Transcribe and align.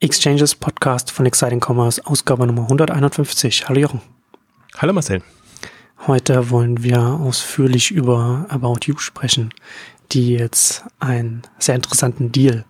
Exchanges 0.00 0.54
Podcast 0.54 1.10
von 1.10 1.26
Exciting 1.26 1.60
Commerce, 1.60 2.00
Ausgabe 2.06 2.46
Nummer 2.46 2.62
151. 2.62 3.68
Hallo 3.68 3.80
Jochen. 3.80 4.00
Hallo 4.76 4.92
Marcel. 4.92 5.22
Heute 6.06 6.50
wollen 6.50 6.84
wir 6.84 7.00
ausführlich 7.00 7.90
über 7.90 8.46
About 8.48 8.78
You 8.84 8.96
sprechen, 8.98 9.52
die 10.12 10.34
jetzt 10.34 10.84
einen 11.00 11.42
sehr 11.58 11.74
interessanten 11.74 12.30
Deal 12.30 12.64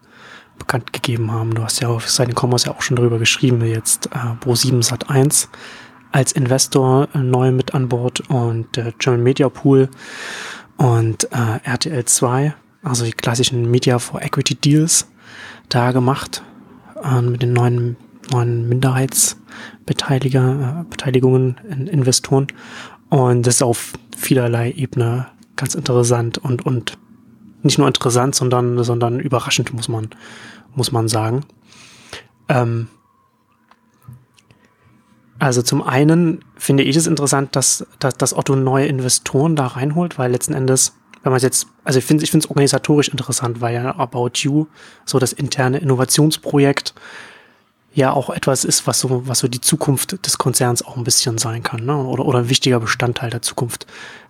bekannt 0.59 0.95
gegeben 0.95 1.30
haben. 1.30 1.53
Du 1.53 1.62
hast 1.62 1.80
ja 1.83 1.88
auf 1.88 2.04
Exciting 2.04 2.35
Commerce 2.35 2.64
ja 2.64 2.75
auch 2.75 2.80
schon 2.80 2.96
darüber 2.96 3.19
geschrieben, 3.19 3.63
jetzt 3.63 4.07
äh, 4.07 4.43
Pro7 4.43 4.83
Sat 4.83 5.11
1 5.11 5.51
als 6.13 6.33
Investor 6.33 7.09
äh, 7.15 7.19
neu 7.19 7.53
mit 7.53 7.75
an 7.75 7.91
Bord 7.91 8.21
und 8.31 8.75
der 8.75 8.93
German 8.93 9.23
Media 9.23 9.51
Pool 9.51 9.91
und 10.79 11.25
äh, 11.25 11.61
RTL 11.63 12.07
2, 12.07 12.55
also 12.83 13.05
die 13.05 13.13
klassischen 13.13 13.71
Media 13.71 13.99
for 13.99 14.23
Equity 14.23 14.55
Deals 14.55 15.07
da 15.69 15.93
gemacht 15.93 16.43
äh, 17.03 17.23
mit 17.23 17.43
den 17.43 17.53
neuen, 17.53 17.96
neuen 18.31 18.69
Minderheitsbeteiliger, 18.69 20.86
äh, 21.05 21.09
in 21.09 21.86
Investoren. 21.86 22.46
Und 23.09 23.46
das 23.46 23.57
ist 23.57 23.63
auf 23.63 23.95
vielerlei 24.17 24.72
Ebene 24.72 25.27
ganz 25.57 25.75
interessant 25.75 26.39
und, 26.39 26.64
und 26.64 26.96
nicht 27.63 27.79
nur 27.79 27.86
interessant, 27.86 28.35
sondern, 28.35 28.82
sondern 28.85 29.21
überraschend, 29.21 29.75
muss 29.75 29.89
man, 29.89 30.08
muss 30.75 30.93
man 30.93 31.08
sagen. 31.08 31.45
Ähm, 32.48 32.89
also 35.39 35.62
zum 35.62 35.83
einen 35.83 36.44
finde 36.56 36.83
ich 36.83 36.97
es 36.97 37.06
interessant, 37.06 37.55
dass, 37.55 37.86
dass, 37.98 38.14
dass 38.14 38.34
Otto 38.34 38.56
neue 38.56 38.86
Investoren 38.86 39.56
da 39.56 39.69
reinholt, 39.69 40.19
weil 40.19 40.33
letzten 40.33 40.55
Endes 40.55 40.94
wenn 41.22 41.33
man 41.33 41.39
es 41.39 41.42
jetzt, 41.42 41.67
also 41.84 41.98
ich 41.98 42.05
finde 42.05 42.25
ich 42.25 42.31
finde 42.31 42.45
es 42.45 42.50
organisatorisch 42.50 43.08
interessant, 43.08 43.61
weil 43.61 43.75
ja 43.75 43.97
About 43.97 44.31
You, 44.34 44.67
so 45.05 45.19
das 45.19 45.33
interne 45.33 45.78
Innovationsprojekt, 45.78 46.94
ja 47.94 48.12
auch 48.12 48.31
etwas 48.31 48.64
ist, 48.64 48.86
was 48.86 49.00
so, 49.00 49.27
was 49.27 49.41
so 49.41 49.48
die 49.48 49.61
Zukunft 49.61 50.25
des 50.25 50.39
Konzerns 50.39 50.84
auch 50.84 50.97
ein 50.97 51.05
bisschen 51.05 51.39
sein 51.39 51.62
kann, 51.62 51.84
ne? 51.84 51.96
Oder, 51.96 52.24
oder 52.24 52.41
ein 52.41 52.48
wichtiger 52.48 52.80
Bestandteil 52.80 53.30
der 53.30 53.42
Zukunft 53.42 53.86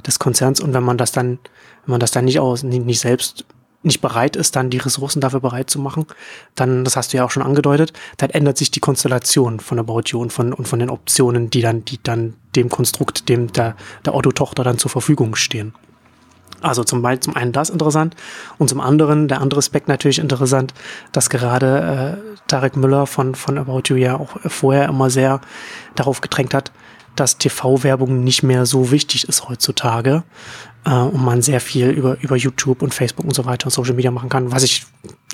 des 0.06 0.18
Konzerns. 0.18 0.60
Und 0.60 0.72
wenn 0.72 0.82
man 0.82 0.96
das 0.96 1.12
dann, 1.12 1.38
wenn 1.84 1.92
man 1.92 2.00
das 2.00 2.10
dann 2.10 2.24
nicht 2.24 2.40
aus, 2.40 2.62
nicht, 2.62 2.84
nicht 2.84 3.00
selbst 3.00 3.44
nicht 3.82 4.00
bereit 4.00 4.34
ist, 4.36 4.56
dann 4.56 4.70
die 4.70 4.78
Ressourcen 4.78 5.20
dafür 5.20 5.40
bereit 5.40 5.70
zu 5.70 5.78
machen, 5.78 6.06
dann, 6.54 6.84
das 6.84 6.96
hast 6.96 7.12
du 7.12 7.18
ja 7.18 7.24
auch 7.24 7.30
schon 7.30 7.44
angedeutet, 7.44 7.92
dann 8.16 8.30
ändert 8.30 8.58
sich 8.58 8.70
die 8.70 8.80
Konstellation 8.80 9.60
von 9.60 9.78
About 9.78 10.02
You 10.06 10.20
und 10.20 10.32
von, 10.32 10.52
und 10.52 10.66
von 10.66 10.80
den 10.80 10.90
Optionen, 10.90 11.50
die 11.50 11.60
dann, 11.60 11.84
die 11.84 12.02
dann 12.02 12.34
dem 12.56 12.70
Konstrukt, 12.70 13.28
dem 13.28 13.52
der, 13.52 13.76
der 14.04 14.14
Otto-Tochter 14.14 14.64
dann 14.64 14.78
zur 14.78 14.90
Verfügung 14.90 15.36
stehen. 15.36 15.74
Also 16.60 16.84
zum, 16.84 17.06
zum 17.20 17.36
einen 17.36 17.52
das 17.52 17.70
interessant 17.70 18.16
und 18.58 18.68
zum 18.68 18.80
anderen, 18.80 19.28
der 19.28 19.40
andere 19.40 19.58
Aspekt 19.58 19.88
natürlich 19.88 20.18
interessant, 20.18 20.74
dass 21.12 21.30
gerade 21.30 22.18
äh, 22.18 22.38
Tarek 22.48 22.76
Müller 22.76 23.06
von, 23.06 23.34
von 23.34 23.58
About 23.58 23.82
You 23.86 23.96
ja 23.96 24.16
auch 24.16 24.30
vorher 24.46 24.88
immer 24.88 25.10
sehr 25.10 25.40
darauf 25.94 26.20
gedrängt 26.20 26.54
hat, 26.54 26.72
dass 27.14 27.38
TV-Werbung 27.38 28.22
nicht 28.22 28.42
mehr 28.42 28.66
so 28.66 28.90
wichtig 28.90 29.28
ist 29.28 29.48
heutzutage 29.48 30.22
äh, 30.88 30.92
und 30.92 31.22
man 31.22 31.42
sehr 31.42 31.60
viel 31.60 31.90
über, 31.90 32.16
über 32.20 32.36
YouTube 32.36 32.82
und 32.82 32.94
Facebook 32.94 33.26
und 33.26 33.34
so 33.34 33.44
weiter 33.44 33.66
und 33.66 33.72
Social 33.72 33.94
Media 33.94 34.10
machen 34.10 34.28
kann, 34.28 34.50
was 34.50 34.62
ich 34.62 34.86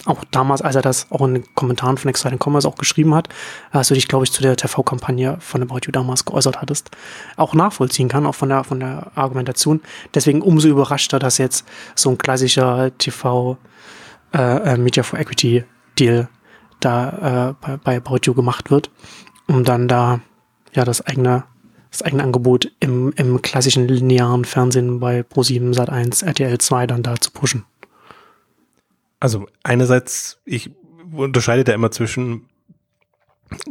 auch 0.04 0.24
damals, 0.30 0.60
als 0.60 0.74
er 0.74 0.82
das 0.82 1.06
auch 1.10 1.22
in 1.22 1.34
den 1.34 1.54
Kommentaren 1.54 1.96
von 1.96 2.10
Exciting 2.10 2.38
Commerce 2.42 2.66
auch 2.66 2.74
geschrieben 2.74 3.14
hat, 3.14 3.28
als 3.70 3.88
du 3.88 3.94
dich, 3.94 4.08
glaube 4.08 4.24
ich, 4.24 4.32
zu 4.32 4.42
der 4.42 4.56
TV-Kampagne 4.56 5.36
von 5.40 5.62
About 5.62 5.80
You 5.84 5.92
damals 5.92 6.24
geäußert 6.24 6.60
hattest, 6.60 6.90
auch 7.36 7.54
nachvollziehen 7.54 8.08
kann, 8.08 8.26
auch 8.26 8.34
von 8.34 8.48
der, 8.48 8.64
von 8.64 8.80
der 8.80 9.12
Argumentation. 9.14 9.80
Deswegen 10.12 10.42
umso 10.42 10.68
überraschter, 10.68 11.18
dass 11.18 11.38
jetzt 11.38 11.64
so 11.94 12.10
ein 12.10 12.18
klassischer 12.18 12.90
TV 12.98 13.56
äh, 14.34 14.72
äh, 14.72 14.76
Media 14.76 15.02
for 15.02 15.18
Equity 15.18 15.64
Deal 15.98 16.28
da 16.80 17.50
äh, 17.50 17.54
bei, 17.60 17.76
bei 17.76 17.96
About 17.96 18.20
You 18.24 18.34
gemacht 18.34 18.70
wird, 18.70 18.90
um 19.46 19.64
dann 19.64 19.88
da 19.88 20.20
ja 20.74 20.84
das 20.84 21.00
eigene 21.06 21.44
das 21.94 22.02
eigene 22.02 22.24
Angebot 22.24 22.72
im, 22.80 23.12
im 23.16 23.40
klassischen 23.40 23.86
linearen 23.86 24.44
Fernsehen 24.44 24.98
bei 24.98 25.20
Pro7 25.20 25.74
Sat1 25.74 26.24
RTL 26.26 26.58
2 26.58 26.88
dann 26.88 27.04
da 27.04 27.20
zu 27.20 27.30
pushen. 27.30 27.64
Also 29.20 29.46
einerseits, 29.62 30.40
ich 30.44 30.70
unterscheide 31.12 31.62
da 31.62 31.72
immer 31.72 31.92
zwischen 31.92 32.46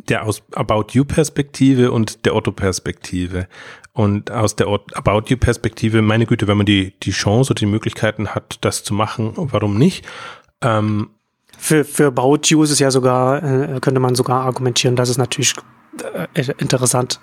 der 0.08 0.26
aus 0.26 0.42
About 0.54 0.88
You 0.92 1.04
Perspektive 1.04 1.92
und 1.92 2.26
der 2.26 2.34
Otto 2.36 2.54
Perspektive. 2.54 3.48
Und 3.92 4.32
aus 4.32 4.56
der 4.56 4.68
About 4.68 5.24
You 5.28 5.36
Perspektive, 5.36 6.02
meine 6.02 6.26
Güte, 6.26 6.48
wenn 6.48 6.56
man 6.56 6.66
die, 6.66 6.94
die 7.02 7.12
Chance 7.12 7.52
oder 7.52 7.60
die 7.60 7.66
Möglichkeiten 7.66 8.30
hat, 8.30 8.58
das 8.62 8.86
zu 8.86 8.94
machen, 8.94 9.34
warum 9.36 9.78
nicht? 9.78 10.06
Ähm, 10.62 11.10
für, 11.58 11.84
für 11.84 12.08
About 12.08 12.40
You 12.46 12.64
ist 12.64 12.72
es 12.72 12.80
ja 12.80 12.90
sogar, 12.90 13.44
äh, 13.44 13.80
könnte 13.82 14.00
man 14.00 14.16
sogar 14.16 14.46
argumentieren, 14.46 14.96
dass 14.96 15.10
es 15.10 15.18
natürlich 15.18 15.56
äh, 16.34 16.54
interessant 16.58 17.20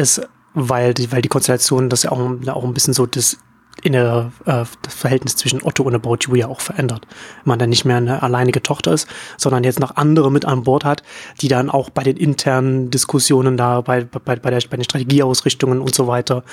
ist, 0.00 0.20
weil 0.54 0.94
die, 0.94 1.12
weil 1.12 1.22
die 1.22 1.28
Konstellation 1.28 1.88
das 1.88 2.02
ja 2.02 2.12
auch, 2.12 2.18
auch 2.48 2.64
ein 2.64 2.74
bisschen 2.74 2.94
so 2.94 3.06
das 3.06 3.36
innere 3.82 4.32
äh, 4.44 4.64
das 4.82 4.94
Verhältnis 4.94 5.36
zwischen 5.36 5.62
Otto 5.62 5.82
und 5.84 5.94
About 5.94 6.18
You 6.22 6.34
ja 6.34 6.48
auch 6.48 6.60
verändert. 6.60 7.06
Man 7.44 7.58
dann 7.58 7.70
nicht 7.70 7.84
mehr 7.84 7.96
eine 7.96 8.22
alleinige 8.22 8.62
Tochter 8.62 8.92
ist, 8.92 9.08
sondern 9.36 9.64
jetzt 9.64 9.80
noch 9.80 9.96
andere 9.96 10.30
mit 10.30 10.44
an 10.44 10.64
Bord 10.64 10.84
hat, 10.84 11.02
die 11.40 11.48
dann 11.48 11.70
auch 11.70 11.90
bei 11.90 12.02
den 12.02 12.16
internen 12.16 12.90
Diskussionen 12.90 13.56
da, 13.56 13.80
bei, 13.80 14.04
bei, 14.04 14.36
bei, 14.36 14.50
der, 14.50 14.60
bei 14.68 14.76
den 14.76 14.84
Strategieausrichtungen 14.84 15.80
und 15.80 15.94
so 15.94 16.06
weiter 16.06 16.44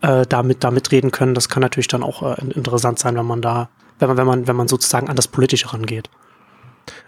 äh, 0.00 0.26
damit, 0.28 0.64
da 0.64 0.70
mitreden 0.70 1.10
können. 1.10 1.34
Das 1.34 1.48
kann 1.48 1.60
natürlich 1.60 1.88
dann 1.88 2.02
auch 2.02 2.22
äh, 2.22 2.40
interessant 2.54 2.98
sein, 2.98 3.16
wenn 3.16 3.26
man 3.26 3.42
da, 3.42 3.68
wenn 3.98 4.08
man, 4.08 4.16
wenn 4.16 4.26
man, 4.26 4.46
wenn 4.46 4.56
man 4.56 4.68
sozusagen 4.68 5.08
an 5.08 5.16
das 5.16 5.28
Politische 5.28 5.72
rangeht. 5.72 6.10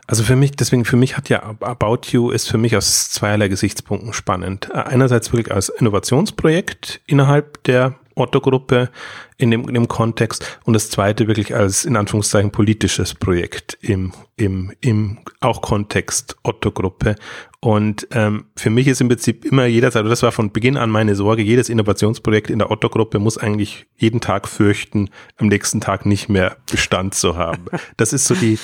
Also 0.09 0.25
für 0.25 0.37
mich, 0.37 0.53
deswegen 0.53 0.87
für 0.87 0.97
mich 0.97 1.19
hat 1.19 1.29
ja 1.29 1.43
About 1.61 2.09
You 2.11 2.31
ist 2.31 2.49
für 2.49 2.57
mich 2.57 2.75
aus 2.75 3.11
zweierlei 3.11 3.49
Gesichtspunkten 3.49 4.15
spannend. 4.15 4.75
Einerseits 4.75 5.31
wirklich 5.35 5.55
als 5.55 5.69
Innovationsprojekt 5.69 7.03
innerhalb 7.07 7.63
der 7.65 7.95
Otto-Gruppe 8.15 8.89
in 9.39 9.53
dem, 9.53 9.69
in 9.69 9.75
dem 9.75 9.89
Kontext 9.89 10.59
und 10.65 10.75
das 10.75 10.91
zweite 10.91 11.29
wirklich 11.29 11.55
als 11.55 11.85
in 11.85 11.97
Anführungszeichen 11.97 12.51
politisches 12.51 13.15
Projekt 13.15 13.79
im, 13.81 14.13
im, 14.37 14.73
im 14.81 15.19
auch 15.41 15.63
Kontext 15.63 16.37
Otto-Gruppe. 16.43 17.15
Und 17.61 18.07
ähm, 18.13 18.47
für 18.57 18.71
mich 18.71 18.87
ist 18.87 19.01
im 19.01 19.09
Prinzip 19.09 19.45
immer 19.45 19.67
jeder, 19.67 19.87
also 19.87 20.03
das 20.05 20.23
war 20.23 20.31
von 20.31 20.53
Beginn 20.53 20.77
an 20.77 20.91
meine 20.91 21.17
Sorge, 21.17 21.43
jedes 21.43 21.69
Innovationsprojekt 21.69 22.51
in 22.51 22.59
der 22.59 22.71
Otto-Gruppe 22.71 23.19
muss 23.19 23.39
eigentlich 23.39 23.87
jeden 23.97 24.21
Tag 24.21 24.49
fürchten, 24.49 25.11
am 25.39 25.49
nächsten 25.49 25.81
Tag 25.81 26.07
nicht 26.07 26.29
mehr 26.29 26.57
Bestand 26.71 27.15
zu 27.15 27.37
haben. 27.37 27.67
Das 27.97 28.13
ist 28.13 28.27
so 28.27 28.35
die 28.35 28.59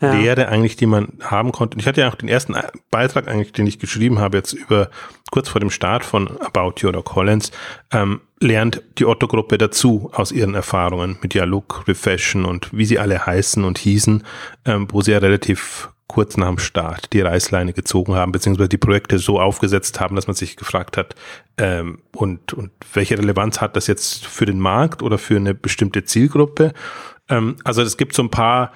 ja. 0.00 0.14
Lehre 0.14 0.48
eigentlich, 0.48 0.74
die 0.76 0.86
man 0.86 1.12
haben 1.20 1.52
konnte. 1.52 1.78
Ich 1.78 1.86
hatte 1.86 2.00
ja 2.00 2.08
auch 2.08 2.16
den 2.16 2.28
ersten 2.28 2.56
Beitrag 2.90 3.28
eigentlich, 3.28 3.52
den 3.52 3.66
ich 3.66 3.78
geschrieben 3.78 4.18
habe, 4.18 4.38
jetzt 4.38 4.52
über 4.52 4.90
kurz 5.30 5.48
vor 5.48 5.60
dem 5.60 5.70
Start 5.70 6.04
von 6.04 6.40
About 6.40 6.74
You 6.78 6.88
oder 6.88 7.02
Collins, 7.02 7.52
ähm, 7.92 8.20
lernt 8.40 8.82
die 8.98 9.04
Otto-Gruppe 9.04 9.58
dazu 9.58 10.10
aus 10.20 10.32
ihren 10.32 10.54
Erfahrungen 10.54 11.18
mit 11.22 11.34
Dialog, 11.34 11.84
Refashion 11.88 12.44
und 12.44 12.68
wie 12.72 12.84
sie 12.84 12.98
alle 12.98 13.26
heißen 13.26 13.64
und 13.64 13.78
hießen, 13.78 14.24
ähm, 14.64 14.86
wo 14.90 15.02
sie 15.02 15.12
ja 15.12 15.18
relativ 15.18 15.90
kurz 16.06 16.36
nach 16.36 16.48
dem 16.48 16.58
Start 16.58 17.12
die 17.12 17.20
Reißleine 17.20 17.72
gezogen 17.72 18.16
haben, 18.16 18.32
beziehungsweise 18.32 18.68
die 18.68 18.78
Projekte 18.78 19.18
so 19.18 19.40
aufgesetzt 19.40 20.00
haben, 20.00 20.16
dass 20.16 20.26
man 20.26 20.34
sich 20.34 20.56
gefragt 20.56 20.96
hat, 20.96 21.14
ähm, 21.56 22.00
und, 22.16 22.52
und 22.52 22.72
welche 22.92 23.16
Relevanz 23.16 23.60
hat 23.60 23.76
das 23.76 23.86
jetzt 23.86 24.26
für 24.26 24.44
den 24.44 24.58
Markt 24.58 25.02
oder 25.02 25.18
für 25.18 25.36
eine 25.36 25.54
bestimmte 25.54 26.04
Zielgruppe? 26.04 26.72
Ähm, 27.28 27.56
also 27.62 27.82
es 27.82 27.96
gibt 27.96 28.14
so 28.14 28.22
ein 28.22 28.30
paar 28.30 28.72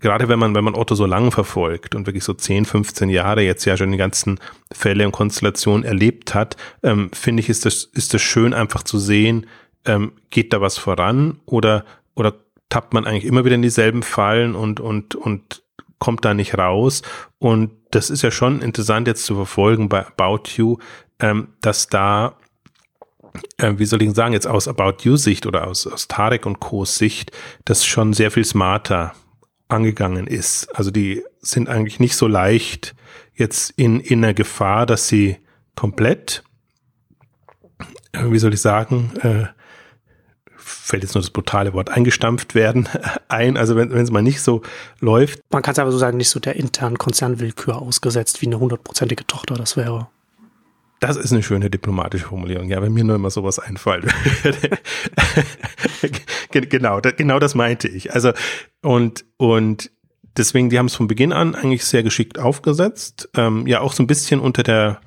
gerade 0.00 0.28
wenn 0.28 0.38
man, 0.38 0.54
wenn 0.54 0.64
man 0.64 0.74
Otto 0.74 0.94
so 0.94 1.06
lang 1.06 1.32
verfolgt 1.32 1.94
und 1.94 2.06
wirklich 2.06 2.24
so 2.24 2.34
10, 2.34 2.64
15 2.64 3.08
Jahre 3.08 3.42
jetzt 3.42 3.64
ja 3.64 3.76
schon 3.76 3.92
die 3.92 3.98
ganzen 3.98 4.38
Fälle 4.72 5.06
und 5.06 5.12
Konstellationen 5.12 5.84
erlebt 5.84 6.34
hat, 6.34 6.56
ähm, 6.82 7.10
finde 7.12 7.40
ich, 7.40 7.48
ist 7.48 7.64
das, 7.64 7.84
ist 7.84 8.12
das 8.12 8.22
schön 8.22 8.52
einfach 8.52 8.82
zu 8.82 8.98
sehen, 8.98 9.46
ähm, 9.86 10.12
geht 10.30 10.52
da 10.52 10.60
was 10.60 10.78
voran 10.78 11.40
oder, 11.46 11.84
oder 12.14 12.34
tappt 12.68 12.92
man 12.92 13.06
eigentlich 13.06 13.24
immer 13.24 13.44
wieder 13.44 13.54
in 13.54 13.62
dieselben 13.62 14.02
Fallen 14.02 14.54
und, 14.54 14.80
und, 14.80 15.14
und 15.14 15.62
kommt 15.98 16.24
da 16.24 16.34
nicht 16.34 16.58
raus. 16.58 17.02
Und 17.38 17.70
das 17.90 18.10
ist 18.10 18.22
ja 18.22 18.30
schon 18.30 18.60
interessant 18.60 19.06
jetzt 19.08 19.24
zu 19.24 19.34
verfolgen 19.34 19.88
bei 19.88 20.06
About 20.06 20.50
You, 20.56 20.78
ähm, 21.20 21.48
dass 21.60 21.88
da 21.88 22.36
äh, 23.58 23.74
wie 23.76 23.84
soll 23.84 24.02
ich 24.02 24.14
sagen, 24.14 24.32
jetzt 24.32 24.46
aus 24.46 24.68
About 24.68 24.96
You 25.02 25.16
Sicht 25.16 25.46
oder 25.46 25.66
aus, 25.66 25.86
aus 25.86 26.08
Tarek 26.08 26.46
und 26.46 26.60
Co. 26.60 26.84
Sicht, 26.84 27.32
das 27.64 27.84
schon 27.84 28.12
sehr 28.12 28.30
viel 28.30 28.44
smarter 28.44 29.14
angegangen 29.68 30.26
ist. 30.26 30.74
Also 30.76 30.90
die 30.90 31.22
sind 31.40 31.68
eigentlich 31.68 32.00
nicht 32.00 32.16
so 32.16 32.26
leicht 32.26 32.94
jetzt 33.34 33.70
in, 33.76 34.00
in 34.00 34.22
der 34.22 34.34
Gefahr, 34.34 34.86
dass 34.86 35.08
sie 35.08 35.36
komplett, 35.74 36.42
äh, 38.12 38.30
wie 38.30 38.38
soll 38.38 38.54
ich 38.54 38.60
sagen, 38.60 39.12
äh, 39.22 39.46
fällt 40.86 41.02
jetzt 41.02 41.14
nur 41.14 41.22
das 41.22 41.30
brutale 41.30 41.74
Wort, 41.74 41.90
eingestampft 41.90 42.54
werden 42.54 42.88
ein. 43.28 43.56
Also 43.56 43.76
wenn 43.76 43.90
es 43.90 44.10
mal 44.10 44.22
nicht 44.22 44.40
so 44.40 44.62
läuft. 45.00 45.40
Man 45.50 45.62
kann 45.62 45.72
es 45.72 45.78
aber 45.78 45.90
so 45.90 45.98
sagen, 45.98 46.16
nicht 46.16 46.30
so 46.30 46.38
der 46.38 46.56
internen 46.56 46.96
Konzernwillkür 46.96 47.76
ausgesetzt 47.76 48.40
wie 48.40 48.46
eine 48.46 48.60
hundertprozentige 48.60 49.26
Tochter 49.26 49.56
das 49.56 49.76
wäre. 49.76 50.08
Das 51.00 51.16
ist 51.16 51.32
eine 51.32 51.42
schöne 51.42 51.68
diplomatische 51.68 52.26
Formulierung. 52.26 52.68
Ja, 52.68 52.80
wenn 52.80 52.92
mir 52.92 53.04
nur 53.04 53.16
immer 53.16 53.30
sowas 53.30 53.58
einfällt. 53.58 54.06
genau, 56.50 57.00
genau 57.00 57.38
das 57.38 57.54
meinte 57.54 57.88
ich. 57.88 58.14
Also, 58.14 58.32
und, 58.80 59.24
und 59.36 59.90
deswegen, 60.36 60.70
die 60.70 60.78
haben 60.78 60.86
es 60.86 60.94
von 60.94 61.08
Beginn 61.08 61.32
an 61.32 61.54
eigentlich 61.54 61.84
sehr 61.84 62.02
geschickt 62.02 62.38
aufgesetzt. 62.38 63.28
Ähm, 63.36 63.66
ja, 63.66 63.80
auch 63.80 63.92
so 63.92 64.02
ein 64.02 64.06
bisschen 64.06 64.40
unter 64.40 64.62
der 64.62 65.00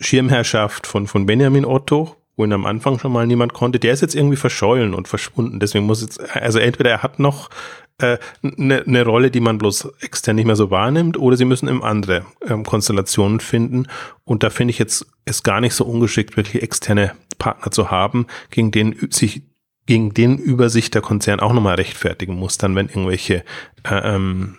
Schirmherrschaft 0.00 0.86
von, 0.86 1.06
von 1.06 1.26
Benjamin 1.26 1.64
Otto, 1.64 2.16
wo 2.40 2.44
ihn 2.44 2.52
am 2.54 2.64
Anfang 2.64 2.98
schon 2.98 3.12
mal 3.12 3.26
niemand 3.26 3.52
konnte. 3.52 3.78
Der 3.78 3.92
ist 3.92 4.00
jetzt 4.00 4.14
irgendwie 4.14 4.36
verschollen 4.36 4.94
und 4.94 5.08
verschwunden. 5.08 5.60
Deswegen 5.60 5.84
muss 5.84 6.00
jetzt, 6.00 6.18
also 6.34 6.58
entweder 6.58 6.90
er 6.90 7.02
hat 7.02 7.18
noch 7.18 7.50
eine 7.98 8.14
äh, 8.14 8.18
ne, 8.40 8.82
ne 8.86 9.04
Rolle, 9.04 9.30
die 9.30 9.40
man 9.40 9.58
bloß 9.58 9.92
extern 10.00 10.36
nicht 10.36 10.46
mehr 10.46 10.56
so 10.56 10.70
wahrnimmt, 10.70 11.18
oder 11.18 11.36
sie 11.36 11.44
müssen 11.44 11.68
eben 11.68 11.84
andere 11.84 12.24
ähm, 12.48 12.64
Konstellationen 12.64 13.40
finden. 13.40 13.88
Und 14.24 14.42
da 14.42 14.48
finde 14.48 14.70
ich 14.70 14.78
jetzt 14.78 15.06
es 15.26 15.42
gar 15.42 15.60
nicht 15.60 15.74
so 15.74 15.84
ungeschickt, 15.84 16.38
wirklich 16.38 16.62
externe 16.62 17.12
Partner 17.38 17.70
zu 17.70 17.90
haben, 17.90 18.26
gegen 18.50 18.70
den 18.70 18.96
sich 19.10 19.42
gegen 19.86 20.14
den 20.14 20.38
über 20.38 20.70
sich 20.70 20.90
der 20.90 21.02
Konzern 21.02 21.40
auch 21.40 21.52
nochmal 21.52 21.74
rechtfertigen 21.74 22.34
muss, 22.34 22.58
dann 22.58 22.76
wenn 22.76 22.88
irgendwelche 22.88 23.44
äh, 23.82 24.14
ähm, 24.14 24.56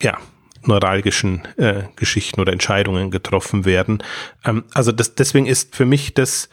ja, 0.00 0.18
neuralgischen 0.62 1.42
äh, 1.56 1.84
Geschichten 1.96 2.40
oder 2.40 2.52
Entscheidungen 2.52 3.10
getroffen 3.10 3.64
werden. 3.64 4.02
Ähm, 4.44 4.64
also 4.74 4.92
das, 4.92 5.14
deswegen 5.14 5.46
ist 5.46 5.74
für 5.74 5.86
mich 5.86 6.14
das 6.14 6.48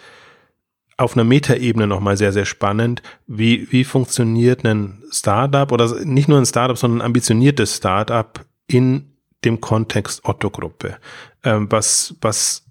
auf 1.02 1.16
einer 1.16 1.24
Metaebene 1.24 1.88
nochmal 1.88 2.18
sehr, 2.18 2.32
sehr 2.32 2.46
spannend. 2.46 3.02
Wie, 3.28 3.72
wie 3.72 3.84
funktioniert 3.84 4.66
ein 4.66 5.04
Startup 5.12 5.72
oder 5.72 6.04
nicht 6.06 6.28
nur 6.28 6.38
ein 6.38 6.46
Startup, 6.46 6.78
sondern 6.78 7.02
ein 7.02 7.06
ambitioniertes 7.06 7.78
Startup 7.78 8.46
in 8.68 9.12
dem 9.44 9.60
Kontext 9.60 10.24
Otto-Gruppe? 10.24 10.98
Ähm, 11.44 11.68
was, 11.72 12.16
was 12.22 12.66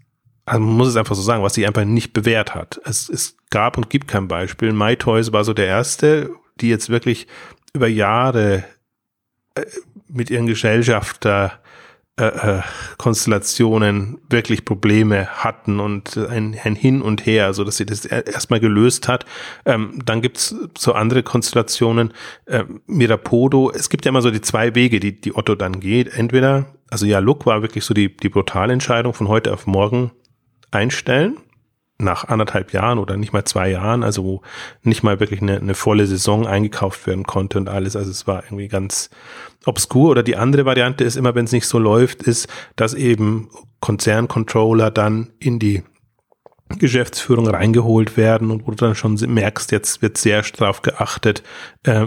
also 0.47 0.65
man 0.65 0.77
muss 0.77 0.89
es 0.89 0.97
einfach 0.97 1.15
so 1.15 1.23
sagen, 1.23 1.43
was 1.43 1.55
sich 1.55 1.67
einfach 1.67 1.85
nicht 1.85 2.13
bewährt 2.13 2.55
hat. 2.55 2.81
Es, 2.85 3.09
es 3.09 3.37
gab 3.51 3.77
und 3.77 3.91
gibt 3.91 4.09
kein 4.09 4.27
Beispiel. 4.27 4.73
MyToys 4.73 5.33
war 5.33 5.45
so 5.45 5.53
der 5.53 5.67
erste, 5.67 6.31
die 6.61 6.69
jetzt 6.69 6.89
wirklich 6.89 7.27
über 7.73 7.87
Jahre 7.87 8.65
äh, 9.55 9.65
mit 10.09 10.31
ihren 10.31 10.47
Gesellschafter 10.47 11.61
äh, 12.21 12.59
äh, 12.59 12.63
Konstellationen 12.99 14.19
wirklich 14.29 14.67
Probleme 14.67 15.27
hatten 15.27 15.81
und 15.81 16.19
ein, 16.19 16.55
ein 16.63 16.75
Hin 16.77 17.01
und 17.01 17.25
Her, 17.25 17.55
so 17.55 17.65
dass 17.65 17.79
sie 17.79 17.87
das 17.87 18.05
erstmal 18.05 18.61
gelöst 18.61 19.09
hat. 19.09 19.25
Ähm, 19.65 19.99
dann 20.05 20.21
gibt's 20.21 20.55
so 20.77 20.93
andere 20.93 21.23
Konstellationen, 21.23 22.13
äh, 22.45 22.65
Mirapodo. 22.87 23.71
Es 23.71 23.89
gibt 23.89 24.05
ja 24.05 24.11
immer 24.11 24.21
so 24.21 24.31
die 24.31 24.43
zwei 24.43 24.75
Wege, 24.75 25.01
die, 25.01 25.19
die 25.19 25.35
Otto 25.35 25.55
dann 25.55 25.81
geht. 25.81 26.13
Entweder, 26.13 26.67
also 26.91 27.07
ja, 27.07 27.21
Look 27.21 27.47
war 27.47 27.63
wirklich 27.63 27.85
so 27.85 27.95
die, 27.95 28.15
die 28.15 28.29
brutale 28.29 28.75
Entscheidung 28.75 29.15
von 29.15 29.29
heute 29.29 29.55
auf 29.55 29.67
morgen 29.67 30.11
einstellen 30.71 31.39
nach 32.01 32.29
anderthalb 32.29 32.73
Jahren 32.73 32.99
oder 32.99 33.17
nicht 33.17 33.33
mal 33.33 33.45
zwei 33.45 33.71
Jahren, 33.71 34.03
also 34.03 34.25
wo 34.25 34.43
nicht 34.83 35.03
mal 35.03 35.21
wirklich 35.21 35.43
eine, 35.43 35.59
eine 35.59 35.75
volle 35.75 36.07
Saison 36.07 36.47
eingekauft 36.47 37.07
werden 37.07 37.25
konnte 37.25 37.59
und 37.59 37.69
alles. 37.69 37.97
Also 37.97 38.11
es 38.11 38.27
war 38.27 38.45
irgendwie 38.45 38.69
ganz 38.69 39.11
obskur. 39.67 40.11
Oder 40.11 40.23
die 40.23 40.37
andere 40.37 40.65
Variante 40.65 41.05
ist 41.05 41.17
immer, 41.17 41.35
wenn 41.35 41.45
es 41.45 41.53
nicht 41.53 41.67
so 41.67 41.79
läuft, 41.79 42.23
ist, 42.23 42.49
dass 42.77 42.95
eben 42.95 43.49
Konzerncontroller 43.81 44.91
dann 44.91 45.31
in 45.39 45.59
die 45.59 45.83
Geschäftsführung 46.79 47.49
reingeholt 47.49 48.17
werden 48.17 48.51
und 48.51 48.67
wo 48.67 48.71
du 48.71 48.77
dann 48.77 48.95
schon 48.95 49.15
merkst, 49.15 49.73
jetzt 49.73 50.03
wird 50.03 50.19
sehr 50.19 50.43
darauf 50.57 50.83
geachtet, 50.83 51.43
äh, 51.83 52.07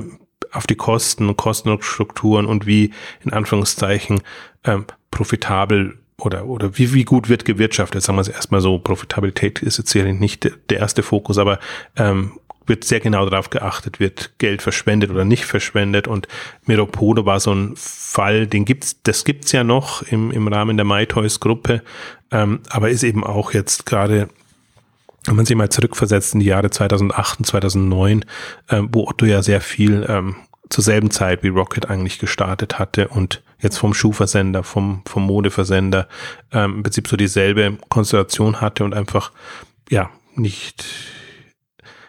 auf 0.52 0.68
die 0.68 0.76
Kosten 0.76 1.28
und 1.28 1.38
Kostenstrukturen 1.38 2.46
und 2.46 2.66
wie 2.66 2.92
in 3.26 3.34
Anführungszeichen 3.34 4.22
äh, 4.64 4.78
profitabel 5.12 6.00
oder, 6.18 6.46
oder 6.46 6.78
wie, 6.78 6.94
wie 6.94 7.06
gut 7.06 7.30
wird 7.30 7.46
gewirtschaftet? 7.46 8.02
Sagen 8.02 8.18
wir 8.18 8.22
es 8.22 8.28
erstmal 8.28 8.62
so, 8.62 8.78
Profitabilität 8.80 9.62
ist 9.62 9.78
jetzt 9.78 9.90
sicherlich 9.90 10.20
nicht 10.20 10.52
der 10.70 10.80
erste 10.80 11.04
Fokus, 11.04 11.38
aber 11.38 11.60
ähm, 11.96 12.34
wird 12.66 12.84
sehr 12.84 13.00
genau 13.00 13.28
darauf 13.28 13.50
geachtet, 13.50 14.00
wird 14.00 14.32
Geld 14.38 14.62
verschwendet 14.62 15.12
oder 15.12 15.26
nicht 15.26 15.46
verschwendet. 15.46 16.08
Und 16.08 16.28
Meropode 16.66 17.26
war 17.26 17.40
so 17.40 17.54
ein 17.54 17.74
Fall, 17.76 18.48
den 18.48 18.66
gibt's, 18.66 19.02
das 19.04 19.26
gibt's 19.26 19.52
ja 19.52 19.64
noch 19.64 20.02
im, 20.04 20.32
im 20.32 20.48
Rahmen 20.48 20.78
der 20.78 20.86
MyToys-Gruppe, 20.86 21.82
ähm, 22.32 22.62
aber 22.70 22.90
ist 22.90 23.04
eben 23.04 23.24
auch 23.24 23.54
jetzt 23.54 23.86
gerade 23.86 24.30
wenn 25.26 25.38
man 25.38 25.46
sich 25.46 25.56
mal 25.56 25.70
zurückversetzt 25.70 26.34
in 26.34 26.42
die 26.42 26.48
Jahre 26.48 26.70
2008 26.70 27.40
und 27.40 27.46
2009, 27.46 28.26
äh, 28.68 28.82
wo 28.90 29.08
Otto 29.08 29.26
ja 29.26 29.42
sehr 29.42 29.62
viel 29.62 30.06
ähm, 30.10 30.36
zur 30.70 30.84
selben 30.84 31.12
Zeit 31.12 31.44
wie 31.44 31.50
Rocket 31.50 31.90
eigentlich 31.90 32.20
gestartet 32.20 32.80
hatte 32.80 33.08
und 33.08 33.44
jetzt 33.60 33.78
vom 33.78 33.94
Schuhversender, 33.94 34.64
vom, 34.64 35.02
vom 35.06 35.24
Modeversender 35.24 36.08
ähm, 36.52 36.76
im 36.76 36.84
Prinzip 36.84 37.08
so 37.08 37.18
dieselbe 37.18 37.78
Konstellation 37.90 38.62
hatte 38.62 38.84
und 38.84 38.94
einfach 38.94 39.32
ja 39.90 40.10
nicht 40.36 40.86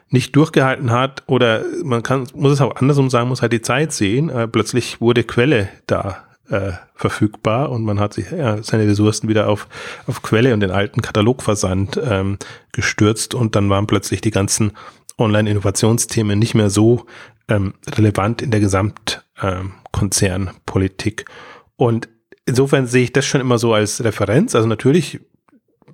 nicht 0.09 0.37
durchgehalten 0.37 0.93
hat 0.93 1.25
oder 1.27 1.65
man 1.83 2.03
kann 2.03 2.27
muss 2.35 2.53
es 2.53 2.61
auch 2.61 2.77
andersrum 2.77 3.11
sagen, 3.11 3.29
muss 3.29 3.43
halt 3.43 3.53
die 3.53 3.63
Zeit 3.63 3.93
sehen. 3.93 4.29
Äh, 4.29 4.47
plötzlich 4.47 5.01
wurde 5.01 5.25
Quelle 5.25 5.69
da 5.87 6.25
äh, 6.49 6.73
verfügbar 6.95 7.71
und 7.71 7.85
man 7.85 7.99
hat 7.99 8.15
sich 8.15 8.31
ja, 8.31 8.63
seine 8.63 8.87
Ressourcen 8.87 9.29
wieder 9.29 9.49
auf, 9.49 9.67
auf 10.07 10.23
Quelle 10.23 10.55
und 10.55 10.61
den 10.61 10.71
alten 10.71 11.03
Katalogversand 11.03 12.01
ähm, 12.03 12.39
gestürzt 12.73 13.35
und 13.35 13.57
dann 13.57 13.69
waren 13.71 13.87
plötzlich 13.87 14.21
die 14.21 14.31
ganzen 14.31 14.73
Online-Innovationsthemen 15.19 16.39
nicht 16.39 16.55
mehr 16.55 16.71
so 16.71 17.07
ähm, 17.49 17.75
relevant 17.87 18.43
in 18.43 18.51
der 18.51 18.61
Gesamtkonzernpolitik. 18.61 21.25
Ähm, 21.27 21.33
und 21.77 22.09
insofern 22.47 22.87
sehe 22.87 23.05
ich 23.05 23.13
das 23.13 23.27
schon 23.27 23.41
immer 23.41 23.59
so 23.59 23.75
als 23.75 24.05
Referenz. 24.05 24.55
Also 24.55 24.69
natürlich 24.69 25.21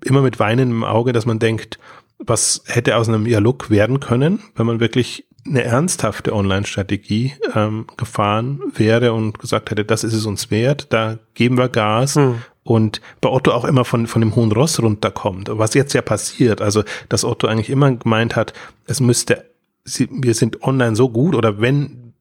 immer 0.05 0.23
mit 0.23 0.39
Weinen 0.39 0.71
im 0.71 0.85
Auge, 0.85 1.13
dass 1.13 1.27
man 1.27 1.39
denkt, 1.39 1.79
was 2.19 2.63
hätte 2.67 2.97
aus 2.97 3.09
einem 3.09 3.25
Dialog 3.25 3.71
werden 3.71 4.01
können, 4.01 4.41
wenn 4.55 4.67
man 4.67 4.81
wirklich 4.81 5.27
eine 5.47 5.65
ernsthafte 5.65 6.35
Online-Strategie 6.35 7.33
ähm, 7.55 7.87
gefahren 7.97 8.61
wäre 8.75 9.15
und 9.15 9.39
gesagt 9.39 9.71
hätte, 9.71 9.85
das 9.85 10.05
ist 10.05 10.13
es 10.13 10.27
uns 10.27 10.51
wert, 10.51 10.93
da 10.93 11.19
geben 11.35 11.57
wir 11.57 11.69
Gas 11.69 12.17
hm. 12.17 12.43
Und 12.71 13.01
bei 13.21 13.29
Otto 13.29 13.51
auch 13.51 13.65
immer 13.65 13.85
von, 13.85 14.07
von 14.07 14.21
dem 14.21 14.37
hohen 14.37 14.53
Ross 14.53 14.81
runterkommt, 14.81 15.51
was 15.51 15.75
jetzt 15.75 15.93
ja 15.93 16.03
passiert, 16.03 16.63
also 16.63 16.85
dass 17.09 17.25
Otto 17.25 17.49
eigentlich 17.49 17.69
immer 17.69 17.91
gemeint 17.91 18.37
hat, 18.37 18.53
es 18.87 19.01
müsste 19.01 19.51
sie, 19.83 20.09
wir 20.13 20.35
sind 20.35 20.63
online 20.63 20.95
so 20.95 21.09
gut 21.09 21.35
oder 21.35 21.61
wenn, 21.61 22.15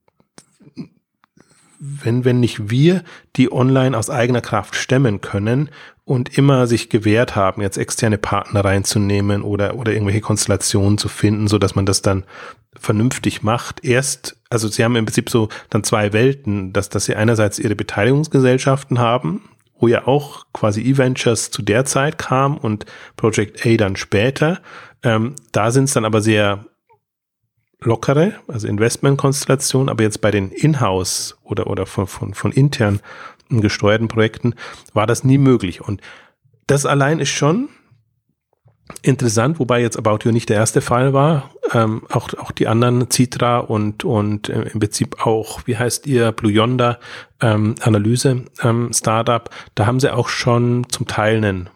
wenn, 1.77 2.25
wenn 2.25 2.39
nicht 2.39 2.71
wir 2.71 3.03
die 3.35 3.51
online 3.51 3.95
aus 3.95 4.09
eigener 4.09 4.41
Kraft 4.41 4.75
stemmen 4.75 5.21
können 5.21 5.69
und 6.03 6.35
immer 6.35 6.65
sich 6.65 6.89
gewehrt 6.89 7.35
haben, 7.35 7.61
jetzt 7.61 7.77
externe 7.77 8.17
Partner 8.17 8.65
reinzunehmen 8.65 9.43
oder, 9.43 9.75
oder 9.75 9.91
irgendwelche 9.91 10.21
Konstellationen 10.21 10.97
zu 10.97 11.09
finden, 11.09 11.47
so 11.47 11.59
dass 11.59 11.75
man 11.75 11.85
das 11.85 12.01
dann 12.01 12.23
vernünftig 12.75 13.43
macht. 13.43 13.85
Erst, 13.85 14.35
also 14.49 14.67
sie 14.67 14.83
haben 14.83 14.95
im 14.95 15.05
Prinzip 15.05 15.29
so 15.29 15.49
dann 15.69 15.83
zwei 15.83 16.11
Welten, 16.11 16.73
dass, 16.73 16.89
dass 16.89 17.05
sie 17.05 17.15
einerseits 17.15 17.59
ihre 17.59 17.75
Beteiligungsgesellschaften 17.75 18.97
haben, 18.97 19.43
wo 19.79 19.87
ja 19.87 20.07
auch 20.07 20.45
quasi 20.53 20.81
E-Ventures 20.81 21.51
zu 21.51 21.61
der 21.61 21.85
Zeit 21.85 22.17
kam 22.17 22.57
und 22.57 22.85
Project 23.15 23.65
A 23.65 23.77
dann 23.77 23.95
später. 23.95 24.61
Ähm, 25.03 25.35
da 25.51 25.71
sind 25.71 25.85
es 25.85 25.93
dann 25.93 26.05
aber 26.05 26.21
sehr 26.21 26.65
lockere, 27.81 28.33
also 28.47 28.67
Investmentkonstellation, 28.67 29.89
aber 29.89 30.03
jetzt 30.03 30.21
bei 30.21 30.31
den 30.31 30.51
Inhouse 30.51 31.37
oder, 31.43 31.67
oder 31.67 31.85
von, 31.85 32.07
von, 32.07 32.33
von 32.33 32.51
intern 32.51 32.99
gesteuerten 33.49 34.07
Projekten 34.07 34.53
war 34.93 35.07
das 35.07 35.23
nie 35.23 35.37
möglich. 35.37 35.81
Und 35.81 36.01
das 36.67 36.85
allein 36.85 37.19
ist 37.19 37.29
schon 37.29 37.69
interessant, 39.01 39.59
wobei 39.59 39.81
jetzt 39.81 39.97
About 39.97 40.19
You 40.23 40.31
nicht 40.31 40.49
der 40.49 40.57
erste 40.57 40.81
Fall 40.81 41.13
war. 41.13 41.51
Ähm, 41.73 42.03
auch, 42.09 42.33
auch 42.35 42.51
die 42.51 42.67
anderen 42.67 43.09
Citra 43.11 43.59
und, 43.59 44.03
und 44.03 44.49
äh, 44.49 44.63
im 44.63 44.79
Prinzip 44.79 45.25
auch, 45.25 45.61
wie 45.65 45.77
heißt 45.77 46.07
ihr, 46.07 46.31
Blue 46.31 46.51
Yonder 46.51 46.99
ähm, 47.41 47.75
Analyse 47.81 48.45
ähm, 48.63 48.91
Startup, 48.93 49.49
da 49.75 49.85
haben 49.85 49.99
sie 49.99 50.13
auch 50.13 50.29
schon 50.29 50.87
zum 50.89 51.07
Teil 51.07 51.37
einen 51.37 51.69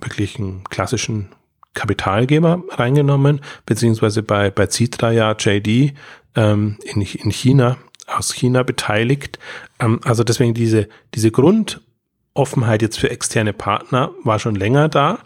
wirklichen 0.00 0.64
klassischen 0.64 1.28
Kapitalgeber 1.74 2.64
reingenommen, 2.70 3.40
beziehungsweise 3.64 4.22
bei, 4.22 4.50
bei 4.50 4.66
Citra 4.66 5.12
ja 5.12 5.36
JD 5.38 5.94
ähm, 6.34 6.78
in, 6.84 7.00
in 7.00 7.30
China, 7.30 7.76
aus 8.06 8.34
China 8.34 8.62
beteiligt. 8.62 9.38
Ähm, 9.78 10.00
also 10.04 10.24
deswegen 10.24 10.54
diese, 10.54 10.88
diese 11.14 11.30
Grundoffenheit 11.30 12.82
jetzt 12.82 12.98
für 12.98 13.10
externe 13.10 13.52
Partner 13.52 14.10
war 14.24 14.38
schon 14.38 14.56
länger 14.56 14.88
da. 14.88 15.20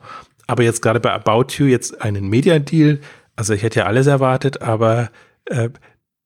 Aber 0.47 0.63
jetzt 0.63 0.83
gerade 0.83 1.01
bei 1.01 1.13
About 1.13 1.55
You 1.57 1.67
jetzt 1.67 2.01
einen 2.03 2.29
Media 2.29 2.59
Deal, 2.59 3.01
also 3.37 3.55
ich 3.55 3.63
hätte 3.63 3.81
ja 3.81 3.87
alles 3.87 4.07
erwartet, 4.07 4.63
aber 4.63 5.11
äh, 5.47 5.71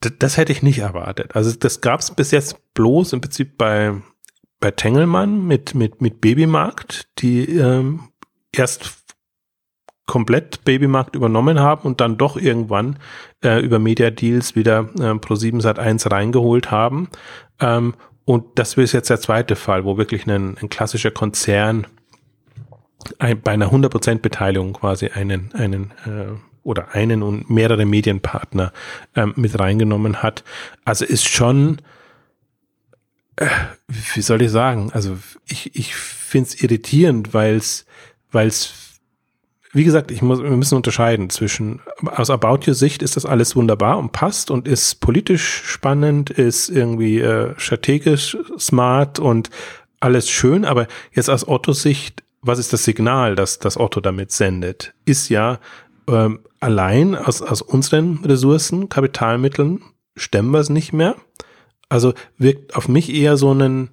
das 0.00 0.36
hätte 0.36 0.52
ich 0.52 0.62
nicht 0.62 0.78
erwartet. 0.78 1.34
Also 1.34 1.56
das 1.58 1.80
gab 1.80 2.00
es 2.00 2.10
bis 2.12 2.30
jetzt 2.30 2.74
bloß 2.74 3.12
im 3.12 3.20
Prinzip 3.20 3.58
bei, 3.58 3.94
bei 4.60 4.70
Tengelmann 4.70 5.46
mit, 5.46 5.74
mit, 5.74 6.00
mit 6.00 6.20
Babymarkt, 6.20 7.08
die 7.18 7.44
ähm, 7.56 8.08
erst 8.52 8.98
komplett 10.06 10.64
Babymarkt 10.64 11.14
übernommen 11.14 11.60
haben 11.60 11.82
und 11.82 12.00
dann 12.00 12.16
doch 12.16 12.36
irgendwann 12.36 12.98
äh, 13.44 13.60
über 13.60 13.78
Media 13.78 14.10
Deals 14.10 14.56
wieder 14.56 14.88
äh, 14.98 15.12
Pro7 15.12 15.60
Sat 15.60 15.78
1 15.78 16.10
reingeholt 16.10 16.70
haben. 16.70 17.08
Ähm, 17.60 17.94
und 18.24 18.58
das 18.58 18.74
ist 18.74 18.92
jetzt 18.92 19.10
der 19.10 19.20
zweite 19.20 19.56
Fall, 19.56 19.84
wo 19.84 19.96
wirklich 19.96 20.26
ein, 20.26 20.56
ein 20.58 20.68
klassischer 20.68 21.10
Konzern 21.10 21.86
ein, 23.18 23.40
bei 23.40 23.52
einer 23.52 23.70
100% 23.70 24.18
Beteiligung 24.18 24.72
quasi 24.74 25.08
einen, 25.08 25.52
einen 25.54 25.92
äh, 26.06 26.38
oder 26.62 26.94
einen 26.94 27.22
und 27.22 27.48
mehrere 27.48 27.86
Medienpartner 27.86 28.72
ähm, 29.16 29.32
mit 29.36 29.58
reingenommen 29.58 30.22
hat. 30.22 30.44
Also 30.84 31.04
ist 31.04 31.28
schon 31.28 31.80
äh, 33.38 33.46
wie 33.86 34.22
soll 34.22 34.42
ich 34.42 34.50
sagen? 34.50 34.90
Also 34.92 35.16
ich, 35.46 35.74
ich 35.76 35.94
finde 35.94 36.48
es 36.48 36.62
irritierend, 36.62 37.34
weil 37.34 37.56
es, 37.56 37.86
wie 39.72 39.84
gesagt, 39.84 40.10
ich 40.10 40.22
muss, 40.22 40.42
wir 40.42 40.50
müssen 40.50 40.74
unterscheiden 40.74 41.30
zwischen, 41.30 41.80
aus 42.04 42.30
About 42.30 42.66
Your 42.66 42.74
Sicht 42.74 43.02
ist 43.02 43.16
das 43.16 43.24
alles 43.24 43.54
wunderbar 43.54 43.98
und 43.98 44.10
passt 44.12 44.50
und 44.50 44.66
ist 44.66 45.00
politisch 45.00 45.62
spannend, 45.64 46.30
ist 46.30 46.68
irgendwie 46.68 47.20
äh, 47.20 47.54
strategisch 47.58 48.36
smart 48.58 49.20
und 49.20 49.50
alles 50.00 50.28
schön, 50.28 50.64
aber 50.64 50.88
jetzt 51.12 51.30
aus 51.30 51.46
Ottos 51.46 51.82
Sicht, 51.82 52.24
was 52.40 52.58
ist 52.58 52.72
das 52.72 52.84
Signal, 52.84 53.34
das 53.34 53.58
das 53.58 53.78
Otto 53.78 54.00
damit 54.00 54.32
sendet? 54.32 54.94
Ist 55.04 55.28
ja 55.28 55.58
ähm, 56.08 56.40
allein 56.60 57.14
aus, 57.14 57.42
aus 57.42 57.62
unseren 57.62 58.24
Ressourcen, 58.24 58.88
Kapitalmitteln, 58.88 59.82
stemmen 60.16 60.50
wir 60.50 60.60
es 60.60 60.70
nicht 60.70 60.92
mehr. 60.92 61.16
Also 61.88 62.14
wirkt 62.36 62.76
auf 62.76 62.88
mich 62.88 63.12
eher 63.12 63.36
so 63.36 63.52
ein 63.52 63.90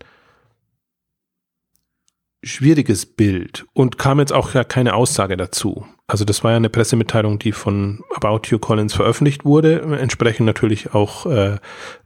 schwieriges 2.44 3.06
Bild 3.06 3.66
und 3.74 3.98
kam 3.98 4.20
jetzt 4.20 4.34
auch 4.34 4.54
ja 4.54 4.64
keine 4.64 4.94
Aussage 4.94 5.36
dazu. 5.36 5.86
Also 6.08 6.26
das 6.26 6.44
war 6.44 6.52
ja 6.52 6.58
eine 6.58 6.70
Pressemitteilung, 6.70 7.40
die 7.40 7.52
von 7.52 8.04
About 8.14 8.42
You 8.50 8.60
Collins 8.60 8.94
veröffentlicht 8.94 9.46
wurde, 9.46 9.82
entsprechend 9.82 10.46
natürlich 10.46 10.94
auch 10.94 11.26
äh, 11.26 11.58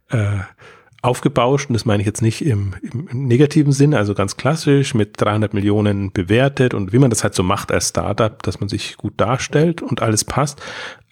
äh, 0.08 0.38
aufgebauscht 1.02 1.70
und 1.70 1.74
das 1.74 1.86
meine 1.86 2.02
ich 2.02 2.06
jetzt 2.06 2.20
nicht 2.20 2.44
im, 2.44 2.74
im, 2.82 3.26
negativen 3.26 3.72
Sinn, 3.72 3.94
also 3.94 4.14
ganz 4.14 4.36
klassisch 4.36 4.94
mit 4.94 5.20
300 5.20 5.54
Millionen 5.54 6.12
bewertet 6.12 6.74
und 6.74 6.92
wie 6.92 6.98
man 6.98 7.10
das 7.10 7.22
halt 7.22 7.34
so 7.34 7.42
macht 7.42 7.72
als 7.72 7.88
Startup, 7.88 8.42
dass 8.42 8.60
man 8.60 8.68
sich 8.68 8.96
gut 8.96 9.14
darstellt 9.16 9.80
und 9.80 10.02
alles 10.02 10.24
passt. 10.24 10.60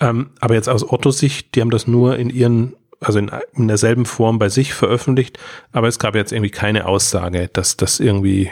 Ähm, 0.00 0.30
aber 0.40 0.54
jetzt 0.54 0.68
aus 0.68 0.90
Ottos 0.90 1.18
Sicht, 1.18 1.54
die 1.54 1.60
haben 1.62 1.70
das 1.70 1.86
nur 1.86 2.18
in 2.18 2.30
ihren 2.30 2.74
also 3.00 3.18
in, 3.18 3.30
in 3.54 3.68
derselben 3.68 4.06
Form 4.06 4.38
bei 4.38 4.48
sich 4.48 4.74
veröffentlicht, 4.74 5.38
aber 5.72 5.88
es 5.88 5.98
gab 5.98 6.14
jetzt 6.14 6.32
irgendwie 6.32 6.50
keine 6.50 6.86
Aussage, 6.86 7.48
dass 7.52 7.76
das 7.76 8.00
irgendwie, 8.00 8.50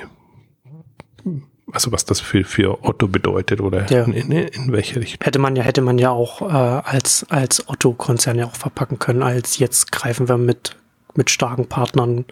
also 1.73 1.93
was 1.93 2.05
das 2.05 2.21
für, 2.21 2.45
für 2.45 2.85
Otto 2.85 3.09
bedeutet 3.09 3.61
oder 3.61 3.87
ja. 3.91 4.05
in, 4.05 4.13
in, 4.13 4.31
in, 4.31 4.73
welche 4.73 5.01
Richtung. 5.01 5.25
Hätte 5.25 5.39
man 5.39 5.57
ja, 5.57 5.65
hätte 5.65 5.83
man 5.83 5.99
ja 5.99 6.11
auch 6.11 6.43
äh, 6.43 6.45
als, 6.45 7.27
als 7.29 7.69
Otto-Konzern 7.69 8.39
ja 8.39 8.47
auch 8.47 8.55
verpacken 8.55 8.99
können, 8.99 9.23
als 9.23 9.59
jetzt 9.59 9.91
greifen 9.91 10.29
wir 10.29 10.39
mit, 10.39 10.77
mit 11.17 11.31
starken 11.31 11.67
Partnern 11.67 12.25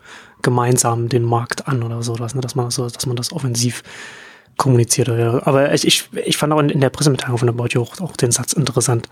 gemeinsam 0.42 1.08
den 1.08 1.22
Markt 1.22 1.68
an 1.68 1.82
oder 1.82 2.02
so, 2.02 2.14
dass, 2.14 2.34
ne, 2.34 2.40
dass 2.40 2.54
man 2.54 2.70
so, 2.70 2.88
dass 2.88 3.06
man 3.06 3.16
das 3.16 3.32
offensiv 3.32 3.82
kommuniziert. 4.56 5.08
Aber 5.08 5.72
ich, 5.72 5.86
ich, 5.86 6.08
ich 6.24 6.36
fand 6.36 6.52
auch 6.52 6.60
in, 6.60 6.70
in 6.70 6.80
der 6.80 6.90
Pressemitteilung 6.90 7.38
von 7.38 7.46
der 7.46 7.54
Bauti 7.54 7.78
auch, 7.78 8.00
auch 8.00 8.16
den 8.16 8.30
Satz 8.30 8.52
interessant, 8.52 9.08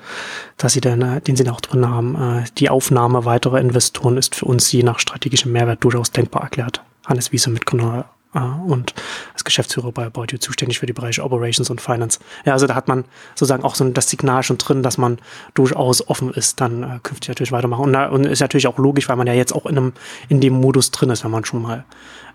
dass 0.56 0.74
sie 0.74 0.80
dann, 0.80 1.02
äh, 1.02 1.20
den 1.20 1.36
sie 1.36 1.48
auch 1.48 1.60
drin 1.60 1.88
haben, 1.88 2.14
äh, 2.14 2.44
die 2.58 2.70
Aufnahme 2.70 3.24
weiterer 3.24 3.60
Investoren 3.60 4.16
ist 4.16 4.34
für 4.34 4.46
uns 4.46 4.70
je 4.70 4.82
nach 4.82 4.98
strategischem 4.98 5.52
Mehrwert 5.52 5.82
durchaus 5.82 6.12
denkbar 6.12 6.42
erklärt. 6.42 6.82
Hannes 7.06 7.32
Wiese, 7.32 7.50
Mitgründer 7.50 8.06
und 8.40 8.94
als 9.32 9.44
Geschäftsführer 9.44 9.92
bei 9.92 10.08
Bauti 10.08 10.38
zuständig 10.38 10.78
für 10.78 10.86
die 10.86 10.92
Bereiche 10.92 11.22
Operations 11.22 11.68
und 11.68 11.80
Finance. 11.80 12.18
Ja, 12.46 12.54
also 12.54 12.66
da 12.66 12.74
hat 12.74 12.88
man 12.88 13.04
sozusagen 13.34 13.62
auch 13.62 13.74
so 13.74 13.88
das 13.90 14.08
Signal 14.08 14.42
schon 14.42 14.58
drin, 14.58 14.82
dass 14.82 14.96
man 14.96 15.18
durchaus 15.54 16.08
offen 16.08 16.32
ist, 16.32 16.60
dann 16.60 16.82
äh, 16.82 16.98
künftig 17.02 17.28
natürlich 17.28 17.52
weitermachen. 17.52 17.84
Und, 17.84 17.94
und 17.94 18.24
ist 18.24 18.40
natürlich 18.40 18.66
auch 18.66 18.78
logisch, 18.78 19.08
weil 19.08 19.16
man 19.16 19.26
ja 19.26 19.34
jetzt 19.34 19.52
auch 19.54 19.66
in 19.66 19.76
einem, 19.76 19.92
in 20.28 20.40
dem 20.40 20.54
Modus 20.54 20.90
drin 20.90 21.10
ist, 21.10 21.24
wenn 21.24 21.30
man 21.30 21.44
schon 21.44 21.60
mal 21.60 21.84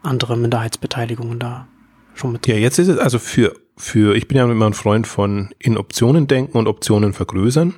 andere 0.03 0.37
Minderheitsbeteiligungen 0.37 1.39
da 1.39 1.67
schon 2.13 2.31
mit. 2.33 2.45
Ja, 2.47 2.55
jetzt 2.55 2.77
ist 2.77 2.89
es 2.89 2.99
also 2.99 3.17
für, 3.17 3.55
für, 3.75 4.15
ich 4.15 4.27
bin 4.27 4.37
ja 4.37 4.49
immer 4.49 4.67
ein 4.67 4.73
Freund 4.73 5.07
von 5.07 5.49
in 5.57 5.77
Optionen 5.77 6.27
denken 6.27 6.57
und 6.57 6.67
Optionen 6.67 7.13
vergrößern. 7.13 7.75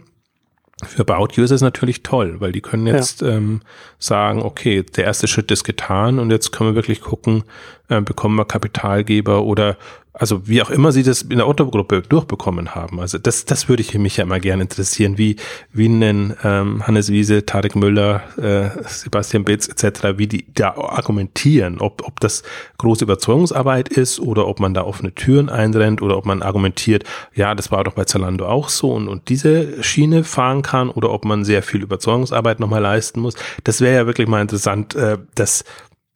Für 0.85 1.01
About 1.01 1.33
You 1.33 1.43
ist 1.43 1.51
es 1.51 1.61
natürlich 1.61 2.03
toll, 2.03 2.39
weil 2.39 2.53
die 2.53 2.61
können 2.61 2.87
jetzt 2.87 3.21
ja. 3.21 3.29
ähm, 3.29 3.61
sagen, 3.97 4.41
okay, 4.41 4.83
der 4.83 5.03
erste 5.03 5.27
Schritt 5.27 5.51
ist 5.51 5.65
getan 5.65 6.19
und 6.19 6.31
jetzt 6.31 6.51
können 6.51 6.69
wir 6.71 6.75
wirklich 6.75 7.01
gucken, 7.01 7.43
äh, 7.89 7.99
bekommen 8.01 8.35
wir 8.35 8.45
Kapitalgeber 8.45 9.43
oder 9.43 9.77
also 10.19 10.47
wie 10.47 10.61
auch 10.61 10.69
immer 10.69 10.91
sie 10.91 11.03
das 11.03 11.21
in 11.23 11.37
der 11.37 11.47
Otto-Gruppe 11.47 12.01
durchbekommen 12.01 12.75
haben. 12.75 12.99
Also 12.99 13.17
das, 13.17 13.45
das 13.45 13.69
würde 13.69 13.81
ich 13.81 13.97
mich 13.97 14.17
ja 14.17 14.25
immer 14.25 14.39
gerne 14.39 14.63
interessieren, 14.63 15.17
wie, 15.17 15.37
wie 15.71 15.87
nennen 15.87 16.35
ähm, 16.43 16.85
Hannes 16.85 17.09
Wiese, 17.09 17.45
Tarek 17.45 17.75
Müller, 17.75 18.21
äh, 18.37 18.69
Sebastian 18.85 19.45
Bitz 19.45 19.69
etc., 19.69 20.17
wie 20.17 20.27
die 20.27 20.45
da 20.53 20.75
argumentieren, 20.75 21.79
ob, 21.79 22.05
ob 22.05 22.19
das 22.19 22.43
große 22.77 23.05
Überzeugungsarbeit 23.05 23.87
ist 23.87 24.19
oder 24.19 24.47
ob 24.47 24.59
man 24.59 24.73
da 24.73 24.83
offene 24.83 25.15
Türen 25.15 25.49
einrennt 25.49 26.01
oder 26.01 26.17
ob 26.17 26.25
man 26.25 26.41
argumentiert, 26.41 27.05
ja, 27.33 27.55
das 27.55 27.71
war 27.71 27.85
doch 27.85 27.93
bei 27.93 28.03
Zalando 28.03 28.45
auch 28.45 28.67
so 28.67 28.91
und, 28.91 29.07
und 29.07 29.29
diese 29.29 29.81
Schiene 29.81 30.25
fahren 30.25 30.61
kann 30.61 30.89
oder 30.89 31.11
ob 31.11 31.23
man 31.23 31.45
sehr 31.45 31.63
viel 31.63 31.81
Überzeugungsarbeit 31.81 32.59
nochmal 32.59 32.81
leisten 32.81 33.21
muss. 33.21 33.35
Das 33.63 33.79
wäre 33.79 33.95
ja 33.95 34.05
wirklich 34.05 34.27
mal 34.27 34.41
interessant, 34.41 34.95
äh, 34.95 35.17
das 35.35 35.63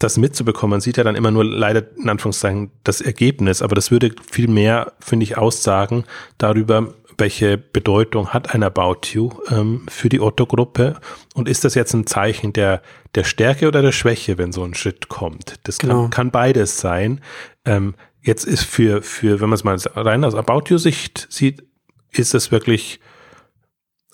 das 0.03 0.17
mitzubekommen. 0.17 0.71
Man 0.71 0.81
sieht 0.81 0.97
ja 0.97 1.03
dann 1.03 1.15
immer 1.15 1.31
nur 1.31 1.45
leider 1.45 1.83
in 1.97 2.09
Anführungszeichen 2.09 2.71
das 2.83 3.01
Ergebnis, 3.01 3.61
aber 3.61 3.75
das 3.75 3.91
würde 3.91 4.13
viel 4.29 4.47
mehr, 4.47 4.93
finde 4.99 5.23
ich, 5.23 5.37
aussagen 5.37 6.03
darüber, 6.37 6.93
welche 7.17 7.57
Bedeutung 7.57 8.29
hat 8.29 8.53
ein 8.53 8.63
About 8.63 9.07
You 9.11 9.29
ähm, 9.49 9.85
für 9.87 10.09
die 10.09 10.19
Otto-Gruppe 10.19 10.99
und 11.35 11.47
ist 11.47 11.63
das 11.63 11.75
jetzt 11.75 11.93
ein 11.93 12.07
Zeichen 12.07 12.53
der, 12.53 12.81
der 13.15 13.23
Stärke 13.23 13.67
oder 13.67 13.81
der 13.81 13.91
Schwäche, 13.91 14.37
wenn 14.37 14.51
so 14.51 14.63
ein 14.63 14.73
Schritt 14.73 15.09
kommt? 15.09 15.59
Das 15.63 15.77
kann, 15.77 15.89
genau. 15.89 16.07
kann 16.09 16.31
beides 16.31 16.79
sein. 16.79 17.21
Ähm, 17.65 17.95
jetzt 18.21 18.45
ist 18.45 18.63
für, 18.63 19.01
für, 19.01 19.41
wenn 19.41 19.49
man 19.49 19.55
es 19.55 19.63
mal 19.63 19.77
rein 19.95 20.23
aus 20.23 20.35
About 20.35 20.63
You-Sicht 20.69 21.27
sieht, 21.29 21.63
ist 22.11 22.33
das 22.33 22.51
wirklich 22.51 22.99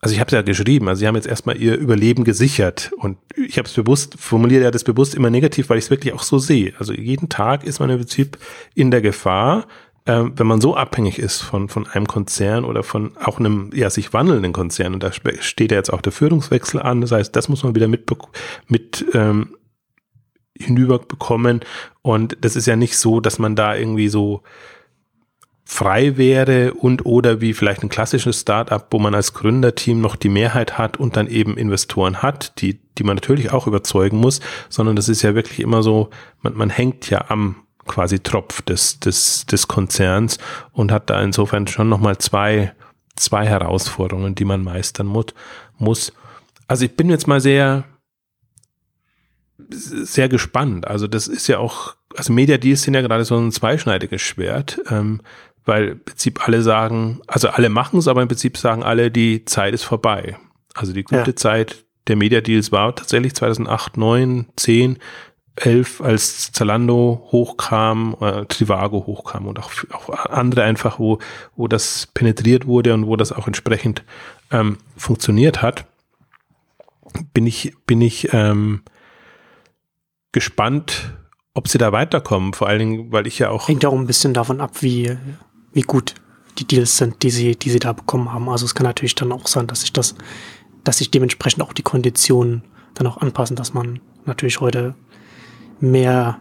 also 0.01 0.13
ich 0.13 0.19
habe 0.19 0.27
es 0.27 0.33
ja 0.33 0.41
geschrieben, 0.41 0.87
also 0.87 0.99
sie 0.99 1.07
haben 1.07 1.15
jetzt 1.15 1.27
erstmal 1.27 1.57
ihr 1.57 1.75
Überleben 1.75 2.23
gesichert 2.23 2.91
und 2.97 3.17
ich 3.35 3.57
habe 3.57 3.67
es 3.67 3.73
bewusst, 3.73 4.15
formuliere 4.17 4.63
ja 4.63 4.71
das 4.71 4.85
bewusst 4.85 5.13
immer 5.13 5.29
negativ, 5.29 5.69
weil 5.69 5.77
ich 5.77 5.85
es 5.85 5.89
wirklich 5.89 6.13
auch 6.13 6.23
so 6.23 6.39
sehe. 6.39 6.73
Also 6.79 6.93
jeden 6.93 7.27
Tag 7.27 7.65
ist 7.65 7.79
man 7.79 7.89
im 7.89 7.97
Prinzip 7.97 8.37
in 8.75 8.91
der 8.91 9.01
Gefahr, 9.01 9.67
äh, 10.05 10.23
wenn 10.35 10.47
man 10.47 10.61
so 10.61 10.75
abhängig 10.75 11.19
ist 11.19 11.41
von, 11.41 11.67
von 11.67 11.85
einem 11.87 12.07
Konzern 12.07 12.63
oder 12.63 12.83
von 12.83 13.11
auch 13.17 13.39
einem 13.39 13.71
ja 13.73 13.89
sich 13.89 14.13
wandelnden 14.13 14.53
Konzern. 14.53 14.93
Und 14.93 15.03
da 15.03 15.11
steht 15.11 15.71
ja 15.71 15.77
jetzt 15.77 15.91
auch 15.91 16.01
der 16.01 16.13
Führungswechsel 16.13 16.81
an, 16.81 17.01
das 17.01 17.11
heißt, 17.11 17.35
das 17.35 17.49
muss 17.49 17.63
man 17.63 17.75
wieder 17.75 17.89
mit, 17.89 18.09
mit 18.67 19.05
ähm, 19.13 19.55
hinüberbekommen. 20.57 21.59
Und 22.01 22.37
das 22.41 22.55
ist 22.55 22.67
ja 22.67 22.77
nicht 22.77 22.97
so, 22.97 23.19
dass 23.19 23.37
man 23.37 23.57
da 23.57 23.75
irgendwie 23.75 24.07
so 24.07 24.43
frei 25.71 26.17
wäre 26.17 26.73
und 26.73 27.05
oder 27.05 27.41
wie 27.41 27.53
vielleicht 27.53 27.83
ein 27.83 27.89
klassisches 27.89 28.41
Startup, 28.41 28.87
wo 28.89 28.97
man 28.97 29.13
als 29.13 29.35
Gründerteam 29.35 30.01
noch 30.01 30.15
die 30.15 30.27
Mehrheit 30.27 30.79
hat 30.79 30.97
und 30.97 31.15
dann 31.15 31.27
eben 31.27 31.57
Investoren 31.57 32.23
hat, 32.23 32.59
die, 32.59 32.79
die 32.97 33.03
man 33.03 33.17
natürlich 33.17 33.51
auch 33.51 33.67
überzeugen 33.67 34.17
muss, 34.17 34.41
sondern 34.67 34.95
das 34.95 35.09
ist 35.09 35.21
ja 35.21 35.35
wirklich 35.35 35.59
immer 35.59 35.83
so, 35.83 36.09
man, 36.41 36.57
man 36.57 36.71
hängt 36.71 37.11
ja 37.11 37.29
am 37.29 37.57
quasi 37.85 38.19
Tropf 38.19 38.63
des, 38.63 38.99
des, 38.99 39.45
des 39.45 39.67
Konzerns 39.67 40.39
und 40.71 40.91
hat 40.91 41.11
da 41.11 41.21
insofern 41.21 41.67
schon 41.67 41.87
nochmal 41.87 42.17
zwei, 42.17 42.73
zwei 43.15 43.45
Herausforderungen, 43.45 44.33
die 44.33 44.45
man 44.45 44.63
meistern 44.63 45.05
muss. 45.77 46.13
Also 46.67 46.83
ich 46.83 46.95
bin 46.95 47.11
jetzt 47.11 47.27
mal 47.27 47.41
sehr, 47.41 47.83
sehr 49.69 50.29
gespannt. 50.29 50.87
Also 50.87 51.05
das 51.05 51.27
ist 51.27 51.47
ja 51.47 51.59
auch, 51.59 51.95
also 52.15 52.33
Media 52.33 52.57
Deals 52.57 52.81
sind 52.81 52.95
ja 52.95 53.01
gerade 53.01 53.23
so 53.23 53.37
ein 53.37 53.51
zweischneidiges 53.51 54.21
Schwert. 54.21 54.81
Ähm, 54.89 55.21
weil 55.65 55.89
im 55.89 56.03
Prinzip 56.03 56.47
alle 56.47 56.61
sagen, 56.61 57.21
also 57.27 57.49
alle 57.49 57.69
machen 57.69 57.99
es, 57.99 58.07
aber 58.07 58.21
im 58.21 58.27
Prinzip 58.27 58.57
sagen 58.57 58.83
alle, 58.83 59.11
die 59.11 59.45
Zeit 59.45 59.73
ist 59.73 59.83
vorbei. 59.83 60.37
Also 60.73 60.93
die 60.93 61.03
gute 61.03 61.31
ja. 61.31 61.35
Zeit 61.35 61.85
der 62.07 62.15
Media 62.15 62.41
Deals 62.41 62.71
war 62.71 62.95
tatsächlich 62.95 63.35
2008, 63.35 63.97
9, 63.97 64.47
10, 64.55 64.97
11, 65.55 66.01
als 66.01 66.51
Zalando 66.51 67.27
hochkam, 67.31 68.15
äh, 68.21 68.45
Trivago 68.45 69.05
hochkam 69.05 69.47
und 69.47 69.59
auch, 69.59 69.71
auch 69.91 70.09
andere 70.09 70.63
einfach, 70.63 70.99
wo, 70.99 71.19
wo 71.55 71.67
das 71.67 72.07
penetriert 72.13 72.65
wurde 72.65 72.93
und 72.93 73.07
wo 73.07 73.15
das 73.15 73.31
auch 73.31 73.45
entsprechend 73.45 74.03
ähm, 74.51 74.77
funktioniert 74.95 75.61
hat, 75.61 75.85
bin 77.33 77.45
ich, 77.45 77.73
bin 77.85 78.01
ich 78.01 78.33
ähm, 78.33 78.81
gespannt, 80.31 81.13
ob 81.53 81.67
sie 81.67 81.77
da 81.77 81.91
weiterkommen. 81.91 82.53
Vor 82.53 82.67
allen 82.67 82.79
Dingen, 82.79 83.11
weil 83.11 83.27
ich 83.27 83.39
ja 83.39 83.49
auch. 83.49 83.67
Hängt 83.67 83.85
auch 83.85 83.93
ein 83.93 84.07
bisschen 84.07 84.33
davon 84.33 84.61
ab, 84.61 84.81
wie, 84.81 85.17
wie 85.73 85.81
gut 85.81 86.15
die 86.57 86.65
Deals 86.65 86.97
sind, 86.97 87.23
die 87.23 87.29
sie, 87.29 87.55
die 87.55 87.69
sie 87.69 87.79
da 87.79 87.93
bekommen 87.93 88.31
haben. 88.31 88.49
Also 88.49 88.65
es 88.65 88.75
kann 88.75 88.85
natürlich 88.85 89.15
dann 89.15 89.31
auch 89.31 89.47
sein, 89.47 89.67
dass 89.67 89.81
sich 89.81 89.93
das, 89.93 90.15
dass 90.83 90.97
sich 90.97 91.11
dementsprechend 91.11 91.63
auch 91.63 91.73
die 91.73 91.83
Konditionen 91.83 92.63
dann 92.95 93.07
auch 93.07 93.17
anpassen, 93.17 93.55
dass 93.55 93.73
man 93.73 93.99
natürlich 94.25 94.59
heute 94.59 94.95
mehr 95.79 96.39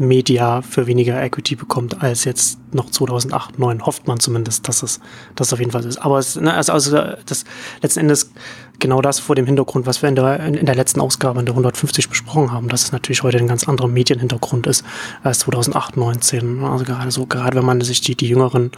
Media 0.00 0.62
für 0.62 0.86
weniger 0.86 1.22
Equity 1.22 1.56
bekommt 1.56 2.02
als 2.02 2.24
jetzt 2.24 2.58
noch 2.72 2.88
2008, 2.88 3.56
2009. 3.56 3.84
Hofft 3.84 4.08
man 4.08 4.18
zumindest, 4.18 4.66
dass 4.66 4.82
es 4.82 4.98
das 5.34 5.52
auf 5.52 5.58
jeden 5.58 5.72
Fall 5.72 5.84
ist. 5.84 5.98
Aber 5.98 6.18
es, 6.18 6.36
ne, 6.36 6.54
also, 6.54 6.72
also 6.72 6.96
das 7.26 7.44
letzten 7.82 8.00
Endes 8.00 8.32
genau 8.78 9.02
das 9.02 9.18
vor 9.20 9.36
dem 9.36 9.44
Hintergrund, 9.44 9.84
was 9.84 10.00
wir 10.00 10.08
in 10.08 10.16
der, 10.16 10.40
in 10.40 10.64
der 10.64 10.74
letzten 10.74 11.02
Ausgabe 11.02 11.40
in 11.40 11.44
der 11.44 11.52
150 11.52 12.08
besprochen 12.08 12.50
haben, 12.50 12.68
dass 12.68 12.84
es 12.84 12.92
natürlich 12.92 13.22
heute 13.22 13.36
ein 13.36 13.46
ganz 13.46 13.68
anderer 13.68 13.88
Medienhintergrund 13.88 14.66
ist 14.66 14.86
als 15.22 15.40
2008, 15.40 15.98
19. 15.98 16.64
Also 16.64 16.84
gerade 16.86 17.10
so, 17.10 17.26
gerade 17.26 17.58
wenn 17.58 17.66
man 17.66 17.82
sich 17.82 18.00
die, 18.00 18.16
die 18.16 18.28
jüngeren 18.28 18.70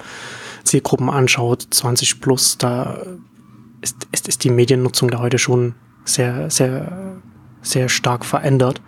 Zielgruppen 0.64 1.08
anschaut, 1.08 1.68
20 1.70 2.20
plus, 2.20 2.58
da 2.58 2.98
ist, 3.80 4.08
ist, 4.10 4.26
ist 4.26 4.42
die 4.42 4.50
Mediennutzung 4.50 5.08
da 5.08 5.20
heute 5.20 5.38
schon 5.38 5.76
sehr, 6.04 6.50
sehr 6.50 7.20
sehr 7.62 7.88
stark 7.88 8.24
verändert. 8.24 8.80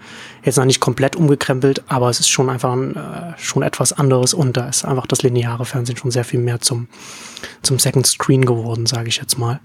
Jetzt 0.44 0.56
noch 0.56 0.64
nicht 0.66 0.80
komplett 0.80 1.16
umgekrempelt, 1.16 1.82
aber 1.88 2.10
es 2.10 2.20
ist 2.20 2.28
schon 2.28 2.50
einfach 2.50 2.72
ein, 2.72 2.96
äh, 2.96 3.32
schon 3.38 3.62
etwas 3.62 3.92
anderes 3.92 4.34
und 4.34 4.56
da 4.56 4.68
ist 4.68 4.84
einfach 4.84 5.06
das 5.06 5.22
lineare 5.22 5.64
Fernsehen 5.64 5.96
schon 5.96 6.10
sehr 6.10 6.24
viel 6.24 6.40
mehr 6.40 6.60
zum, 6.60 6.88
zum 7.62 7.78
Second 7.78 8.06
Screen 8.06 8.44
geworden, 8.44 8.84
sage 8.84 9.08
ich 9.08 9.16
jetzt 9.16 9.38
mal, 9.38 9.60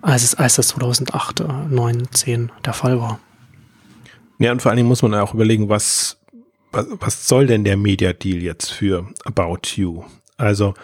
als 0.00 0.22
es 0.22 0.34
als 0.34 0.56
das 0.56 0.68
2008, 0.68 1.40
äh, 1.40 1.44
9, 1.68 2.08
10 2.10 2.50
der 2.64 2.72
Fall 2.72 2.98
war. 2.98 3.20
Ja, 4.38 4.52
und 4.52 4.62
vor 4.62 4.70
allen 4.70 4.76
Dingen 4.78 4.88
muss 4.88 5.02
man 5.02 5.14
auch 5.14 5.34
überlegen, 5.34 5.68
was, 5.68 6.18
was, 6.72 6.86
was 6.98 7.28
soll 7.28 7.46
denn 7.46 7.64
der 7.64 7.76
Media 7.76 8.12
Deal 8.12 8.42
jetzt 8.42 8.72
für 8.72 9.06
About 9.24 9.60
You? 9.76 10.04
Also, 10.38 10.74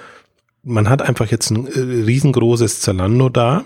man 0.63 0.91
hat 0.91 1.01
einfach 1.01 1.31
jetzt 1.31 1.51
ein 1.51 1.67
äh, 1.67 1.79
riesengroßes 2.05 2.81
Zalando 2.81 3.31
da, 3.31 3.65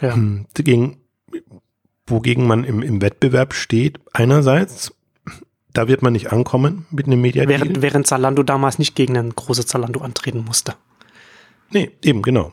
ja. 0.00 0.14
Hm, 0.14 0.46
gegen, 0.54 0.98
wogegen 2.06 2.46
man 2.46 2.64
im, 2.64 2.82
im 2.82 3.02
Wettbewerb 3.02 3.54
steht. 3.54 3.98
Einerseits, 4.12 4.92
da 5.74 5.88
wird 5.88 6.02
man 6.02 6.14
nicht 6.14 6.32
ankommen 6.32 6.86
mit 6.90 7.06
einem 7.06 7.20
Media 7.20 7.44
Deal. 7.44 7.60
Während, 7.60 7.82
während 7.82 8.06
Zalando 8.06 8.42
damals 8.42 8.78
nicht 8.78 8.94
gegen 8.94 9.18
ein 9.18 9.30
großes 9.30 9.66
Zalando 9.66 10.00
antreten 10.00 10.44
musste. 10.44 10.74
Nee, 11.70 11.90
eben, 12.02 12.22
genau. 12.22 12.52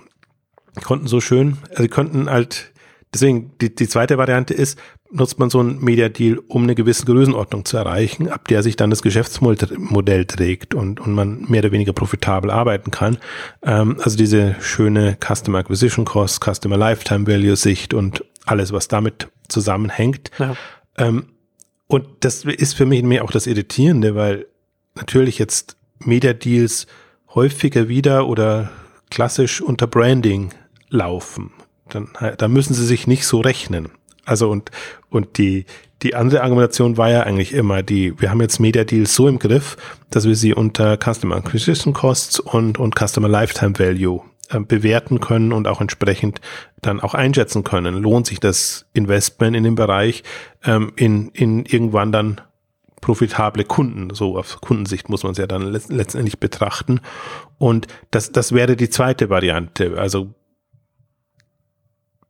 Konnten 0.84 1.08
so 1.08 1.22
schön, 1.22 1.58
also 1.76 1.88
konnten 1.88 2.30
halt, 2.30 2.72
deswegen, 3.14 3.52
die, 3.62 3.74
die 3.74 3.88
zweite 3.88 4.18
Variante 4.18 4.54
ist, 4.54 4.80
nutzt 5.12 5.38
man 5.38 5.50
so 5.50 5.60
einen 5.60 5.84
Media 5.84 6.10
Deal, 6.10 6.40
um 6.48 6.64
eine 6.64 6.76
gewisse 6.76 7.06
Größenordnung 7.06 7.66
zu 7.66 7.78
erreichen, 7.78 8.30
ab 8.30 8.48
der 8.48 8.64
sich 8.64 8.76
dann 8.76 8.90
das 8.90 9.02
Geschäftsmodell 9.02 10.26
trägt 10.26 10.74
und, 10.74 11.00
und 11.00 11.14
man 11.14 11.46
mehr 11.48 11.60
oder 11.60 11.72
weniger 11.72 11.94
profitabel 11.94 12.50
arbeiten 12.50 12.92
kann. 12.92 13.18
Ähm, 13.62 13.98
also 14.02 14.18
diese 14.18 14.56
schöne 14.62 15.18
Customer 15.20 15.60
Acquisition 15.60 16.06
Cost, 16.06 16.44
Customer 16.44 16.78
Lifetime 16.78 17.28
Value 17.28 17.56
Sicht 17.56 17.94
und 17.94 18.24
alles, 18.46 18.72
was 18.72 18.88
damit 18.88 19.28
zusammenhängt. 19.50 20.32
Ja. 20.40 20.56
Ähm, 20.98 21.26
und 21.92 22.08
das 22.22 22.46
ist 22.46 22.74
für 22.74 22.86
mich 22.86 23.02
nämlich 23.02 23.20
auch 23.20 23.32
das 23.32 23.48
Irritierende, 23.48 24.16
weil 24.16 24.46
natürlich 24.96 25.38
jetzt 25.38 25.76
Media 26.00 26.32
Deals 26.32 26.88
häufiger 27.36 27.90
wieder 27.90 28.28
oder 28.28 28.72
klassisch 29.10 29.62
unter 29.62 29.88
Branding 29.88 30.54
laufen. 30.90 31.52
Dann, 31.90 32.08
da 32.38 32.48
müssen 32.48 32.74
sie 32.76 32.86
sich 32.86 33.08
nicht 33.08 33.26
so 33.26 33.42
rechnen. 33.42 33.90
Also 34.24 34.50
und, 34.50 34.72
und 35.10 35.38
die, 35.38 35.66
die 36.02 36.16
andere 36.16 36.44
Argumentation 36.44 36.96
war 36.96 37.10
ja 37.10 37.24
eigentlich 37.24 37.52
immer 37.52 37.84
die, 37.84 38.18
wir 38.22 38.30
haben 38.30 38.40
jetzt 38.40 38.62
Media 38.62 38.86
Deals 38.86 39.14
so 39.14 39.28
im 39.28 39.38
Griff, 39.38 39.76
dass 40.10 40.26
wir 40.26 40.36
sie 40.38 40.54
unter 40.54 40.98
Customer 40.98 41.36
Acquisition 41.36 41.94
Costs 41.94 42.40
und, 42.40 42.80
und 42.80 42.96
Customer 42.98 43.28
Lifetime 43.28 43.78
Value 43.78 44.22
bewerten 44.60 45.20
können 45.20 45.54
und 45.54 45.68
auch 45.68 45.82
entsprechend 45.82 46.42
dann 46.82 47.00
auch 47.00 47.14
einschätzen 47.14 47.64
können. 47.64 47.96
Lohnt 47.96 48.28
sich 48.28 48.40
das 48.40 48.86
Investment 48.94 49.56
in 49.56 49.64
dem 49.64 49.76
Bereich 49.76 50.24
ähm, 50.64 50.92
in, 50.96 51.30
in 51.30 51.66
irgendwann 51.66 52.12
dann 52.12 52.42
profitable 53.02 53.66
Kunden, 53.66 54.14
so 54.14 54.38
auf 54.38 54.62
Kundensicht 54.62 55.10
muss 55.10 55.24
man 55.24 55.32
es 55.32 55.40
ja 55.40 55.48
dann 55.48 55.64
letztendlich 55.64 56.40
betrachten. 56.40 57.02
Und 57.58 57.88
das, 58.12 58.32
das 58.32 58.54
wäre 58.54 58.76
die 58.76 58.90
zweite 58.90 59.30
Variante. 59.30 59.98
Also 59.98 60.34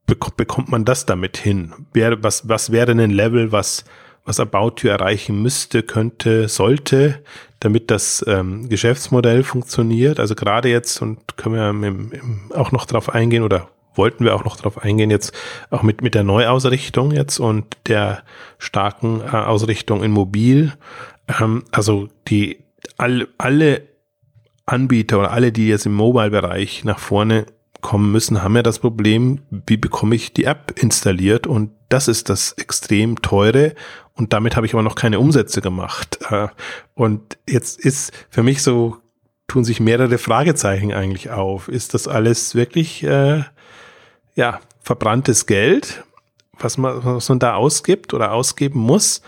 bekommt 0.05 0.69
man 0.69 0.85
das 0.85 1.05
damit 1.05 1.37
hin? 1.37 1.73
Was, 1.93 2.47
was 2.47 2.71
wäre 2.71 2.91
ein 2.91 3.11
Level, 3.11 3.51
was, 3.51 3.85
was 4.25 4.39
About 4.39 4.75
You 4.81 4.89
erreichen 4.89 5.41
müsste, 5.41 5.83
könnte, 5.83 6.47
sollte, 6.47 7.23
damit 7.59 7.91
das 7.91 8.23
ähm, 8.27 8.69
Geschäftsmodell 8.69 9.43
funktioniert? 9.43 10.19
Also 10.19 10.35
gerade 10.35 10.69
jetzt, 10.69 11.01
und 11.01 11.37
können 11.37 11.55
wir 11.55 11.69
im, 11.69 12.11
im, 12.11 12.51
auch 12.53 12.71
noch 12.71 12.85
drauf 12.85 13.09
eingehen 13.09 13.43
oder 13.43 13.69
wollten 13.95 14.23
wir 14.23 14.35
auch 14.35 14.45
noch 14.45 14.55
drauf 14.55 14.81
eingehen, 14.81 15.11
jetzt 15.11 15.33
auch 15.69 15.83
mit, 15.83 16.01
mit 16.01 16.15
der 16.15 16.23
Neuausrichtung 16.23 17.11
jetzt 17.11 17.39
und 17.39 17.65
der 17.87 18.23
starken 18.57 19.21
äh, 19.21 19.35
Ausrichtung 19.35 20.03
in 20.03 20.11
Mobil. 20.11 20.73
Ähm, 21.39 21.63
also 21.71 22.07
die 22.27 22.63
all, 22.97 23.27
alle 23.37 23.83
Anbieter 24.65 25.19
oder 25.19 25.31
alle, 25.31 25.51
die 25.51 25.67
jetzt 25.67 25.85
im 25.85 25.93
Mobile-Bereich 25.93 26.83
nach 26.83 26.99
vorne 26.99 27.45
kommen 27.81 28.11
müssen, 28.11 28.43
haben 28.43 28.55
ja 28.55 28.63
das 28.63 28.79
Problem, 28.79 29.41
wie 29.49 29.77
bekomme 29.77 30.15
ich 30.15 30.33
die 30.33 30.45
App 30.45 30.73
installiert 30.81 31.47
und 31.47 31.71
das 31.89 32.07
ist 32.07 32.29
das 32.29 32.53
extrem 32.53 33.21
teure 33.21 33.73
und 34.15 34.33
damit 34.33 34.55
habe 34.55 34.65
ich 34.65 34.73
aber 34.73 34.83
noch 34.83 34.95
keine 34.95 35.19
Umsätze 35.19 35.61
gemacht. 35.61 36.19
Äh, 36.29 36.47
und 36.93 37.37
jetzt 37.47 37.79
ist 37.79 38.11
für 38.29 38.43
mich 38.43 38.61
so, 38.61 38.97
tun 39.47 39.63
sich 39.63 39.79
mehrere 39.79 40.17
Fragezeichen 40.17 40.93
eigentlich 40.93 41.29
auf. 41.29 41.67
Ist 41.67 41.93
das 41.93 42.07
alles 42.07 42.55
wirklich, 42.55 43.03
äh, 43.03 43.43
ja, 44.35 44.59
verbranntes 44.81 45.45
Geld, 45.45 46.03
was 46.57 46.77
man, 46.77 47.03
was 47.03 47.27
man 47.29 47.39
da 47.39 47.55
ausgibt 47.55 48.13
oder 48.13 48.31
ausgeben 48.31 48.79
muss, 48.79 49.21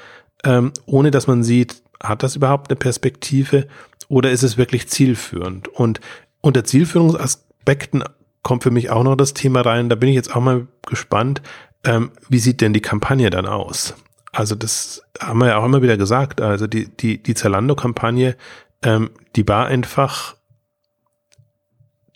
ähm, 0.43 0.71
ohne 0.85 1.11
dass 1.11 1.27
man 1.27 1.43
sieht, 1.43 1.81
hat 2.01 2.23
das 2.23 2.35
überhaupt 2.35 2.69
eine 2.69 2.77
Perspektive 2.77 3.67
oder 4.07 4.31
ist 4.31 4.43
es 4.43 4.57
wirklich 4.57 4.87
zielführend? 4.87 5.67
Und 5.67 5.99
unter 6.41 6.63
Zielführungsaspekten 6.63 8.03
kommt 8.43 8.63
für 8.63 8.71
mich 8.71 8.89
auch 8.89 9.03
noch 9.03 9.15
das 9.15 9.33
Thema 9.33 9.61
rein. 9.61 9.89
Da 9.89 9.95
bin 9.95 10.09
ich 10.09 10.15
jetzt 10.15 10.35
auch 10.35 10.41
mal 10.41 10.67
gespannt. 10.85 11.41
Ähm, 11.85 12.11
wie 12.29 12.39
sieht 12.39 12.61
denn 12.61 12.73
die 12.73 12.81
Kampagne 12.81 13.29
dann 13.29 13.45
aus? 13.45 13.95
Also 14.33 14.55
das 14.55 15.03
haben 15.19 15.39
wir 15.39 15.47
ja 15.47 15.57
auch 15.57 15.65
immer 15.65 15.81
wieder 15.81 15.95
gesagt. 15.95 16.41
Also 16.41 16.67
die, 16.67 16.89
die, 16.89 17.21
die 17.21 17.35
Zalando-Kampagne, 17.35 18.35
ähm, 18.81 19.11
die 19.35 19.47
war 19.47 19.67
einfach 19.67 20.35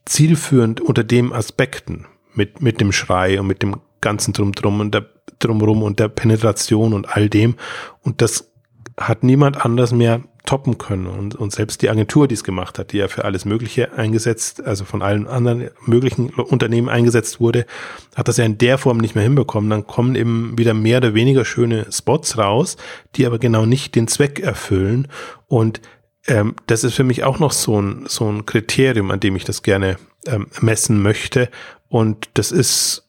zielführend 0.06 0.82
unter 0.82 1.03
dem 1.03 1.32
Aspekten 1.32 2.08
mit, 2.34 2.62
mit 2.62 2.82
dem 2.82 2.91
Schrei 2.91 3.39
und 3.39 3.47
mit 3.47 3.62
dem 3.62 3.80
ganzen 4.01 4.34
Drumdrum 4.34 4.80
und 4.80 4.93
der 4.93 5.06
Drumrum 5.39 5.84
und 5.84 5.99
der 5.99 6.08
Penetration 6.08 6.93
und 6.93 7.15
all 7.15 7.30
dem. 7.30 7.56
Und 8.01 8.21
das 8.21 8.51
hat 8.97 9.23
niemand 9.23 9.63
anders 9.63 9.91
mehr 9.91 10.21
toppen 10.47 10.77
können. 10.77 11.05
Und, 11.05 11.36
und 11.36 11.51
selbst 11.51 11.81
die 11.81 11.89
Agentur, 11.89 12.27
die 12.27 12.33
es 12.33 12.43
gemacht 12.43 12.79
hat, 12.79 12.93
die 12.93 12.97
ja 12.97 13.07
für 13.07 13.25
alles 13.25 13.45
Mögliche 13.45 13.93
eingesetzt, 13.93 14.63
also 14.65 14.86
von 14.86 15.03
allen 15.03 15.27
anderen 15.27 15.69
möglichen 15.86 16.29
Unternehmen 16.29 16.89
eingesetzt 16.89 17.39
wurde, 17.39 17.65
hat 18.15 18.27
das 18.27 18.38
ja 18.38 18.45
in 18.45 18.57
der 18.57 18.77
Form 18.77 18.97
nicht 18.97 19.13
mehr 19.13 19.23
hinbekommen. 19.23 19.69
Dann 19.69 19.86
kommen 19.86 20.15
eben 20.15 20.57
wieder 20.57 20.73
mehr 20.73 20.97
oder 20.97 21.13
weniger 21.13 21.45
schöne 21.45 21.86
Spots 21.91 22.38
raus, 22.38 22.77
die 23.15 23.25
aber 23.27 23.38
genau 23.38 23.65
nicht 23.65 23.93
den 23.93 24.07
Zweck 24.07 24.39
erfüllen. 24.39 25.10
Und 25.47 25.81
ähm, 26.27 26.55
das 26.65 26.83
ist 26.83 26.95
für 26.95 27.03
mich 27.03 27.23
auch 27.23 27.39
noch 27.39 27.51
so 27.51 27.79
ein, 27.79 28.05
so 28.07 28.27
ein 28.31 28.45
Kriterium, 28.45 29.12
an 29.12 29.19
dem 29.19 29.36
ich 29.36 29.43
das 29.43 29.62
gerne 29.62 29.97
ähm, 30.25 30.47
messen 30.62 31.01
möchte. 31.01 31.49
Und 31.89 32.29
das 32.33 32.51
ist, 32.51 33.07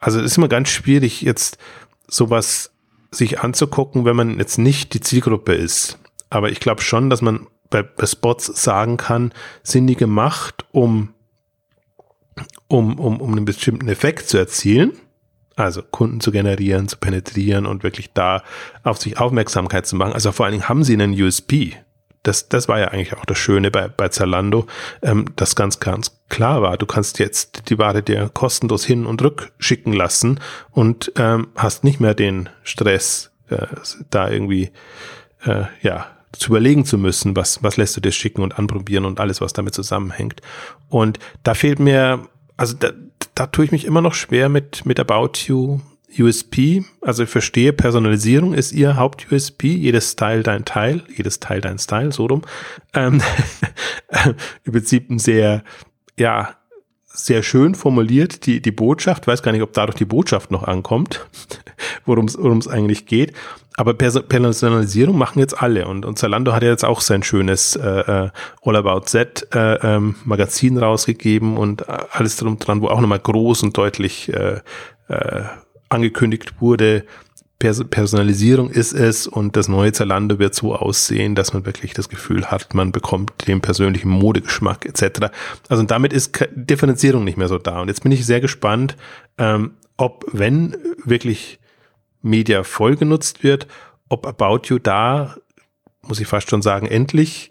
also 0.00 0.18
es 0.18 0.32
ist 0.32 0.36
immer 0.36 0.48
ganz 0.48 0.68
schwierig, 0.68 1.22
jetzt 1.22 1.58
sowas 2.08 2.71
sich 3.12 3.40
anzugucken, 3.40 4.04
wenn 4.04 4.16
man 4.16 4.38
jetzt 4.38 4.58
nicht 4.58 4.94
die 4.94 5.00
Zielgruppe 5.00 5.54
ist. 5.54 5.98
Aber 6.30 6.50
ich 6.50 6.60
glaube 6.60 6.82
schon, 6.82 7.10
dass 7.10 7.22
man 7.22 7.46
bei, 7.70 7.82
bei 7.82 8.06
Spots 8.06 8.46
sagen 8.46 8.96
kann, 8.96 9.32
sind 9.62 9.86
die 9.86 9.96
gemacht, 9.96 10.64
um, 10.72 11.14
um, 12.68 12.98
um, 12.98 13.20
um 13.20 13.32
einen 13.32 13.44
bestimmten 13.44 13.88
Effekt 13.88 14.28
zu 14.28 14.38
erzielen. 14.38 14.92
Also 15.54 15.82
Kunden 15.82 16.20
zu 16.20 16.32
generieren, 16.32 16.88
zu 16.88 16.96
penetrieren 16.96 17.66
und 17.66 17.82
wirklich 17.82 18.12
da 18.14 18.42
auf 18.82 18.98
sich 18.98 19.18
Aufmerksamkeit 19.18 19.86
zu 19.86 19.96
machen. 19.96 20.14
Also 20.14 20.32
vor 20.32 20.46
allen 20.46 20.52
Dingen 20.52 20.68
haben 20.68 20.82
sie 20.82 20.94
einen 20.94 21.12
USP. 21.12 21.76
Das, 22.22 22.48
das 22.48 22.68
war 22.68 22.78
ja 22.78 22.88
eigentlich 22.88 23.14
auch 23.14 23.24
das 23.24 23.38
Schöne 23.38 23.70
bei, 23.70 23.88
bei 23.88 24.08
Zalando, 24.08 24.66
ähm, 25.02 25.26
das 25.36 25.56
ganz, 25.56 25.80
ganz 25.80 26.20
klar 26.28 26.62
war. 26.62 26.76
Du 26.76 26.86
kannst 26.86 27.18
jetzt 27.18 27.68
die 27.68 27.78
Ware 27.78 28.02
dir 28.02 28.30
kostenlos 28.32 28.84
hin 28.84 29.06
und 29.06 29.22
rück 29.22 29.52
schicken 29.58 29.92
lassen 29.92 30.40
und 30.70 31.12
ähm, 31.16 31.48
hast 31.56 31.84
nicht 31.84 32.00
mehr 32.00 32.14
den 32.14 32.48
Stress, 32.62 33.32
äh, 33.48 33.66
da 34.10 34.30
irgendwie, 34.30 34.70
äh, 35.44 35.64
ja, 35.82 36.06
zu 36.32 36.50
überlegen 36.50 36.84
zu 36.84 36.96
müssen, 36.96 37.36
was, 37.36 37.62
was 37.62 37.76
lässt 37.76 37.96
du 37.96 38.00
dir 38.00 38.12
schicken 38.12 38.42
und 38.42 38.58
anprobieren 38.58 39.04
und 39.04 39.20
alles, 39.20 39.40
was 39.40 39.52
damit 39.52 39.74
zusammenhängt. 39.74 40.40
Und 40.88 41.18
da 41.42 41.54
fehlt 41.54 41.78
mir, 41.78 42.26
also 42.56 42.74
da, 42.74 42.92
da 43.34 43.46
tue 43.46 43.66
ich 43.66 43.72
mich 43.72 43.84
immer 43.84 44.00
noch 44.00 44.14
schwer 44.14 44.48
mit, 44.48 44.86
mit 44.86 44.98
About 44.98 45.32
You 45.46 45.80
USP. 46.18 46.84
Also 47.00 47.24
ich 47.24 47.30
verstehe, 47.30 47.72
Personalisierung 47.72 48.54
ist 48.54 48.72
ihr 48.72 48.96
Haupt-USP. 48.96 49.68
Jedes 49.68 50.12
Style 50.12 50.42
dein 50.42 50.64
Teil, 50.64 51.02
jedes 51.14 51.40
Teil 51.40 51.60
dein 51.60 51.78
Style, 51.78 52.12
so 52.12 52.26
rum. 52.26 52.42
Ähm, 52.94 53.22
Im 54.64 54.72
Prinzip 54.72 55.10
ein 55.10 55.18
sehr, 55.18 55.64
ja, 56.18 56.56
sehr 57.04 57.42
schön 57.42 57.74
formuliert, 57.74 58.46
die, 58.46 58.60
die 58.60 58.70
Botschaft. 58.70 59.26
weiß 59.26 59.42
gar 59.42 59.52
nicht, 59.52 59.62
ob 59.62 59.72
dadurch 59.72 59.96
die 59.96 60.04
Botschaft 60.04 60.50
noch 60.50 60.62
ankommt, 60.62 61.26
worum 62.04 62.26
es 62.26 62.68
eigentlich 62.68 63.06
geht. 63.06 63.34
Aber 63.76 63.94
Personalisierung 63.94 65.16
machen 65.16 65.38
jetzt 65.38 65.60
alle 65.60 65.86
und, 65.86 66.04
und 66.04 66.18
Zalando 66.18 66.52
hat 66.52 66.62
ja 66.62 66.68
jetzt 66.68 66.84
auch 66.84 67.00
sein 67.00 67.22
schönes 67.22 67.74
äh, 67.76 68.26
äh, 68.26 68.30
All 68.62 68.76
About 68.76 69.06
Z 69.06 69.48
äh, 69.54 69.74
ähm, 69.76 70.16
Magazin 70.24 70.76
rausgegeben 70.76 71.56
und 71.56 71.88
äh, 71.88 71.98
alles 72.10 72.36
drum 72.36 72.58
dran, 72.58 72.82
wo 72.82 72.88
auch 72.88 73.00
nochmal 73.00 73.18
groß 73.18 73.62
und 73.62 73.76
deutlich 73.76 74.30
äh, 74.32 74.60
äh, 75.08 75.42
angekündigt 75.92 76.60
wurde, 76.60 77.04
Personalisierung 77.62 78.70
ist 78.70 78.92
es 78.92 79.28
und 79.28 79.56
das 79.56 79.68
neue 79.68 79.92
Zalando 79.92 80.40
wird 80.40 80.52
so 80.54 80.74
aussehen, 80.74 81.36
dass 81.36 81.52
man 81.52 81.64
wirklich 81.64 81.94
das 81.94 82.08
Gefühl 82.08 82.46
hat, 82.46 82.74
man 82.74 82.90
bekommt 82.90 83.46
den 83.46 83.60
persönlichen 83.60 84.08
Modegeschmack 84.08 84.84
etc. 84.84 85.28
Also 85.68 85.84
damit 85.84 86.12
ist 86.12 86.36
Differenzierung 86.54 87.22
nicht 87.22 87.38
mehr 87.38 87.46
so 87.46 87.58
da. 87.58 87.80
Und 87.80 87.88
jetzt 87.88 88.02
bin 88.02 88.10
ich 88.10 88.26
sehr 88.26 88.40
gespannt, 88.40 88.96
ähm, 89.38 89.74
ob 89.96 90.24
wenn 90.32 90.76
wirklich 91.04 91.60
Media 92.20 92.64
voll 92.64 92.96
genutzt 92.96 93.44
wird, 93.44 93.68
ob 94.08 94.26
About 94.26 94.62
You 94.66 94.80
da, 94.80 95.36
muss 96.02 96.18
ich 96.18 96.26
fast 96.26 96.50
schon 96.50 96.62
sagen, 96.62 96.86
endlich 96.86 97.50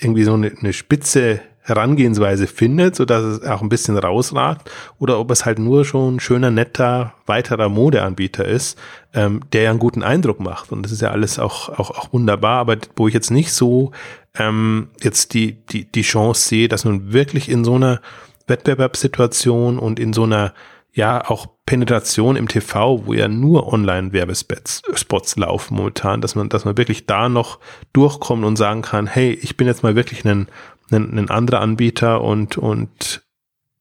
irgendwie 0.00 0.24
so 0.24 0.34
eine, 0.34 0.52
eine 0.56 0.72
spitze 0.72 1.40
Herangehensweise 1.66 2.46
findet, 2.46 2.94
so 2.94 3.06
dass 3.06 3.24
es 3.24 3.42
auch 3.42 3.62
ein 3.62 3.70
bisschen 3.70 3.96
rausragt, 3.96 4.70
oder 4.98 5.18
ob 5.18 5.30
es 5.30 5.46
halt 5.46 5.58
nur 5.58 5.86
schon 5.86 6.16
ein 6.16 6.20
schöner, 6.20 6.50
netter, 6.50 7.14
weiterer 7.24 7.70
Modeanbieter 7.70 8.44
ist, 8.44 8.78
ähm, 9.14 9.40
der 9.54 9.62
ja 9.62 9.70
einen 9.70 9.78
guten 9.78 10.02
Eindruck 10.02 10.40
macht. 10.40 10.72
Und 10.72 10.82
das 10.82 10.92
ist 10.92 11.00
ja 11.00 11.10
alles 11.10 11.38
auch, 11.38 11.70
auch, 11.70 11.90
auch 11.90 12.12
wunderbar, 12.12 12.58
aber 12.58 12.76
wo 12.96 13.08
ich 13.08 13.14
jetzt 13.14 13.30
nicht 13.30 13.50
so 13.50 13.92
ähm, 14.38 14.88
jetzt 15.00 15.32
die, 15.32 15.64
die, 15.66 15.90
die 15.90 16.02
Chance 16.02 16.48
sehe, 16.48 16.68
dass 16.68 16.84
man 16.84 17.14
wirklich 17.14 17.48
in 17.48 17.64
so 17.64 17.76
einer 17.76 18.02
Wettbewerbssituation 18.46 19.78
und 19.78 19.98
in 19.98 20.12
so 20.12 20.24
einer 20.24 20.52
ja 20.92 21.28
auch 21.28 21.46
Penetration 21.66 22.36
im 22.36 22.46
TV, 22.46 23.06
wo 23.06 23.14
ja 23.14 23.26
nur 23.26 23.72
Online-Werbespots 23.72 24.82
Spots 24.94 25.36
laufen 25.36 25.76
momentan, 25.76 26.20
dass 26.20 26.34
man, 26.34 26.48
dass 26.48 26.64
man 26.64 26.76
wirklich 26.76 27.06
da 27.06 27.28
noch 27.28 27.58
durchkommt 27.92 28.44
und 28.44 28.56
sagen 28.56 28.82
kann, 28.82 29.06
hey, 29.06 29.32
ich 29.32 29.56
bin 29.56 29.66
jetzt 29.66 29.82
mal 29.82 29.96
wirklich 29.96 30.24
ein, 30.24 30.48
ein, 30.90 31.18
ein 31.18 31.30
anderer 31.30 31.60
Anbieter 31.60 32.22
und, 32.22 32.58
und 32.58 33.22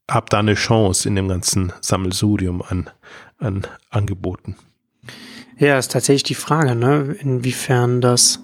habe 0.10 0.28
da 0.30 0.40
eine 0.40 0.56
Chance 0.56 1.08
in 1.08 1.16
dem 1.16 1.28
ganzen 1.28 1.74
Sammelsurium 1.82 2.62
an, 2.62 2.90
an 3.40 3.68
Angeboten. 3.90 4.56
Ja, 5.58 5.78
ist 5.78 5.92
tatsächlich 5.92 6.24
die 6.24 6.36
Frage, 6.36 6.76
ne, 6.76 7.16
inwiefern 7.20 8.02
das 8.02 8.40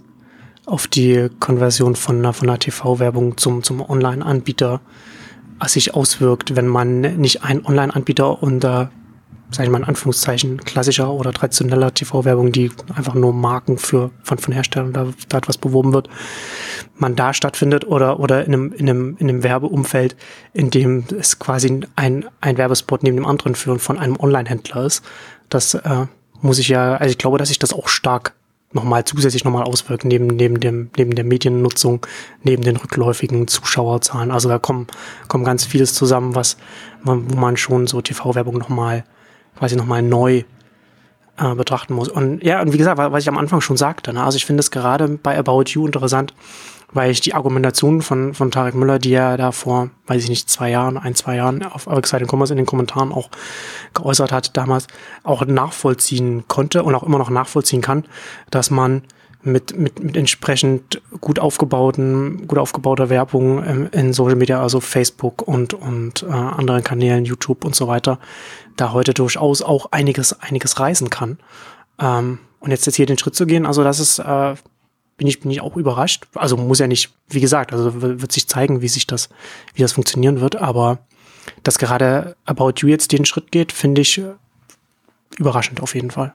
auf 0.66 0.88
die 0.88 1.30
Konversion 1.40 1.96
von 1.96 2.18
einer, 2.18 2.34
von 2.34 2.48
einer 2.48 2.60
TV-Werbung 2.60 3.38
zum, 3.38 3.64
zum 3.64 3.82
Online-Anbieter 3.82 4.82
sich 5.66 5.94
auswirkt, 5.94 6.56
wenn 6.56 6.68
man 6.68 7.02
nicht 7.02 7.44
einen 7.44 7.66
Online-Anbieter 7.66 8.42
unter, 8.42 8.92
sage 9.52 9.64
ich 9.66 9.72
mal 9.72 9.80
in 9.80 9.86
Anführungszeichen, 9.86 10.58
klassischer 10.58 11.12
oder 11.12 11.34
traditioneller 11.34 11.94
TV-Werbung, 11.94 12.52
die 12.52 12.72
einfach 12.94 13.16
nur 13.16 13.34
Marken 13.34 13.78
für, 13.78 14.12
von, 14.24 14.38
von 14.38 14.54
Herstellern, 14.54 14.94
da, 14.94 15.08
da 15.28 15.38
etwas 15.40 15.58
beworben 15.58 15.94
wird, 15.94 16.10
man 16.96 17.16
da 17.16 17.34
stattfindet 17.34 17.86
oder, 17.88 18.20
oder 18.20 18.46
in 18.46 18.54
einem, 18.54 18.74
in 18.74 18.90
einem, 18.90 19.18
in 19.18 19.30
einem 19.30 19.44
Werbeumfeld, 19.44 20.16
in 20.54 20.70
dem 20.70 21.06
es 21.20 21.40
quasi 21.40 21.82
ein, 21.96 22.26
ein 22.42 22.58
Werbespot 22.58 23.04
neben 23.04 23.18
dem 23.18 23.26
anderen 23.26 23.56
führen 23.56 23.80
von 23.80 23.98
einem 23.98 24.20
Online-Händler 24.20 24.86
ist. 24.86 25.04
Das 25.50 25.74
äh, 25.74 26.06
muss 26.42 26.60
ich 26.60 26.68
ja, 26.68 26.96
also 26.96 27.12
ich 27.12 27.18
glaube, 27.18 27.38
dass 27.38 27.50
sich 27.50 27.60
das 27.60 27.74
auch 27.74 27.88
stark 27.88 28.34
nochmal 28.72 29.04
zusätzlich 29.04 29.46
nochmal 29.46 29.64
auswirken, 29.64 30.10
neben, 30.10 30.28
neben, 30.28 30.60
dem, 30.60 30.92
neben 30.96 31.16
der 31.16 31.26
Mediennutzung, 31.26 32.06
neben 32.44 32.64
den 32.64 32.78
rückläufigen 32.78 33.48
Zuschauerzahlen. 33.48 34.30
Also 34.30 34.48
da 34.48 34.60
kommen, 34.60 34.86
kommen 35.28 35.44
ganz 35.44 35.66
vieles 35.66 35.96
zusammen, 35.96 36.36
was, 36.36 36.58
wo 37.04 37.16
man 37.16 37.58
schon 37.58 37.88
so 37.88 38.02
TV-Werbung 38.02 38.60
nochmal, 38.60 39.06
quasi 39.60 39.76
nochmal 39.76 40.02
neu 40.02 40.44
äh, 41.38 41.56
betrachten 41.56 41.94
muss. 41.94 42.10
Und 42.10 42.44
ja, 42.44 42.62
und 42.62 42.74
wie 42.74 42.78
gesagt, 42.78 42.98
was 42.98 43.24
ich 43.24 43.30
am 43.30 43.38
Anfang 43.38 43.62
schon 43.62 43.78
sagte, 43.78 44.14
ne? 44.14 44.24
also 44.24 44.38
ich 44.38 44.46
finde 44.46 44.62
es 44.62 44.72
gerade 44.72 45.08
bei 45.08 45.38
About 45.38 45.66
You 45.68 45.86
interessant, 45.86 46.34
weil 46.92 47.12
ich 47.12 47.22
die 47.22 47.34
Argumentation 47.34 48.02
von, 48.02 48.34
von 48.34 48.52
Tarek 48.52 48.74
Müller, 48.74 49.00
die 49.00 49.14
er 49.14 49.38
da 49.38 49.52
vor, 49.52 49.90
weiß 50.08 50.24
ich 50.24 50.30
nicht, 50.30 50.50
zwei 50.50 50.72
Jahren, 50.72 50.98
ein, 50.98 51.14
zwei 51.14 51.36
Jahren 51.36 51.64
auf 51.64 51.88
Exciting 51.88 52.28
Commerce 52.28 52.54
in 52.54 52.58
den 52.58 52.66
Kommentaren 52.66 53.12
auch 53.12 53.30
geäußert 53.94 54.32
hat, 54.32 54.58
damals 54.58 54.88
auch 55.24 55.46
nachvollziehen 55.46 56.46
konnte 56.48 56.84
und 56.84 56.96
auch 56.96 57.04
immer 57.04 57.20
noch 57.20 57.30
nachvollziehen 57.30 57.82
kann, 57.82 58.06
dass 58.50 58.72
man 58.72 59.04
mit, 59.42 59.78
mit, 59.78 60.04
mit 60.04 60.18
entsprechend 60.18 61.02
gut 61.22 61.40
aufgebauten, 61.40 62.48
gut 62.48 62.58
aufgebauter 62.58 63.10
Werbung 63.10 63.64
ähm, 63.64 63.90
in 63.92 64.14
Social 64.14 64.36
Media, 64.36 64.62
also 64.62 64.80
Facebook 64.80 65.48
und, 65.48 65.74
und 65.74 66.24
äh, 66.24 66.32
anderen 66.32 66.84
Kanälen, 66.84 67.26
YouTube 67.26 67.64
und 67.64 67.76
so 67.76 67.88
weiter, 67.88 68.20
da 68.76 68.92
heute 68.92 69.14
durchaus 69.14 69.62
auch 69.62 69.92
einiges, 69.92 70.40
einiges 70.42 70.80
reisen 70.80 71.10
kann. 71.10 71.38
Ähm, 72.00 72.40
und 72.60 72.72
jetzt, 72.72 72.86
jetzt 72.86 72.96
hier 72.96 73.06
den 73.06 73.18
Schritt 73.18 73.36
zu 73.36 73.46
gehen, 73.46 73.66
also 73.66 73.84
das 73.84 74.00
ist, 74.00 74.20
äh, 74.20 74.56
bin 75.16 75.28
ich, 75.28 75.40
bin 75.40 75.52
ich 75.52 75.62
auch 75.62 75.78
überrascht. 75.78 76.28
Also 76.36 76.58
muss 76.58 76.80
ja 76.80 76.88
nicht, 76.88 77.14
wie 77.30 77.42
gesagt, 77.42 77.72
also 77.72 78.02
wird 78.02 78.32
sich 78.32 78.48
zeigen, 78.48 78.82
wie 78.82 78.88
sich 78.90 79.08
das, 79.08 79.30
wie 79.74 79.82
das 79.82 79.94
funktionieren 79.94 80.42
wird, 80.42 80.58
aber 80.58 81.00
dass 81.64 81.80
gerade 81.80 82.36
About 82.46 82.74
You 82.78 82.90
jetzt 82.90 83.12
den 83.14 83.26
Schritt 83.26 83.52
geht, 83.52 83.72
finde 83.72 84.02
ich 84.02 84.22
überraschend 85.38 85.82
auf 85.82 85.96
jeden 85.96 86.12
Fall. 86.12 86.34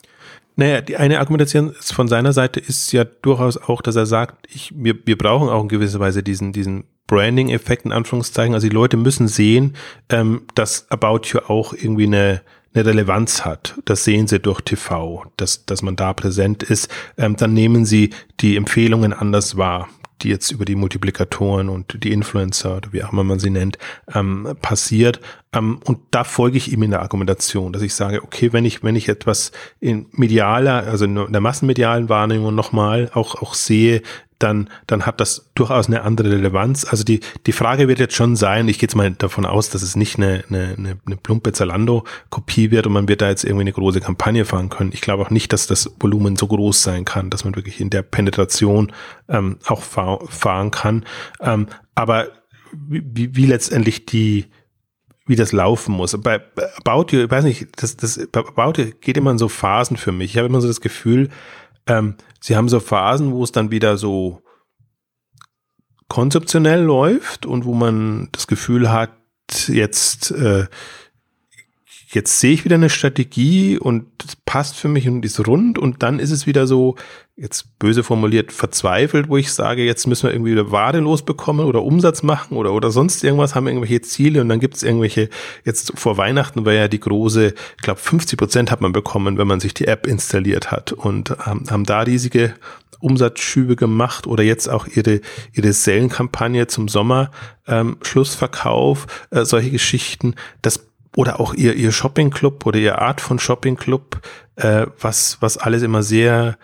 Naja, 0.56 0.80
die 0.80 0.96
eine 0.96 1.18
Argumentation 1.18 1.74
von 1.80 2.08
seiner 2.08 2.32
Seite 2.32 2.60
ist 2.60 2.92
ja 2.92 3.04
durchaus 3.04 3.56
auch, 3.56 3.82
dass 3.82 3.96
er 3.96 4.06
sagt, 4.06 4.46
ich, 4.48 4.72
wir, 4.76 4.94
wir 5.04 5.18
brauchen 5.18 5.48
auch 5.48 5.62
in 5.62 5.68
gewisser 5.68 6.00
Weise 6.00 6.22
diesen, 6.22 6.52
diesen 6.52 6.84
Branding-Effekt 7.06 7.84
in 7.84 7.92
Anführungszeichen. 7.92 8.54
Also 8.54 8.68
die 8.68 8.74
Leute 8.74 8.96
müssen 8.96 9.28
sehen, 9.28 9.74
ähm, 10.10 10.42
dass 10.54 10.90
About 10.90 11.28
You 11.28 11.40
auch 11.48 11.72
irgendwie 11.72 12.06
eine, 12.06 12.42
eine 12.72 12.86
Relevanz 12.86 13.44
hat. 13.44 13.74
Das 13.84 14.04
sehen 14.04 14.28
sie 14.28 14.38
durch 14.38 14.60
TV, 14.60 15.24
dass, 15.36 15.66
dass 15.66 15.82
man 15.82 15.96
da 15.96 16.12
präsent 16.12 16.62
ist. 16.62 16.88
Ähm, 17.18 17.36
dann 17.36 17.52
nehmen 17.52 17.84
sie 17.84 18.10
die 18.40 18.56
Empfehlungen 18.56 19.12
anders 19.12 19.56
wahr 19.56 19.88
die 20.22 20.30
jetzt 20.30 20.50
über 20.50 20.64
die 20.64 20.74
Multiplikatoren 20.74 21.68
und 21.68 22.02
die 22.02 22.12
Influencer 22.12 22.78
oder 22.78 22.92
wie 22.92 23.04
auch 23.04 23.12
immer 23.12 23.24
man 23.24 23.38
sie 23.38 23.50
nennt, 23.50 23.78
ähm, 24.14 24.56
passiert. 24.62 25.20
Ähm, 25.54 25.80
und 25.84 25.98
da 26.10 26.24
folge 26.24 26.56
ich 26.56 26.72
ihm 26.72 26.82
in 26.82 26.90
der 26.90 27.02
Argumentation, 27.02 27.72
dass 27.72 27.82
ich 27.82 27.94
sage, 27.94 28.22
okay, 28.22 28.52
wenn 28.52 28.64
ich, 28.64 28.82
wenn 28.82 28.96
ich 28.96 29.08
etwas 29.08 29.52
in 29.80 30.06
medialer, 30.12 30.84
also 30.86 31.04
in 31.04 31.14
der 31.14 31.40
massenmedialen 31.40 32.08
Wahrnehmung 32.08 32.54
nochmal 32.54 33.10
auch, 33.14 33.40
auch 33.40 33.54
sehe, 33.54 34.02
dann, 34.38 34.68
dann 34.86 35.06
hat 35.06 35.20
das 35.20 35.50
durchaus 35.54 35.86
eine 35.86 36.02
andere 36.02 36.30
Relevanz. 36.32 36.84
Also 36.84 37.04
die, 37.04 37.20
die 37.46 37.52
Frage 37.52 37.88
wird 37.88 37.98
jetzt 37.98 38.14
schon 38.14 38.36
sein, 38.36 38.68
ich 38.68 38.78
gehe 38.78 38.88
jetzt 38.88 38.96
mal 38.96 39.10
davon 39.12 39.46
aus, 39.46 39.70
dass 39.70 39.82
es 39.82 39.96
nicht 39.96 40.16
eine, 40.16 40.44
eine, 40.48 40.74
eine, 41.06 41.16
plumpe 41.16 41.52
Zalando-Kopie 41.52 42.70
wird 42.70 42.86
und 42.86 42.92
man 42.92 43.08
wird 43.08 43.22
da 43.22 43.28
jetzt 43.28 43.44
irgendwie 43.44 43.62
eine 43.62 43.72
große 43.72 44.00
Kampagne 44.00 44.44
fahren 44.44 44.68
können. 44.68 44.90
Ich 44.92 45.00
glaube 45.00 45.22
auch 45.22 45.30
nicht, 45.30 45.52
dass 45.52 45.66
das 45.66 45.94
Volumen 46.00 46.36
so 46.36 46.46
groß 46.48 46.82
sein 46.82 47.04
kann, 47.04 47.30
dass 47.30 47.44
man 47.44 47.54
wirklich 47.54 47.80
in 47.80 47.90
der 47.90 48.02
Penetration 48.02 48.92
ähm, 49.28 49.58
auch 49.66 49.82
fahr, 49.82 50.20
fahren 50.28 50.70
kann. 50.70 51.04
Ähm, 51.40 51.68
aber 51.94 52.28
wie, 52.72 53.36
wie 53.36 53.46
letztendlich 53.46 54.04
die, 54.04 54.46
wie 55.26 55.36
das 55.36 55.52
laufen 55.52 55.94
muss. 55.94 56.16
Bei 56.20 56.42
About 56.76 57.06
You, 57.10 57.24
ich 57.24 57.30
weiß 57.30 57.44
nicht, 57.44 57.68
das, 57.82 57.96
das 57.96 58.20
bei 58.30 58.40
About 58.40 58.80
You 58.80 58.90
geht 59.00 59.16
immer 59.16 59.30
in 59.30 59.38
so 59.38 59.48
Phasen 59.48 59.96
für 59.96 60.12
mich. 60.12 60.32
Ich 60.32 60.36
habe 60.36 60.48
immer 60.48 60.60
so 60.60 60.68
das 60.68 60.80
Gefühl, 60.80 61.30
ähm, 61.86 62.16
sie 62.40 62.56
haben 62.56 62.68
so 62.68 62.80
Phasen, 62.80 63.32
wo 63.32 63.42
es 63.42 63.52
dann 63.52 63.70
wieder 63.70 63.96
so 63.96 64.42
konzeptionell 66.08 66.82
läuft 66.82 67.46
und 67.46 67.64
wo 67.64 67.74
man 67.74 68.28
das 68.32 68.46
Gefühl 68.46 68.92
hat, 68.92 69.12
jetzt, 69.66 70.30
äh, 70.30 70.66
jetzt 72.14 72.40
sehe 72.40 72.52
ich 72.52 72.64
wieder 72.64 72.76
eine 72.76 72.90
Strategie 72.90 73.78
und 73.78 74.06
das 74.18 74.36
passt 74.36 74.76
für 74.76 74.88
mich 74.88 75.08
und 75.08 75.24
ist 75.24 75.46
rund 75.46 75.78
und 75.78 76.02
dann 76.02 76.18
ist 76.18 76.30
es 76.30 76.46
wieder 76.46 76.66
so, 76.66 76.96
jetzt 77.36 77.78
böse 77.80 78.04
formuliert, 78.04 78.52
verzweifelt, 78.52 79.28
wo 79.28 79.36
ich 79.36 79.52
sage, 79.52 79.84
jetzt 79.84 80.06
müssen 80.06 80.28
wir 80.28 80.32
irgendwie 80.32 80.52
wieder 80.52 80.70
Ware 80.70 81.00
losbekommen 81.00 81.66
oder 81.66 81.82
Umsatz 81.82 82.22
machen 82.22 82.56
oder, 82.56 82.72
oder 82.72 82.92
sonst 82.92 83.24
irgendwas, 83.24 83.56
haben 83.56 83.66
irgendwelche 83.66 84.02
Ziele 84.02 84.40
und 84.40 84.48
dann 84.48 84.60
gibt 84.60 84.76
es 84.76 84.84
irgendwelche, 84.84 85.28
jetzt 85.64 85.92
vor 85.96 86.16
Weihnachten 86.16 86.64
war 86.64 86.72
ja 86.72 86.86
die 86.86 87.00
große, 87.00 87.48
ich 87.48 87.82
glaube 87.82 88.00
50 88.00 88.38
Prozent 88.38 88.70
hat 88.70 88.80
man 88.80 88.92
bekommen, 88.92 89.36
wenn 89.36 89.48
man 89.48 89.58
sich 89.58 89.74
die 89.74 89.88
App 89.88 90.06
installiert 90.06 90.70
hat 90.70 90.92
und 90.92 91.30
ähm, 91.46 91.64
haben 91.68 91.84
da 91.84 92.00
riesige 92.00 92.54
Umsatzschübe 93.00 93.76
gemacht 93.76 94.26
oder 94.26 94.42
jetzt 94.42 94.68
auch 94.68 94.86
ihre, 94.86 95.20
ihre 95.52 95.72
Sellenkampagne 95.72 96.68
zum 96.68 96.88
Sommer, 96.88 97.30
ähm, 97.66 97.96
Schlussverkauf, 98.02 99.06
äh, 99.30 99.44
solche 99.44 99.70
Geschichten, 99.70 100.36
das 100.62 100.86
oder 101.16 101.40
auch 101.40 101.54
ihr, 101.54 101.74
ihr 101.74 101.92
Shopping 101.92 102.30
Club 102.30 102.66
oder 102.66 102.78
ihr 102.78 103.00
Art 103.00 103.20
von 103.20 103.38
Shopping 103.38 103.76
Club, 103.76 104.20
äh, 104.56 104.86
was, 105.00 105.38
was 105.40 105.58
alles 105.58 105.82
immer 105.82 106.02
sehr 106.02 106.56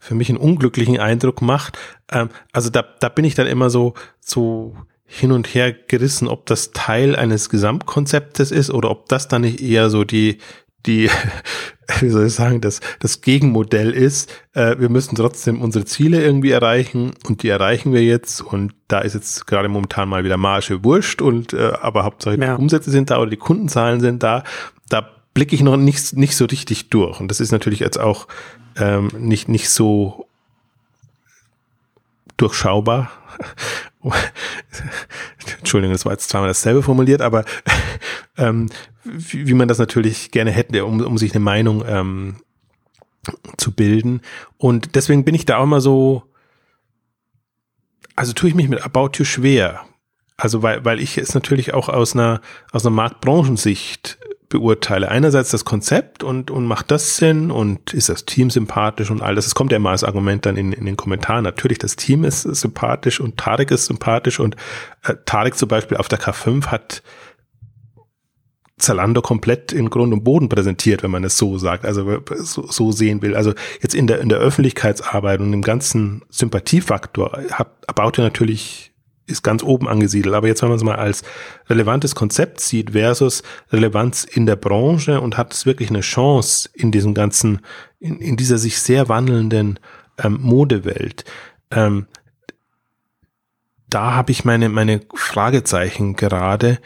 für 0.00 0.14
mich 0.14 0.28
einen 0.28 0.38
unglücklichen 0.38 0.98
Eindruck 0.98 1.42
macht. 1.42 1.78
Ähm, 2.10 2.28
also 2.52 2.70
da, 2.70 2.82
da 3.00 3.08
bin 3.08 3.24
ich 3.24 3.34
dann 3.34 3.46
immer 3.46 3.70
so, 3.70 3.94
so 4.20 4.76
hin 5.06 5.32
und 5.32 5.54
her 5.54 5.72
gerissen, 5.72 6.28
ob 6.28 6.46
das 6.46 6.72
Teil 6.72 7.16
eines 7.16 7.48
Gesamtkonzeptes 7.48 8.50
ist 8.50 8.70
oder 8.70 8.90
ob 8.90 9.08
das 9.08 9.28
dann 9.28 9.42
nicht 9.42 9.60
eher 9.60 9.90
so 9.90 10.04
die, 10.04 10.38
die, 10.86 11.10
wie 12.00 12.08
soll 12.08 12.26
ich 12.26 12.34
sagen, 12.34 12.60
das, 12.60 12.80
das 13.00 13.20
Gegenmodell 13.20 13.90
ist. 13.90 14.32
Äh, 14.52 14.78
wir 14.78 14.88
müssen 14.88 15.16
trotzdem 15.16 15.60
unsere 15.60 15.84
Ziele 15.84 16.22
irgendwie 16.22 16.50
erreichen 16.50 17.12
und 17.26 17.42
die 17.42 17.48
erreichen 17.48 17.92
wir 17.92 18.02
jetzt 18.02 18.40
und 18.40 18.74
da 18.88 19.00
ist 19.00 19.14
jetzt 19.14 19.46
gerade 19.46 19.68
momentan 19.68 20.08
mal 20.08 20.24
wieder 20.24 20.36
Marge 20.36 20.84
wurscht 20.84 21.22
und 21.22 21.52
äh, 21.52 21.72
aber 21.80 22.04
Hauptsache 22.04 22.38
ja. 22.38 22.56
die 22.56 22.62
Umsätze 22.62 22.90
sind 22.90 23.10
da 23.10 23.18
oder 23.18 23.30
die 23.30 23.36
Kundenzahlen 23.36 24.00
sind 24.00 24.22
da. 24.22 24.44
Da 24.88 25.08
blicke 25.34 25.54
ich 25.54 25.62
noch 25.62 25.76
nicht, 25.76 26.16
nicht 26.16 26.36
so 26.36 26.44
richtig 26.44 26.90
durch 26.90 27.20
und 27.20 27.28
das 27.28 27.40
ist 27.40 27.52
natürlich 27.52 27.80
jetzt 27.80 27.98
auch 27.98 28.28
ähm, 28.76 29.08
nicht, 29.18 29.48
nicht 29.48 29.70
so 29.70 30.26
durchschaubar. 32.36 33.10
Entschuldigung, 35.58 35.92
das 35.92 36.04
war 36.04 36.12
jetzt 36.12 36.28
zweimal 36.28 36.48
dasselbe 36.48 36.82
formuliert, 36.82 37.20
aber 37.20 37.44
ähm, 38.36 38.68
wie, 39.04 39.46
wie 39.46 39.54
man 39.54 39.68
das 39.68 39.78
natürlich 39.78 40.30
gerne 40.30 40.50
hätte, 40.50 40.84
um, 40.84 41.00
um 41.00 41.18
sich 41.18 41.32
eine 41.32 41.44
Meinung 41.44 41.84
ähm, 41.86 42.36
zu 43.56 43.72
bilden. 43.72 44.20
Und 44.58 44.94
deswegen 44.94 45.24
bin 45.24 45.34
ich 45.34 45.46
da 45.46 45.58
auch 45.58 45.64
immer 45.64 45.80
so, 45.80 46.24
also 48.16 48.32
tue 48.32 48.48
ich 48.48 48.54
mich 48.54 48.68
mit 48.68 48.82
About 48.82 49.10
You 49.14 49.24
schwer. 49.24 49.84
Also 50.36 50.62
weil, 50.62 50.84
weil 50.84 51.00
ich 51.00 51.16
es 51.16 51.34
natürlich 51.34 51.74
auch 51.74 51.88
aus 51.88 52.14
einer, 52.14 52.40
aus 52.72 52.84
einer 52.84 52.94
Marktbranchensicht 52.94 54.18
beurteile. 54.48 55.10
Einerseits 55.10 55.50
das 55.50 55.64
Konzept 55.64 56.22
und, 56.22 56.50
und 56.50 56.66
macht 56.66 56.90
das 56.90 57.16
Sinn 57.16 57.50
und 57.50 57.92
ist 57.94 58.08
das 58.08 58.24
Team 58.24 58.50
sympathisch 58.50 59.10
und 59.10 59.22
all 59.22 59.34
das. 59.34 59.46
Es 59.46 59.54
kommt 59.54 59.72
ja 59.72 59.76
immer 59.76 59.90
als 59.90 60.04
Argument 60.04 60.46
dann 60.46 60.56
in, 60.56 60.72
in 60.72 60.86
den 60.86 60.96
Kommentaren. 60.96 61.44
Natürlich, 61.44 61.78
das 61.78 61.96
Team 61.96 62.24
ist 62.24 62.42
sympathisch 62.42 63.20
und 63.20 63.36
Tarek 63.36 63.70
ist 63.70 63.86
sympathisch 63.86 64.40
und 64.40 64.56
äh, 65.02 65.14
Tarek 65.24 65.56
zum 65.56 65.68
Beispiel 65.68 65.96
auf 65.96 66.08
der 66.08 66.20
K5 66.20 66.66
hat 66.66 67.02
Zalando 68.76 69.22
komplett 69.22 69.72
in 69.72 69.88
Grund 69.88 70.12
und 70.12 70.24
Boden 70.24 70.48
präsentiert, 70.48 71.02
wenn 71.02 71.10
man 71.10 71.24
es 71.24 71.38
so 71.38 71.58
sagt, 71.58 71.84
also 71.84 72.20
so, 72.38 72.66
so 72.66 72.92
sehen 72.92 73.22
will. 73.22 73.36
Also 73.36 73.54
jetzt 73.80 73.94
in 73.94 74.06
der, 74.06 74.20
in 74.20 74.28
der 74.28 74.38
Öffentlichkeitsarbeit 74.38 75.40
und 75.40 75.52
im 75.52 75.62
ganzen 75.62 76.22
Sympathiefaktor 76.28 77.38
hat 77.52 77.70
About 77.86 78.20
natürlich 78.20 78.93
ist 79.26 79.42
ganz 79.42 79.62
oben 79.62 79.88
angesiedelt. 79.88 80.34
Aber 80.34 80.46
jetzt, 80.46 80.62
wenn 80.62 80.68
man 80.68 80.78
es 80.78 80.84
mal 80.84 80.96
als 80.96 81.22
relevantes 81.68 82.14
Konzept 82.14 82.60
sieht 82.60 82.90
versus 82.90 83.42
Relevanz 83.72 84.24
in 84.24 84.46
der 84.46 84.56
Branche 84.56 85.20
und 85.20 85.36
hat 85.36 85.52
es 85.52 85.66
wirklich 85.66 85.90
eine 85.90 86.00
Chance 86.00 86.68
in 86.74 86.92
diesem 86.92 87.14
ganzen, 87.14 87.60
in, 88.00 88.18
in 88.20 88.36
dieser 88.36 88.58
sich 88.58 88.78
sehr 88.78 89.08
wandelnden 89.08 89.78
ähm, 90.18 90.38
Modewelt, 90.40 91.24
ähm, 91.70 92.06
da 93.88 94.14
habe 94.14 94.32
ich 94.32 94.44
meine, 94.44 94.68
meine 94.68 95.02
Fragezeichen 95.14 96.16
gerade, 96.16 96.80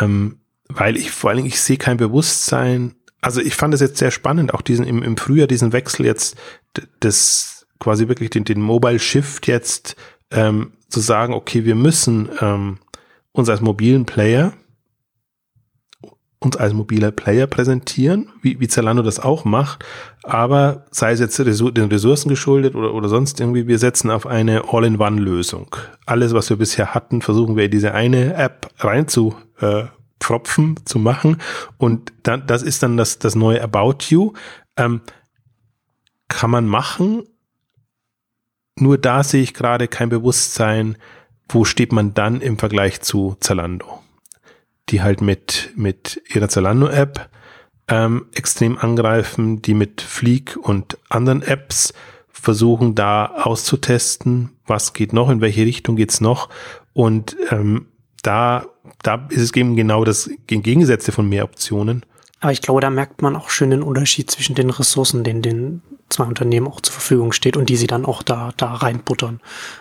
ähm, 0.00 0.40
weil 0.68 0.96
ich 0.96 1.12
vor 1.12 1.30
allen 1.30 1.38
Dingen, 1.38 1.48
ich 1.48 1.60
sehe 1.60 1.76
kein 1.76 1.96
Bewusstsein. 1.96 2.96
Also 3.20 3.40
ich 3.40 3.54
fand 3.54 3.74
es 3.74 3.80
jetzt 3.80 3.98
sehr 3.98 4.10
spannend, 4.10 4.52
auch 4.52 4.62
diesen 4.62 4.84
im, 4.84 5.02
im 5.02 5.16
Frühjahr 5.16 5.46
diesen 5.46 5.72
Wechsel 5.72 6.04
jetzt 6.04 6.36
des 7.02 7.66
quasi 7.78 8.08
wirklich 8.08 8.30
den, 8.30 8.44
den 8.44 8.60
Mobile 8.60 8.98
Shift 8.98 9.46
jetzt 9.46 9.96
ähm, 10.30 10.72
zu 10.88 11.00
sagen, 11.00 11.34
okay, 11.34 11.64
wir 11.64 11.74
müssen 11.74 12.28
ähm, 12.40 12.78
uns 13.32 13.48
als 13.48 13.60
mobilen 13.60 14.06
Player 14.06 14.52
uns 16.40 16.56
als 16.56 16.72
mobiler 16.72 17.10
Player 17.10 17.46
präsentieren, 17.46 18.30
wie, 18.42 18.60
wie 18.60 18.68
Zalando 18.68 19.02
das 19.02 19.18
auch 19.18 19.44
macht, 19.44 19.84
aber 20.22 20.84
sei 20.90 21.12
es 21.12 21.20
jetzt 21.20 21.38
den 21.38 21.88
Ressourcen 21.88 22.28
geschuldet 22.28 22.74
oder, 22.76 22.94
oder 22.94 23.08
sonst 23.08 23.40
irgendwie, 23.40 23.66
wir 23.66 23.78
setzen 23.78 24.10
auf 24.10 24.26
eine 24.26 24.72
All-in-One-Lösung. 24.72 25.74
Alles, 26.06 26.34
was 26.34 26.48
wir 26.48 26.56
bisher 26.56 26.94
hatten, 26.94 27.22
versuchen 27.22 27.56
wir 27.56 27.64
in 27.64 27.70
diese 27.70 27.92
eine 27.92 28.34
App 28.34 28.70
rein 28.78 29.08
zu 29.08 29.34
äh, 29.60 29.84
zu 30.84 30.98
machen 30.98 31.38
und 31.78 32.12
dann, 32.24 32.46
das 32.46 32.62
ist 32.62 32.82
dann 32.82 32.96
das, 32.98 33.18
das 33.18 33.34
neue 33.34 33.62
About 33.62 33.98
You. 34.08 34.34
Ähm, 34.76 35.00
kann 36.28 36.50
man 36.50 36.66
machen, 36.66 37.22
nur 38.80 38.98
da 38.98 39.22
sehe 39.22 39.42
ich 39.42 39.54
gerade 39.54 39.88
kein 39.88 40.08
Bewusstsein, 40.08 40.96
wo 41.48 41.64
steht 41.64 41.92
man 41.92 42.14
dann 42.14 42.40
im 42.40 42.58
Vergleich 42.58 43.00
zu 43.00 43.36
Zalando, 43.40 44.02
die 44.88 45.02
halt 45.02 45.20
mit, 45.20 45.70
mit 45.76 46.22
ihrer 46.28 46.48
Zalando-App 46.48 47.28
ähm, 47.88 48.26
extrem 48.34 48.78
angreifen, 48.78 49.62
die 49.62 49.74
mit 49.74 50.02
Fleek 50.02 50.56
und 50.60 50.98
anderen 51.08 51.42
Apps 51.42 51.94
versuchen 52.28 52.94
da 52.94 53.26
auszutesten, 53.26 54.50
was 54.66 54.92
geht 54.92 55.12
noch, 55.12 55.30
in 55.30 55.40
welche 55.40 55.64
Richtung 55.64 55.96
geht's 55.96 56.20
noch. 56.20 56.50
Und 56.92 57.36
ähm, 57.50 57.86
da, 58.22 58.66
da 59.02 59.26
ist 59.30 59.40
es 59.40 59.54
eben 59.54 59.76
genau 59.76 60.04
das 60.04 60.30
Gegensätze 60.46 61.12
von 61.12 61.28
mehr 61.28 61.44
Optionen. 61.44 62.04
Aber 62.40 62.52
ich 62.52 62.62
glaube, 62.62 62.80
da 62.80 62.90
merkt 62.90 63.22
man 63.22 63.34
auch 63.34 63.50
schön 63.50 63.70
den 63.70 63.82
Unterschied 63.82 64.30
zwischen 64.30 64.54
den 64.54 64.70
Ressourcen, 64.70 65.24
den 65.24 65.42
den 65.42 65.82
zwei 66.08 66.24
Unternehmen 66.24 66.66
auch 66.66 66.80
zur 66.80 66.92
Verfügung 66.92 67.32
steht 67.32 67.56
und 67.56 67.68
die 67.68 67.76
sie 67.76 67.86
dann 67.86 68.04
auch 68.04 68.22
da, 68.22 68.52
da 68.56 68.74
reinbuttern. 68.74 69.40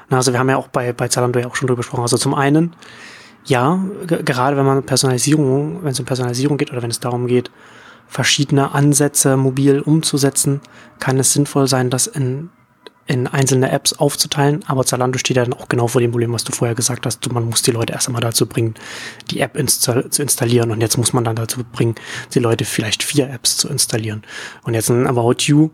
Also 0.09 0.33
wir 0.33 0.39
haben 0.39 0.49
ja 0.49 0.57
auch 0.57 0.67
bei, 0.67 0.93
bei 0.93 1.07
Zalando 1.07 1.39
ja 1.39 1.47
auch 1.47 1.55
schon 1.55 1.67
drüber 1.67 1.77
gesprochen. 1.77 2.01
Also 2.01 2.17
zum 2.17 2.33
einen, 2.33 2.75
ja, 3.45 3.79
gerade 4.05 4.57
wenn 4.57 4.65
man 4.65 4.83
Personalisierung, 4.83 5.83
wenn 5.83 5.91
es 5.91 5.99
um 5.99 6.05
Personalisierung 6.05 6.57
geht 6.57 6.71
oder 6.71 6.81
wenn 6.81 6.91
es 6.91 6.99
darum 6.99 7.27
geht, 7.27 7.51
verschiedene 8.07 8.71
Ansätze 8.73 9.37
mobil 9.37 9.81
umzusetzen, 9.81 10.61
kann 10.99 11.19
es 11.19 11.33
sinnvoll 11.33 11.67
sein, 11.67 11.89
das 11.89 12.07
in 12.07 12.49
in 13.07 13.25
einzelne 13.25 13.71
Apps 13.71 13.93
aufzuteilen, 13.93 14.63
aber 14.67 14.85
Zalando 14.85 15.17
steht 15.17 15.37
ja 15.37 15.45
dann 15.45 15.53
auch 15.53 15.69
genau 15.69 15.87
vor 15.87 16.01
dem 16.01 16.11
Problem, 16.11 16.33
was 16.33 16.43
du 16.43 16.51
vorher 16.51 16.75
gesagt 16.75 17.05
hast. 17.05 17.31
Man 17.31 17.45
muss 17.45 17.61
die 17.61 17.71
Leute 17.71 17.93
erst 17.93 18.07
einmal 18.07 18.21
dazu 18.21 18.45
bringen, 18.45 18.75
die 19.31 19.39
App 19.39 19.55
insta 19.55 20.11
zu 20.11 20.21
installieren 20.21 20.71
und 20.71 20.81
jetzt 20.81 20.97
muss 20.97 21.13
man 21.13 21.23
dann 21.23 21.37
dazu 21.37 21.63
bringen, 21.63 21.95
die 22.33 22.39
Leute 22.39 22.65
vielleicht 22.65 23.03
vier 23.03 23.29
Apps 23.29 23.55
zu 23.55 23.69
installieren. 23.69 24.23
Und 24.63 24.73
jetzt 24.73 24.89
ein 24.89 25.07
About 25.07 25.35
You 25.39 25.69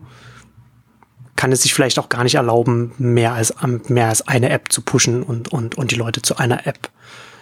kann 1.44 1.52
es 1.52 1.60
sich 1.60 1.74
vielleicht 1.74 1.98
auch 1.98 2.08
gar 2.08 2.24
nicht 2.24 2.36
erlauben, 2.36 2.92
mehr 2.96 3.34
als, 3.34 3.52
mehr 3.88 4.08
als 4.08 4.26
eine 4.26 4.48
App 4.48 4.72
zu 4.72 4.80
pushen 4.80 5.22
und, 5.22 5.52
und, 5.52 5.76
und 5.76 5.90
die 5.90 5.94
Leute 5.94 6.22
zu 6.22 6.38
einer 6.38 6.66
App 6.66 6.88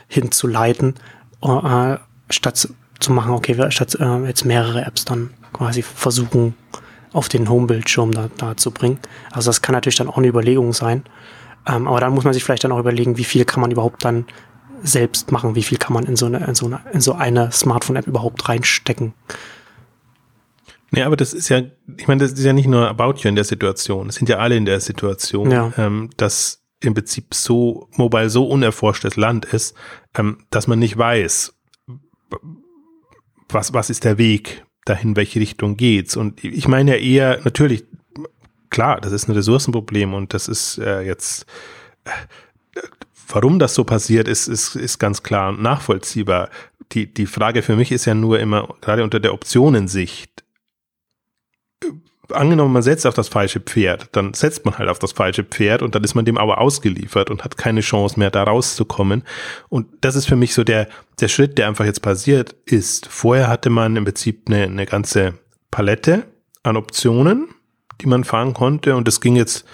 hinzuleiten, 0.08 0.96
äh, 1.40 1.98
statt 2.28 2.68
zu 2.98 3.12
machen, 3.12 3.30
okay, 3.30 3.56
wir 3.56 3.70
statt 3.70 3.96
äh, 4.00 4.26
jetzt 4.26 4.44
mehrere 4.44 4.84
Apps 4.84 5.04
dann 5.04 5.30
quasi 5.52 5.82
versuchen, 5.82 6.56
auf 7.12 7.28
den 7.28 7.48
Home-Bildschirm 7.48 8.10
da, 8.10 8.28
da 8.38 8.56
zu 8.56 8.72
bringen. 8.72 8.98
Also 9.30 9.50
das 9.50 9.62
kann 9.62 9.72
natürlich 9.72 9.98
dann 9.98 10.08
auch 10.08 10.18
eine 10.18 10.26
Überlegung 10.26 10.72
sein. 10.72 11.04
Ähm, 11.68 11.86
aber 11.86 12.00
dann 12.00 12.12
muss 12.12 12.24
man 12.24 12.32
sich 12.32 12.42
vielleicht 12.42 12.64
dann 12.64 12.72
auch 12.72 12.80
überlegen, 12.80 13.18
wie 13.18 13.24
viel 13.24 13.44
kann 13.44 13.60
man 13.60 13.70
überhaupt 13.70 14.04
dann 14.04 14.24
selbst 14.82 15.30
machen, 15.30 15.54
wie 15.54 15.62
viel 15.62 15.78
kann 15.78 15.92
man 15.92 16.06
in 16.06 16.16
so 16.16 16.26
eine, 16.26 16.44
in 16.44 16.56
so 16.56 16.66
eine, 16.66 16.80
in 16.92 17.00
so 17.00 17.12
eine 17.12 17.52
Smartphone-App 17.52 18.08
überhaupt 18.08 18.48
reinstecken. 18.48 19.14
Nee, 20.92 21.02
aber 21.02 21.16
das 21.16 21.32
ist 21.32 21.48
ja, 21.48 21.62
ich 21.96 22.06
meine, 22.06 22.22
das 22.22 22.32
ist 22.32 22.44
ja 22.44 22.52
nicht 22.52 22.68
nur 22.68 22.86
About 22.86 23.14
You 23.18 23.28
in 23.28 23.34
der 23.34 23.44
Situation, 23.44 24.08
es 24.08 24.16
sind 24.16 24.28
ja 24.28 24.36
alle 24.38 24.56
in 24.56 24.66
der 24.66 24.78
Situation, 24.80 25.50
ja. 25.50 25.72
ähm, 25.78 26.10
dass 26.18 26.62
im 26.80 26.92
Prinzip 26.94 27.34
so 27.34 27.88
mobile 27.96 28.28
so 28.28 28.46
unerforschtes 28.46 29.16
Land 29.16 29.46
ist, 29.46 29.74
ähm, 30.16 30.44
dass 30.50 30.66
man 30.66 30.78
nicht 30.78 30.98
weiß, 30.98 31.54
was, 33.48 33.72
was 33.72 33.88
ist 33.88 34.04
der 34.04 34.18
Weg, 34.18 34.64
dahin, 34.84 35.16
welche 35.16 35.40
Richtung 35.40 35.76
geht's. 35.76 36.16
Und 36.16 36.44
ich 36.44 36.68
meine 36.68 36.92
ja 36.92 36.96
eher, 37.02 37.40
natürlich, 37.44 37.84
klar, 38.70 39.00
das 39.00 39.12
ist 39.12 39.28
ein 39.28 39.32
Ressourcenproblem 39.32 40.12
und 40.12 40.34
das 40.34 40.48
ist 40.48 40.78
äh, 40.78 41.00
jetzt, 41.00 41.46
äh, 42.04 42.80
warum 43.28 43.58
das 43.58 43.74
so 43.74 43.84
passiert, 43.84 44.28
ist, 44.28 44.48
ist, 44.48 44.76
ist 44.76 44.98
ganz 44.98 45.22
klar 45.22 45.50
und 45.50 45.62
nachvollziehbar. 45.62 46.50
Die, 46.92 47.12
die 47.12 47.26
Frage 47.26 47.62
für 47.62 47.76
mich 47.76 47.92
ist 47.92 48.04
ja 48.04 48.14
nur 48.14 48.40
immer, 48.40 48.74
gerade 48.80 49.04
unter 49.04 49.20
der 49.20 49.32
Optionensicht, 49.32 50.41
angenommen, 52.32 52.72
man 52.72 52.82
setzt 52.82 53.06
auf 53.06 53.14
das 53.14 53.28
falsche 53.28 53.60
Pferd, 53.60 54.08
dann 54.12 54.34
setzt 54.34 54.64
man 54.64 54.78
halt 54.78 54.88
auf 54.88 54.98
das 54.98 55.12
falsche 55.12 55.44
Pferd 55.44 55.82
und 55.82 55.94
dann 55.94 56.04
ist 56.04 56.14
man 56.14 56.24
dem 56.24 56.38
aber 56.38 56.58
ausgeliefert 56.58 57.30
und 57.30 57.44
hat 57.44 57.56
keine 57.56 57.80
Chance 57.80 58.18
mehr, 58.18 58.30
da 58.30 58.42
rauszukommen. 58.42 59.22
Und 59.68 59.86
das 60.00 60.16
ist 60.16 60.26
für 60.26 60.36
mich 60.36 60.54
so 60.54 60.64
der, 60.64 60.88
der 61.20 61.28
Schritt, 61.28 61.58
der 61.58 61.68
einfach 61.68 61.84
jetzt 61.84 62.02
passiert 62.02 62.54
ist. 62.64 63.06
Vorher 63.06 63.48
hatte 63.48 63.70
man 63.70 63.96
im 63.96 64.04
Prinzip 64.04 64.44
eine, 64.46 64.64
eine 64.64 64.86
ganze 64.86 65.34
Palette 65.70 66.24
an 66.62 66.76
Optionen, 66.76 67.48
die 68.00 68.06
man 68.06 68.24
fahren 68.24 68.54
konnte 68.54 68.96
und 68.96 69.08
das 69.08 69.20
ging 69.20 69.36
jetzt 69.36 69.64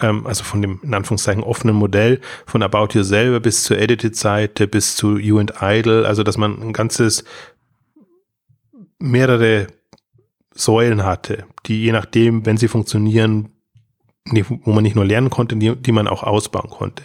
ähm, 0.00 0.26
also 0.26 0.44
von 0.44 0.62
dem 0.62 0.80
in 0.82 0.94
Anführungszeichen 0.94 1.42
offenen 1.42 1.76
Modell 1.76 2.20
von 2.46 2.62
About 2.62 2.88
You 2.92 3.02
selber 3.02 3.40
bis 3.40 3.64
zur 3.64 3.78
Edited-Seite 3.78 4.68
bis 4.68 4.96
zu 4.96 5.16
You 5.16 5.38
and 5.38 5.54
Idle, 5.60 6.06
also 6.06 6.22
dass 6.22 6.36
man 6.36 6.60
ein 6.60 6.72
ganzes 6.72 7.24
mehrere 8.98 9.68
Säulen 10.54 11.04
hatte, 11.04 11.44
die 11.68 11.82
je 11.82 11.92
nachdem, 11.92 12.46
wenn 12.46 12.56
sie 12.56 12.68
funktionieren, 12.68 13.50
wo 14.24 14.72
man 14.72 14.82
nicht 14.82 14.96
nur 14.96 15.04
lernen 15.04 15.30
konnte, 15.30 15.56
die, 15.56 15.76
die 15.76 15.92
man 15.92 16.08
auch 16.08 16.22
ausbauen 16.22 16.70
konnte. 16.70 17.04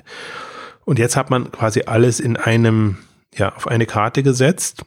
Und 0.86 1.00
jetzt 1.00 1.16
hat 1.16 1.30
man 1.30 1.52
quasi 1.52 1.84
alles 1.86 2.20
in 2.20 2.38
einem, 2.38 2.98
ja, 3.36 3.56
auf 3.56 3.68
eine 3.68 3.86
Karte 3.86 4.24
gesetzt. 4.24 4.86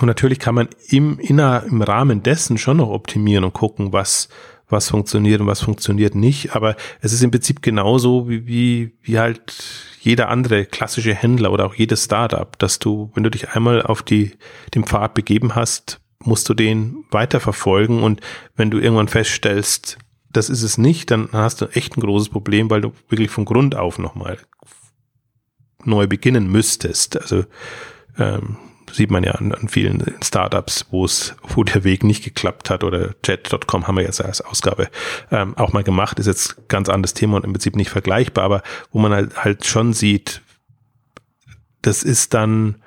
Und 0.00 0.06
natürlich 0.06 0.38
kann 0.38 0.54
man 0.54 0.68
im, 0.88 1.18
inner, 1.18 1.64
im 1.68 1.82
Rahmen 1.82 2.22
dessen 2.22 2.58
schon 2.58 2.76
noch 2.76 2.90
optimieren 2.90 3.44
und 3.44 3.52
gucken, 3.52 3.92
was, 3.92 4.28
was 4.68 4.90
funktioniert 4.90 5.40
und 5.40 5.48
was 5.48 5.60
funktioniert 5.60 6.14
nicht. 6.14 6.54
Aber 6.54 6.76
es 7.00 7.12
ist 7.12 7.22
im 7.22 7.32
Prinzip 7.32 7.62
genauso 7.62 8.28
wie, 8.28 8.46
wie, 8.46 8.96
wie 9.02 9.18
halt 9.18 9.52
jeder 10.00 10.28
andere 10.28 10.64
klassische 10.64 11.14
Händler 11.14 11.52
oder 11.52 11.66
auch 11.66 11.74
jedes 11.74 12.04
Startup, 12.04 12.56
dass 12.58 12.78
du, 12.78 13.10
wenn 13.14 13.24
du 13.24 13.30
dich 13.30 13.50
einmal 13.50 13.82
auf 13.82 14.02
die, 14.02 14.32
den 14.74 14.84
Pfad 14.84 15.14
begeben 15.14 15.56
hast, 15.56 16.00
musst 16.20 16.48
du 16.48 16.54
den 16.54 17.04
weiterverfolgen 17.10 18.02
und 18.02 18.20
wenn 18.56 18.70
du 18.70 18.78
irgendwann 18.78 19.08
feststellst, 19.08 19.98
das 20.30 20.50
ist 20.50 20.62
es 20.62 20.78
nicht, 20.78 21.10
dann 21.10 21.28
hast 21.32 21.60
du 21.60 21.66
echt 21.66 21.96
ein 21.96 22.02
großes 22.02 22.28
Problem, 22.28 22.70
weil 22.70 22.80
du 22.80 22.92
wirklich 23.08 23.30
von 23.30 23.44
Grund 23.44 23.74
auf 23.74 23.98
nochmal 23.98 24.38
neu 25.84 26.06
beginnen 26.06 26.50
müsstest. 26.50 27.20
Also 27.20 27.44
ähm, 28.18 28.58
sieht 28.92 29.10
man 29.10 29.24
ja 29.24 29.32
an, 29.32 29.52
an 29.52 29.68
vielen 29.68 30.02
Startups, 30.22 30.86
wo 30.90 31.04
es, 31.04 31.36
wo 31.42 31.64
der 31.64 31.84
Weg 31.84 32.04
nicht 32.04 32.24
geklappt 32.24 32.70
hat 32.70 32.84
oder 32.84 33.14
Jet.com 33.24 33.86
haben 33.86 33.96
wir 33.96 34.04
jetzt 34.04 34.22
als 34.22 34.40
Ausgabe 34.40 34.88
ähm, 35.30 35.56
auch 35.56 35.72
mal 35.72 35.84
gemacht, 35.84 36.18
ist 36.18 36.26
jetzt 36.26 36.68
ganz 36.68 36.88
anderes 36.88 37.14
Thema 37.14 37.36
und 37.36 37.44
im 37.44 37.52
Prinzip 37.52 37.76
nicht 37.76 37.90
vergleichbar, 37.90 38.44
aber 38.44 38.62
wo 38.90 38.98
man 38.98 39.12
halt, 39.12 39.44
halt 39.44 39.66
schon 39.66 39.92
sieht, 39.92 40.42
das 41.82 42.02
ist 42.02 42.34
dann 42.34 42.82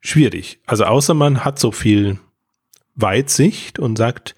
schwierig. 0.00 0.60
Also 0.66 0.84
außer 0.84 1.14
man 1.14 1.44
hat 1.44 1.58
so 1.58 1.72
viel 1.72 2.18
Weitsicht 2.96 3.78
und 3.78 3.96
sagt, 3.96 4.34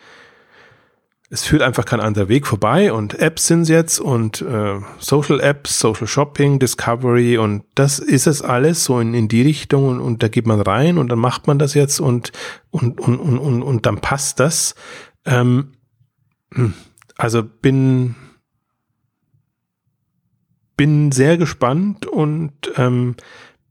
es 1.31 1.45
führt 1.45 1.63
einfach 1.63 1.85
kein 1.85 2.01
anderer 2.01 2.29
Weg 2.29 2.47
vorbei 2.47 2.93
und 2.93 3.15
Apps 3.19 3.49
sind 3.49 3.63
es 3.63 3.69
jetzt 3.69 4.01
und 4.01 4.41
äh, 4.41 4.81
Social 4.99 5.41
Apps, 5.41 5.79
Social 5.79 6.07
Shopping, 6.07 6.59
Discovery 6.59 7.37
und 7.37 7.65
das 7.75 7.99
ist 7.99 8.27
es 8.27 8.41
alles 8.41 8.85
so 8.85 8.99
in, 8.99 9.13
in 9.13 9.29
die 9.29 9.43
Richtung 9.43 9.89
und, 9.89 10.01
und 10.01 10.23
da 10.23 10.29
geht 10.29 10.47
man 10.47 10.61
rein 10.61 10.97
und 10.97 11.09
dann 11.11 11.19
macht 11.19 11.47
man 11.47 11.59
das 11.59 11.75
jetzt 11.75 12.01
und 12.01 12.33
und 12.71 12.99
und 13.01 13.19
und 13.19 13.39
und, 13.39 13.63
und 13.63 13.87
dann 13.87 14.01
passt 14.01 14.41
das. 14.41 14.75
Ähm, 15.27 15.73
hm, 16.55 16.73
also 17.19 17.43
bin 17.43 18.15
bin 20.79 21.13
sehr 21.13 21.37
gespannt 21.37 22.07
und 22.07 22.53
ähm, 22.77 23.17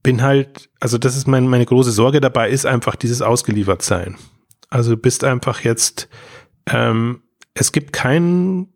bin 0.03 0.21
halt, 0.21 0.69
also 0.79 0.99
das 0.99 1.17
ist 1.17 1.27
mein, 1.27 1.47
meine 1.47 1.65
große 1.65 1.91
Sorge 1.91 2.21
dabei, 2.21 2.49
ist 2.49 2.67
einfach 2.67 2.95
dieses 2.95 3.23
Ausgeliefertsein. 3.23 4.15
Also 4.69 4.91
du 4.91 4.97
bist 4.97 5.23
einfach 5.23 5.61
jetzt 5.61 6.09
ähm, 6.67 7.21
es 7.53 7.71
gibt 7.71 7.93
keinen 7.93 8.67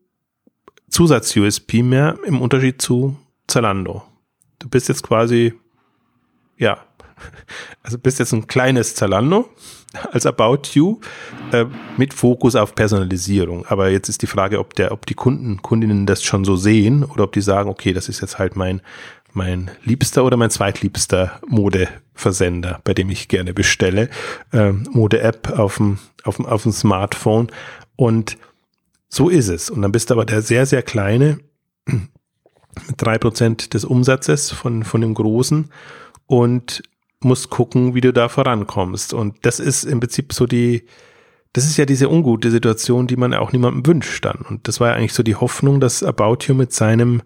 Zusatz-USP 0.90 1.84
mehr 1.84 2.18
im 2.26 2.42
Unterschied 2.42 2.82
zu 2.82 3.18
Zalando. 3.48 4.04
Du 4.60 4.70
bist 4.70 4.90
jetzt 4.90 5.04
quasi, 5.04 5.54
ja, 6.58 6.84
also 7.84 7.98
bist 7.98 8.20
jetzt 8.20 8.34
ein 8.34 8.48
kleines 8.48 8.96
Zalando 8.96 9.50
als 10.12 10.26
About 10.26 10.62
You 10.74 11.00
äh, 11.52 11.66
mit 11.98 12.14
Fokus 12.14 12.56
auf 12.56 12.76
Personalisierung. 12.76 13.66
Aber 13.68 13.90
jetzt 13.90 14.10
ist 14.10 14.22
die 14.22 14.28
Frage, 14.28 14.60
ob 14.60 14.74
der, 14.76 14.92
ob 14.92 15.06
die 15.06 15.14
Kunden, 15.14 15.62
Kundinnen 15.62 16.06
das 16.06 16.24
schon 16.24 16.44
so 16.44 16.56
sehen 16.56 17.04
oder 17.04 17.26
ob 17.26 17.34
die 17.34 17.42
sagen, 17.42 17.70
okay, 17.70 17.94
das 17.94 18.10
ist 18.10 18.22
jetzt 18.22 18.40
halt 18.40 18.56
mein, 18.56 18.82
mein 19.34 19.72
liebster 19.84 20.24
oder 20.24 20.38
mein 20.38 20.50
zweitliebster 20.50 21.40
Modeversender, 21.48 22.82
bei 22.84 22.94
dem 22.94 23.10
ich 23.10 23.28
gerne 23.28 23.54
bestelle. 23.54 24.10
Ähm, 24.54 24.88
Mode-App 24.92 25.58
auf 25.58 25.78
dem, 25.78 26.00
auf 26.24 26.38
dem, 26.38 26.46
auf 26.46 26.64
dem 26.64 26.72
Smartphone. 26.72 27.48
Und 27.96 28.38
so 29.10 29.30
ist 29.30 29.50
es. 29.50 29.70
Und 29.70 29.82
dann 29.82 29.92
bist 29.92 30.10
du 30.10 30.14
aber 30.14 30.26
der 30.26 30.42
sehr, 30.42 30.66
sehr 30.66 30.84
kleine 30.84 31.40
mit 32.88 32.96
drei 32.98 33.18
Prozent 33.18 33.74
des 33.74 33.86
Umsatzes 33.86 34.52
von, 34.52 34.84
von 34.84 35.02
dem 35.02 35.14
Großen 35.14 35.70
und 36.28 36.84
musst 37.20 37.50
gucken, 37.50 37.94
wie 37.94 38.02
du 38.02 38.14
da 38.14 38.30
vorankommst. 38.30 39.14
Und 39.14 39.46
das 39.46 39.60
ist 39.60 39.84
im 39.84 40.00
Prinzip 40.00 40.34
so 40.34 40.48
die, 40.48 40.86
das 41.54 41.66
ist 41.66 41.78
ja 41.78 41.86
diese 41.86 42.10
ungute 42.10 42.50
Situation, 42.50 43.08
die 43.08 43.18
man 43.18 43.34
auch 43.34 43.52
niemandem 43.52 43.86
wünscht 43.86 44.26
dann. 44.26 44.46
Und 44.50 44.68
das 44.68 44.80
war 44.80 44.90
ja 44.90 44.96
eigentlich 44.96 45.14
so 45.14 45.24
die 45.24 45.36
Hoffnung, 45.36 45.80
dass 45.80 46.04
About 46.04 46.46
You 46.46 46.56
mit 46.56 46.74
seinem, 46.74 47.22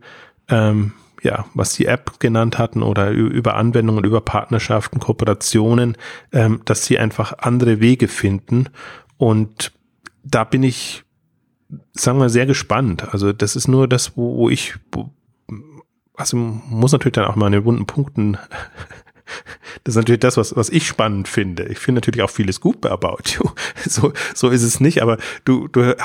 ähm, 0.49 0.93
ja, 1.25 1.45
was 1.53 1.73
die 1.73 1.85
App 1.85 2.19
genannt 2.19 2.57
hatten 2.57 2.81
oder 2.81 3.09
über 3.09 3.55
Anwendungen, 3.55 4.05
über 4.05 4.21
Partnerschaften, 4.21 4.99
Kooperationen, 4.99 5.97
ähm, 6.31 6.61
dass 6.63 6.85
sie 6.85 6.97
einfach 6.97 7.39
andere 7.39 7.81
Wege 7.81 8.07
finden. 8.07 8.69
Und 9.17 9.73
da 10.23 10.43
bin 10.45 10.63
ich 10.63 11.05
sagen 11.93 12.19
wir, 12.19 12.29
sehr 12.29 12.45
gespannt. 12.45 13.11
Also 13.13 13.33
das 13.33 13.55
ist 13.55 13.67
nur 13.67 13.87
das, 13.87 14.15
wo, 14.17 14.37
wo 14.37 14.49
ich, 14.49 14.75
wo, 14.91 15.09
also 16.15 16.37
muss 16.37 16.91
natürlich 16.91 17.13
dann 17.13 17.25
auch 17.25 17.35
mal 17.35 17.47
an 17.47 17.53
den 17.53 17.65
wunden 17.65 17.85
Punkten 17.85 18.37
das 19.85 19.93
ist 19.93 19.97
natürlich 19.97 20.21
das, 20.21 20.35
was, 20.35 20.55
was 20.55 20.69
ich 20.69 20.87
spannend 20.87 21.27
finde. 21.27 21.65
Ich 21.65 21.77
finde 21.77 22.01
natürlich 22.01 22.23
auch 22.23 22.29
vieles 22.31 22.59
gut 22.59 22.81
bei 22.81 22.89
About 22.89 23.19
You. 23.27 23.51
So, 23.85 24.13
so 24.33 24.49
ist 24.49 24.63
es 24.63 24.79
nicht, 24.79 25.03
aber 25.03 25.17
du, 25.45 25.67
du 25.67 25.95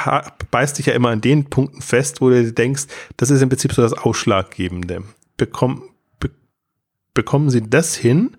beißt 0.51 0.79
dich 0.79 0.87
ja 0.87 0.93
immer 0.93 1.09
an 1.09 1.23
den 1.23 1.47
Punkten 1.47 1.81
fest, 1.81 2.21
wo 2.21 2.29
du 2.29 2.53
denkst, 2.53 2.85
das 3.17 3.31
ist 3.31 3.41
im 3.41 3.49
Prinzip 3.49 3.73
so 3.73 3.81
das 3.81 3.95
Ausschlaggebende. 3.95 5.03
Bekomm, 5.39 5.85
be, 6.19 6.31
bekommen 7.15 7.49
sie 7.49 7.63
das 7.63 7.97
hin, 7.97 8.37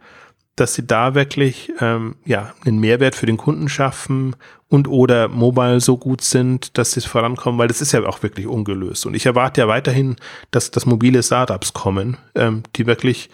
dass 0.56 0.76
sie 0.76 0.86
da 0.86 1.16
wirklich 1.16 1.74
ähm, 1.80 2.18
ja 2.24 2.54
einen 2.64 2.80
Mehrwert 2.80 3.16
für 3.16 3.26
den 3.26 3.38
Kunden 3.38 3.68
schaffen 3.68 4.36
und 4.68 4.88
oder 4.88 5.28
mobile 5.28 5.82
so 5.82 5.98
gut 5.98 6.22
sind, 6.22 6.78
dass 6.78 6.92
sie 6.92 7.02
vorankommen, 7.02 7.58
weil 7.58 7.68
das 7.68 7.82
ist 7.82 7.94
ja 7.94 8.06
auch 8.06 8.22
wirklich 8.22 8.46
ungelöst. 8.46 9.08
Und 9.08 9.16
ich 9.16 9.26
erwarte 9.26 9.62
ja 9.62 9.68
weiterhin, 9.68 10.18
dass, 10.52 10.70
dass 10.70 10.86
mobile 10.86 11.24
Startups 11.24 11.74
kommen, 11.74 12.18
ähm, 12.36 12.62
die 12.76 12.86
wirklich 12.86 13.32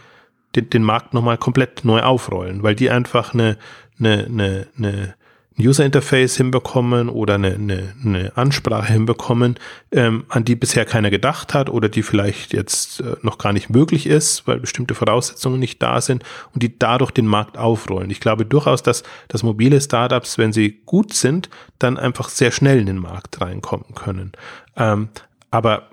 den, 0.55 0.69
den 0.69 0.83
Markt 0.83 1.13
nochmal 1.13 1.37
komplett 1.37 1.85
neu 1.85 2.01
aufrollen, 2.01 2.63
weil 2.63 2.75
die 2.75 2.89
einfach 2.89 3.33
eine, 3.33 3.57
eine, 3.99 4.25
eine, 4.25 4.67
eine 4.77 5.15
User 5.59 5.85
Interface 5.85 6.37
hinbekommen 6.37 7.09
oder 7.09 7.35
eine, 7.35 7.55
eine, 7.55 7.95
eine 8.03 8.37
Ansprache 8.37 8.93
hinbekommen, 8.93 9.55
ähm, 9.91 10.25
an 10.29 10.45
die 10.45 10.55
bisher 10.55 10.85
keiner 10.85 11.09
gedacht 11.09 11.53
hat 11.53 11.69
oder 11.69 11.89
die 11.89 12.03
vielleicht 12.03 12.53
jetzt 12.53 12.99
äh, 12.99 13.15
noch 13.23 13.39
gar 13.39 13.53
nicht 13.53 13.69
möglich 13.69 14.05
ist, 14.05 14.47
weil 14.47 14.59
bestimmte 14.59 14.93
Voraussetzungen 14.93 15.59
nicht 15.59 15.81
da 15.81 15.99
sind 15.99 16.23
und 16.53 16.61
die 16.61 16.77
dadurch 16.77 17.11
den 17.11 17.25
Markt 17.25 17.57
aufrollen. 17.57 18.11
Ich 18.11 18.19
glaube 18.19 18.45
durchaus, 18.45 18.83
dass, 18.83 19.03
dass 19.29 19.41
mobile 19.41 19.81
Startups, 19.81 20.37
wenn 20.37 20.53
sie 20.53 20.81
gut 20.85 21.13
sind, 21.13 21.49
dann 21.79 21.97
einfach 21.97 22.29
sehr 22.29 22.51
schnell 22.51 22.79
in 22.79 22.85
den 22.85 22.99
Markt 22.99 23.41
reinkommen 23.41 23.95
können. 23.95 24.33
Ähm, 24.75 25.09
aber 25.49 25.89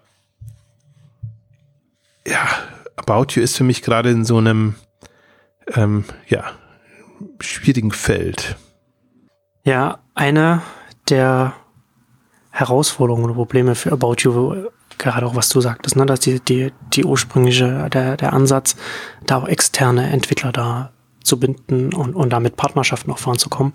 ja, 2.26 2.46
About 2.96 3.34
You 3.34 3.42
ist 3.42 3.56
für 3.56 3.64
mich 3.64 3.82
gerade 3.82 4.10
in 4.10 4.24
so 4.24 4.38
einem 4.38 4.74
ähm, 5.74 6.04
ja, 6.28 6.44
schwierigen 7.40 7.92
Feld. 7.92 8.56
Ja, 9.64 9.98
eine 10.14 10.62
der 11.08 11.54
Herausforderungen 12.50 13.24
oder 13.24 13.34
Probleme 13.34 13.74
für 13.74 13.92
About 13.92 14.16
You, 14.20 14.68
gerade 14.98 15.26
auch 15.26 15.34
was 15.34 15.48
du 15.48 15.60
sagtest, 15.60 15.96
ne, 15.96 16.06
dass 16.06 16.20
die, 16.20 16.40
die, 16.40 16.72
die 16.92 17.04
ursprüngliche, 17.04 17.88
der, 17.90 18.16
der 18.16 18.32
Ansatz, 18.32 18.76
da 19.26 19.38
auch 19.38 19.48
externe 19.48 20.10
Entwickler 20.10 20.52
da 20.52 20.92
zu 21.22 21.40
binden 21.40 21.92
und, 21.94 22.14
und 22.14 22.30
damit 22.30 22.56
Partnerschaften 22.56 23.10
auch 23.10 23.18
voranzukommen, 23.18 23.72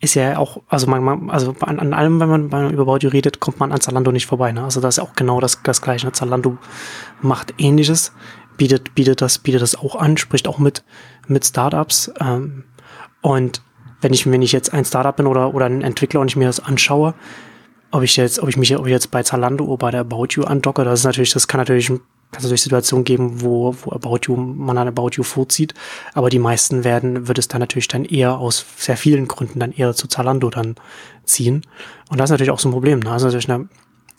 ist 0.00 0.14
ja 0.14 0.38
auch, 0.38 0.62
also 0.68 0.86
man, 0.86 1.02
man 1.02 1.30
also 1.30 1.54
an, 1.60 1.80
an 1.80 1.92
allem, 1.92 2.20
wenn 2.20 2.28
man, 2.28 2.52
wenn 2.52 2.62
man 2.64 2.72
über 2.72 2.98
You 2.98 3.08
redet, 3.08 3.40
kommt 3.40 3.58
man 3.58 3.72
an 3.72 3.80
Zalando 3.80 4.12
nicht 4.12 4.26
vorbei. 4.26 4.52
Ne? 4.52 4.62
Also 4.62 4.80
das 4.80 4.98
ist 4.98 5.02
auch 5.02 5.14
genau 5.14 5.40
das, 5.40 5.62
das 5.62 5.82
Gleiche. 5.82 6.06
Ne? 6.06 6.12
Zalando 6.12 6.58
macht 7.20 7.54
ähnliches, 7.58 8.12
bietet, 8.56 8.94
bietet 8.94 9.20
das, 9.22 9.38
bietet 9.38 9.62
das 9.62 9.74
auch 9.74 9.96
an, 9.96 10.16
spricht 10.16 10.46
auch 10.46 10.58
mit, 10.58 10.84
mit 11.26 11.44
Startups. 11.44 12.12
Ähm, 12.20 12.64
und 13.22 13.62
wenn 14.00 14.12
ich, 14.12 14.30
wenn 14.30 14.42
ich 14.42 14.52
jetzt 14.52 14.72
ein 14.72 14.84
Startup 14.84 15.16
bin 15.16 15.26
oder, 15.26 15.52
oder 15.52 15.66
ein 15.66 15.82
Entwickler 15.82 16.20
und 16.20 16.28
ich 16.28 16.36
mir 16.36 16.46
das 16.46 16.60
anschaue, 16.60 17.14
ob 17.90 18.02
ich 18.02 18.16
jetzt, 18.16 18.40
ob 18.40 18.48
ich 18.48 18.56
mich, 18.56 18.76
ob 18.76 18.86
ich 18.86 18.92
jetzt 18.92 19.10
bei 19.10 19.24
Zalando 19.24 19.64
oder 19.64 19.78
bei 19.78 19.90
der 19.90 20.00
About 20.02 20.28
You 20.30 20.44
andocke, 20.44 20.84
das 20.84 21.00
ist 21.00 21.04
natürlich, 21.06 21.32
das 21.32 21.48
kann 21.48 21.58
natürlich, 21.58 21.90
kann 22.30 22.40
es 22.40 22.44
natürlich 22.44 22.62
Situationen 22.62 23.04
geben, 23.04 23.40
wo, 23.40 23.74
wo 23.82 23.92
About 23.92 24.20
You, 24.26 24.36
man 24.36 24.76
an 24.76 24.88
About 24.88 25.10
You 25.12 25.22
vorzieht. 25.22 25.72
Aber 26.12 26.28
die 26.28 26.38
meisten 26.38 26.84
werden, 26.84 27.26
wird 27.26 27.38
es 27.38 27.48
dann 27.48 27.60
natürlich 27.60 27.88
dann 27.88 28.04
eher 28.04 28.38
aus 28.38 28.66
sehr 28.76 28.98
vielen 28.98 29.28
Gründen 29.28 29.60
dann 29.60 29.72
eher 29.72 29.94
zu 29.94 30.08
Zalando 30.08 30.50
dann 30.50 30.76
ziehen. 31.24 31.62
Und 32.10 32.18
das 32.18 32.28
ist 32.28 32.32
natürlich 32.32 32.50
auch 32.50 32.58
so 32.58 32.68
ein 32.68 32.72
Problem. 32.72 33.00
Ne? 33.00 33.10
Also 33.10 33.26
natürlich 33.26 33.48
eine, 33.48 33.68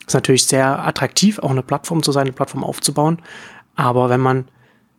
ist 0.06 0.14
natürlich 0.14 0.46
sehr 0.46 0.84
attraktiv, 0.84 1.38
auch 1.38 1.50
eine 1.50 1.62
Plattform 1.62 2.02
zu 2.02 2.10
sein, 2.10 2.22
eine 2.22 2.32
Plattform 2.32 2.64
aufzubauen. 2.64 3.22
Aber 3.76 4.10
wenn 4.10 4.20
man, 4.20 4.48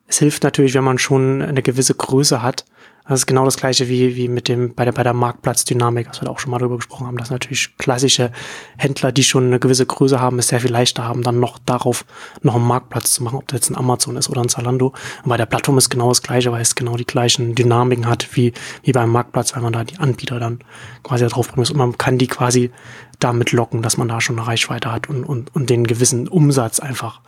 es 0.08 0.20
hilft 0.20 0.44
natürlich, 0.44 0.74
wenn 0.74 0.86
man 0.86 0.98
schon 0.98 1.42
eine 1.42 1.62
gewisse 1.62 1.94
Größe 1.94 2.42
hat, 2.42 2.66
das 3.08 3.22
ist 3.22 3.26
genau 3.26 3.46
das 3.46 3.58
gleiche 3.58 3.90
wie, 3.90 4.16
wie 4.16 4.28
mit 4.28 4.48
dem, 4.48 4.74
bei 4.76 4.86
der, 4.86 4.92
bei 4.92 5.04
der 5.04 5.14
Marktplatzdynamik, 5.14 6.10
was 6.10 6.22
wir 6.22 6.26
da 6.26 6.32
auch 6.32 6.40
schon 6.40 6.52
mal 6.52 6.60
drüber 6.60 6.78
gesprochen 6.78 7.08
haben, 7.08 7.18
dass 7.18 7.32
natürlich 7.32 7.76
klassische 7.78 8.32
Händler, 8.78 9.12
die 9.12 9.24
schon 9.24 9.48
eine 9.48 9.60
gewisse 9.60 9.86
Größe 9.86 10.22
haben, 10.22 10.40
es 10.40 10.50
sehr 10.50 10.60
viel 10.60 10.72
leichter 10.72 11.04
haben, 11.04 11.24
dann 11.24 11.40
noch 11.40 11.60
darauf 11.60 12.06
noch 12.42 12.56
einen 12.56 12.66
Marktplatz 12.66 13.12
zu 13.14 13.24
machen, 13.24 13.40
ob 13.40 13.48
das 13.48 13.58
jetzt 13.58 13.70
ein 13.70 13.78
Amazon 13.78 14.18
ist 14.18 14.30
oder 14.30 14.42
ein 14.42 14.50
Zalando. 14.50 14.94
Und 15.24 15.30
bei 15.30 15.38
der 15.38 15.46
Plattform 15.46 15.78
ist 15.78 15.90
genau 15.90 16.10
das 16.10 16.22
gleiche, 16.22 16.52
weil 16.52 16.62
es 16.62 16.76
genau 16.76 16.96
die 16.96 17.06
gleichen 17.06 17.56
Dynamiken 17.56 18.08
hat 18.08 18.28
wie, 18.36 18.54
wie 18.84 18.92
beim 18.92 19.10
Marktplatz, 19.10 19.56
weil 19.56 19.64
man 19.64 19.74
da 19.74 19.84
die 19.84 19.98
Anbieter 19.98 20.40
dann 20.40 20.60
quasi 21.04 21.26
drauf 21.28 21.48
bringen 21.48 21.62
muss. 21.62 21.72
Und 21.72 21.78
man 21.78 21.98
kann 21.98 22.18
die 22.18 22.28
quasi 22.28 22.72
damit 23.20 23.52
locken, 23.52 23.82
dass 23.82 23.98
man 23.98 24.08
da 24.08 24.22
schon 24.22 24.38
eine 24.38 24.48
Reichweite 24.48 24.92
hat 24.92 25.10
und, 25.10 25.24
und, 25.24 25.54
und 25.56 25.70
den 25.70 25.86
gewissen 25.86 26.28
Umsatz 26.28 26.80
einfach 26.80 27.22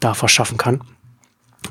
da 0.00 0.14
verschaffen 0.14 0.58
kann. 0.58 0.80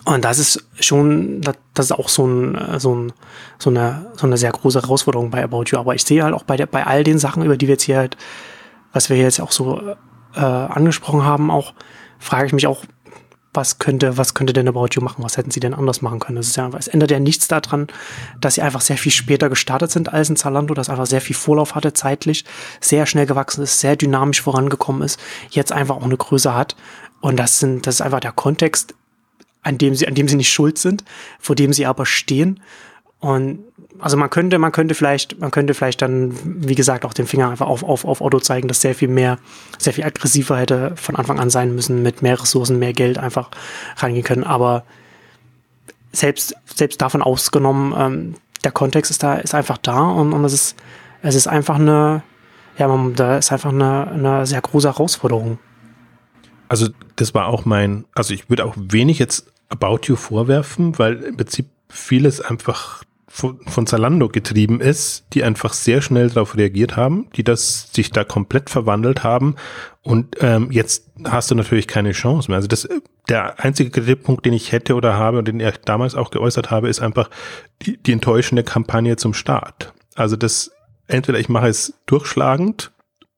Und 0.06 0.26
das 0.26 0.40
ist 0.40 0.66
schon, 0.80 1.42
das 1.42 1.86
ist 1.86 1.92
auch 1.92 2.10
so, 2.10 2.26
ein, 2.26 2.80
so, 2.80 2.96
ein, 2.96 3.14
so, 3.58 3.70
eine, 3.70 4.12
so 4.16 4.28
eine 4.28 4.38
sehr 4.38 4.52
große 4.52 4.82
Herausforderung 4.82 5.30
bei 5.30 5.44
About 5.44 5.66
You. 5.68 5.78
Aber 5.78 5.96
ich 5.96 6.04
sehe 6.04 6.24
halt 6.24 6.34
auch 6.34 6.44
bei, 6.44 6.58
der, 6.58 6.66
bei 6.66 6.86
all 6.86 7.04
den 7.04 7.20
Sachen, 7.20 7.44
über 7.44 7.58
die 7.58 7.68
wir 7.68 7.74
jetzt 7.74 7.84
hier 7.84 7.98
halt, 7.98 8.18
was 8.92 9.10
wir 9.10 9.18
jetzt 9.18 9.40
auch 9.40 9.52
so 9.52 9.82
äh, 10.36 10.40
angesprochen 10.40 11.24
haben, 11.24 11.52
auch 11.52 11.74
frage 12.20 12.48
ich 12.48 12.54
mich 12.54 12.68
auch, 12.68 12.84
was 13.54 13.78
könnte, 13.78 14.18
was 14.18 14.34
könnte 14.34 14.52
denn 14.52 14.68
About 14.68 14.88
You 14.94 15.02
machen? 15.02 15.24
Was 15.24 15.38
hätten 15.38 15.52
sie 15.52 15.60
denn 15.60 15.76
anders 15.76 16.02
machen 16.02 16.20
können? 16.20 16.38
Das 16.38 16.48
ist 16.48 16.56
ja, 16.56 16.70
es 16.78 16.88
ändert 16.88 17.12
ja 17.12 17.20
nichts 17.20 17.48
daran, 17.48 17.88
dass 18.42 18.56
sie 18.56 18.64
einfach 18.64 18.82
sehr 18.82 18.98
viel 18.98 19.12
später 19.12 19.48
gestartet 19.48 19.92
sind 19.92 20.12
als 20.12 20.30
in 20.30 20.36
Zalando, 20.36 20.74
dass 20.74 20.90
einfach 20.90 21.06
sehr 21.06 21.22
viel 21.22 21.36
Vorlauf 21.36 21.76
hatte 21.76 21.94
zeitlich, 21.94 22.46
sehr 22.82 23.06
schnell 23.06 23.28
gewachsen 23.28 23.64
ist, 23.64 23.80
sehr 23.80 23.96
dynamisch 23.96 24.42
vorangekommen 24.42 25.04
ist, 25.04 25.20
jetzt 25.52 25.72
einfach 25.72 25.98
auch 25.98 26.04
eine 26.04 26.18
Größe 26.18 26.56
hat. 26.56 26.76
Und 27.22 27.38
das 27.38 27.60
sind, 27.60 27.86
das 27.86 27.96
ist 27.96 28.02
einfach 28.02 28.22
der 28.22 28.32
Kontext, 28.32 28.96
an 29.64 29.78
dem 29.78 29.96
sie, 29.96 30.08
an 30.08 30.14
dem 30.14 30.28
sie 30.28 30.36
nicht 30.36 30.52
schuld 30.52 30.78
sind, 30.78 31.04
vor 31.40 31.56
dem 31.56 31.74
sie 31.74 31.86
aber 31.86 32.06
stehen. 32.06 32.60
Und 33.20 33.60
also 34.00 34.18
man 34.18 34.30
könnte, 34.30 34.60
man 34.60 34.72
könnte 34.72 34.96
vielleicht, 34.96 35.40
man 35.40 35.52
könnte 35.52 35.74
vielleicht 35.74 36.02
dann, 36.02 36.34
wie 36.44 36.76
gesagt, 36.76 37.06
auch 37.06 37.14
den 37.14 37.26
Finger 37.26 37.50
einfach 37.50 37.68
auf, 37.68 37.84
auf, 37.84 38.04
auf 38.06 38.22
Otto 38.22 38.40
zeigen, 38.40 38.68
dass 38.68 38.82
sehr 38.82 38.96
viel 38.96 39.08
mehr, 39.08 39.40
sehr 39.78 39.94
viel 39.94 40.04
aggressiver 40.04 40.58
hätte 40.58 40.94
von 40.96 41.16
Anfang 41.16 41.40
an 41.40 41.50
sein 41.50 41.74
müssen, 41.74 42.04
mit 42.04 42.22
mehr 42.22 42.42
Ressourcen, 42.42 42.80
mehr 42.80 42.94
Geld 42.94 43.18
einfach 43.18 43.50
reingehen 43.98 44.26
können. 44.26 44.44
Aber 44.44 44.84
selbst, 46.12 46.56
selbst 46.66 47.02
davon 47.02 47.22
ausgenommen, 47.22 47.94
ähm, 47.98 48.36
der 48.64 48.72
Kontext 48.72 49.10
ist 49.10 49.24
da, 49.24 49.36
ist 49.36 49.56
einfach 49.56 49.78
da 49.78 50.02
und, 50.02 50.34
und 50.34 50.44
es 50.44 50.54
ist, 50.54 50.76
es 51.22 51.36
ist 51.36 51.48
einfach 51.48 51.76
eine, 51.76 52.24
Ja, 52.78 52.88
man, 52.88 53.14
da 53.16 53.38
ist 53.38 53.52
einfach 53.52 53.72
eine, 53.72 54.08
eine 54.08 54.46
sehr 54.46 54.62
große 54.62 54.88
Herausforderung. 54.88 55.60
Also 56.68 56.90
das 57.16 57.34
war 57.34 57.48
auch 57.48 57.66
mein, 57.66 58.06
also 58.16 58.34
ich 58.34 58.50
würde 58.50 58.66
auch 58.66 58.74
wenig 58.76 59.20
jetzt 59.20 59.53
About 59.74 60.02
You 60.04 60.16
vorwerfen, 60.16 60.98
weil 61.00 61.24
im 61.24 61.38
Prinzip 61.38 61.68
vieles 61.90 62.40
einfach 62.42 63.04
von, 63.28 63.60
von 63.66 63.88
Zalando 63.88 64.30
getrieben 64.30 64.80
ist, 64.80 65.26
die 65.34 65.44
einfach 65.44 65.74
sehr 65.74 66.02
schnell 66.04 66.30
darauf 66.30 66.56
reagiert 66.56 66.96
haben, 66.96 67.28
die 67.36 67.44
das 67.44 67.92
sich 67.92 68.12
da 68.12 68.24
komplett 68.24 68.70
verwandelt 68.70 69.24
haben 69.24 69.56
und 70.04 70.38
ähm, 70.42 70.70
jetzt 70.70 71.10
hast 71.24 71.50
du 71.50 71.56
natürlich 71.56 71.88
keine 71.88 72.12
Chance 72.12 72.52
mehr. 72.52 72.58
Also 72.58 72.68
das 72.68 72.88
der 73.30 73.60
einzige 73.64 73.90
Kritikpunkt, 73.90 74.46
den 74.46 74.54
ich 74.54 74.72
hätte 74.72 74.96
oder 74.96 75.16
habe 75.16 75.40
und 75.40 75.48
den 75.48 75.60
ich 75.60 75.78
damals 75.78 76.14
auch 76.14 76.30
geäußert 76.30 76.70
habe, 76.70 76.90
ist 76.90 77.00
einfach 77.02 77.30
die, 77.82 77.98
die 77.98 78.12
enttäuschende 78.12 78.64
Kampagne 78.64 79.16
zum 79.16 79.34
Start. 79.34 79.94
Also 80.14 80.36
das 80.36 80.72
entweder 81.08 81.40
ich 81.40 81.50
mache 81.50 81.68
es 81.68 81.94
durchschlagend 82.06 82.92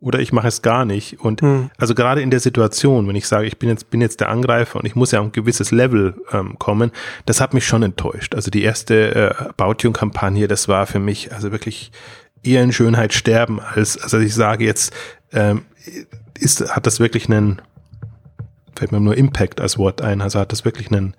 oder 0.05 0.19
ich 0.19 0.31
mache 0.31 0.47
es 0.47 0.61
gar 0.61 0.85
nicht. 0.85 1.19
Und 1.19 1.41
hm. 1.41 1.71
also 1.79 1.95
gerade 1.95 2.21
in 2.21 2.29
der 2.29 2.39
Situation, 2.39 3.07
wenn 3.07 3.15
ich 3.15 3.27
sage, 3.27 3.47
ich 3.47 3.57
bin 3.57 3.69
jetzt, 3.69 3.89
bin 3.89 4.01
jetzt 4.01 4.19
der 4.19 4.29
Angreifer 4.29 4.79
und 4.79 4.85
ich 4.85 4.95
muss 4.95 5.11
ja 5.11 5.19
auf 5.19 5.25
ein 5.25 5.31
gewisses 5.31 5.71
Level 5.71 6.13
ähm, 6.31 6.59
kommen, 6.59 6.91
das 7.25 7.41
hat 7.41 7.55
mich 7.55 7.65
schon 7.65 7.81
enttäuscht. 7.81 8.35
Also 8.35 8.51
die 8.51 8.61
erste 8.61 9.15
äh, 9.15 9.33
About 9.57 9.77
You-Kampagne, 9.79 10.47
das 10.47 10.67
war 10.67 10.85
für 10.85 10.99
mich 10.99 11.33
also 11.33 11.51
wirklich 11.51 11.91
eher 12.43 12.61
in 12.61 12.71
Schönheit 12.71 13.13
sterben, 13.13 13.59
als 13.59 13.97
also 13.97 14.19
ich 14.19 14.35
sage 14.35 14.63
jetzt, 14.63 14.93
ähm, 15.33 15.63
ist, 16.37 16.75
hat 16.75 16.85
das 16.85 16.99
wirklich 16.99 17.25
einen, 17.25 17.59
fällt 18.75 18.91
mir 18.91 18.99
nur 18.99 19.17
Impact 19.17 19.59
als 19.59 19.79
Wort 19.79 20.03
ein, 20.03 20.21
also 20.21 20.39
hat 20.39 20.51
das 20.51 20.65
wirklich 20.65 20.91
einen 20.91 21.15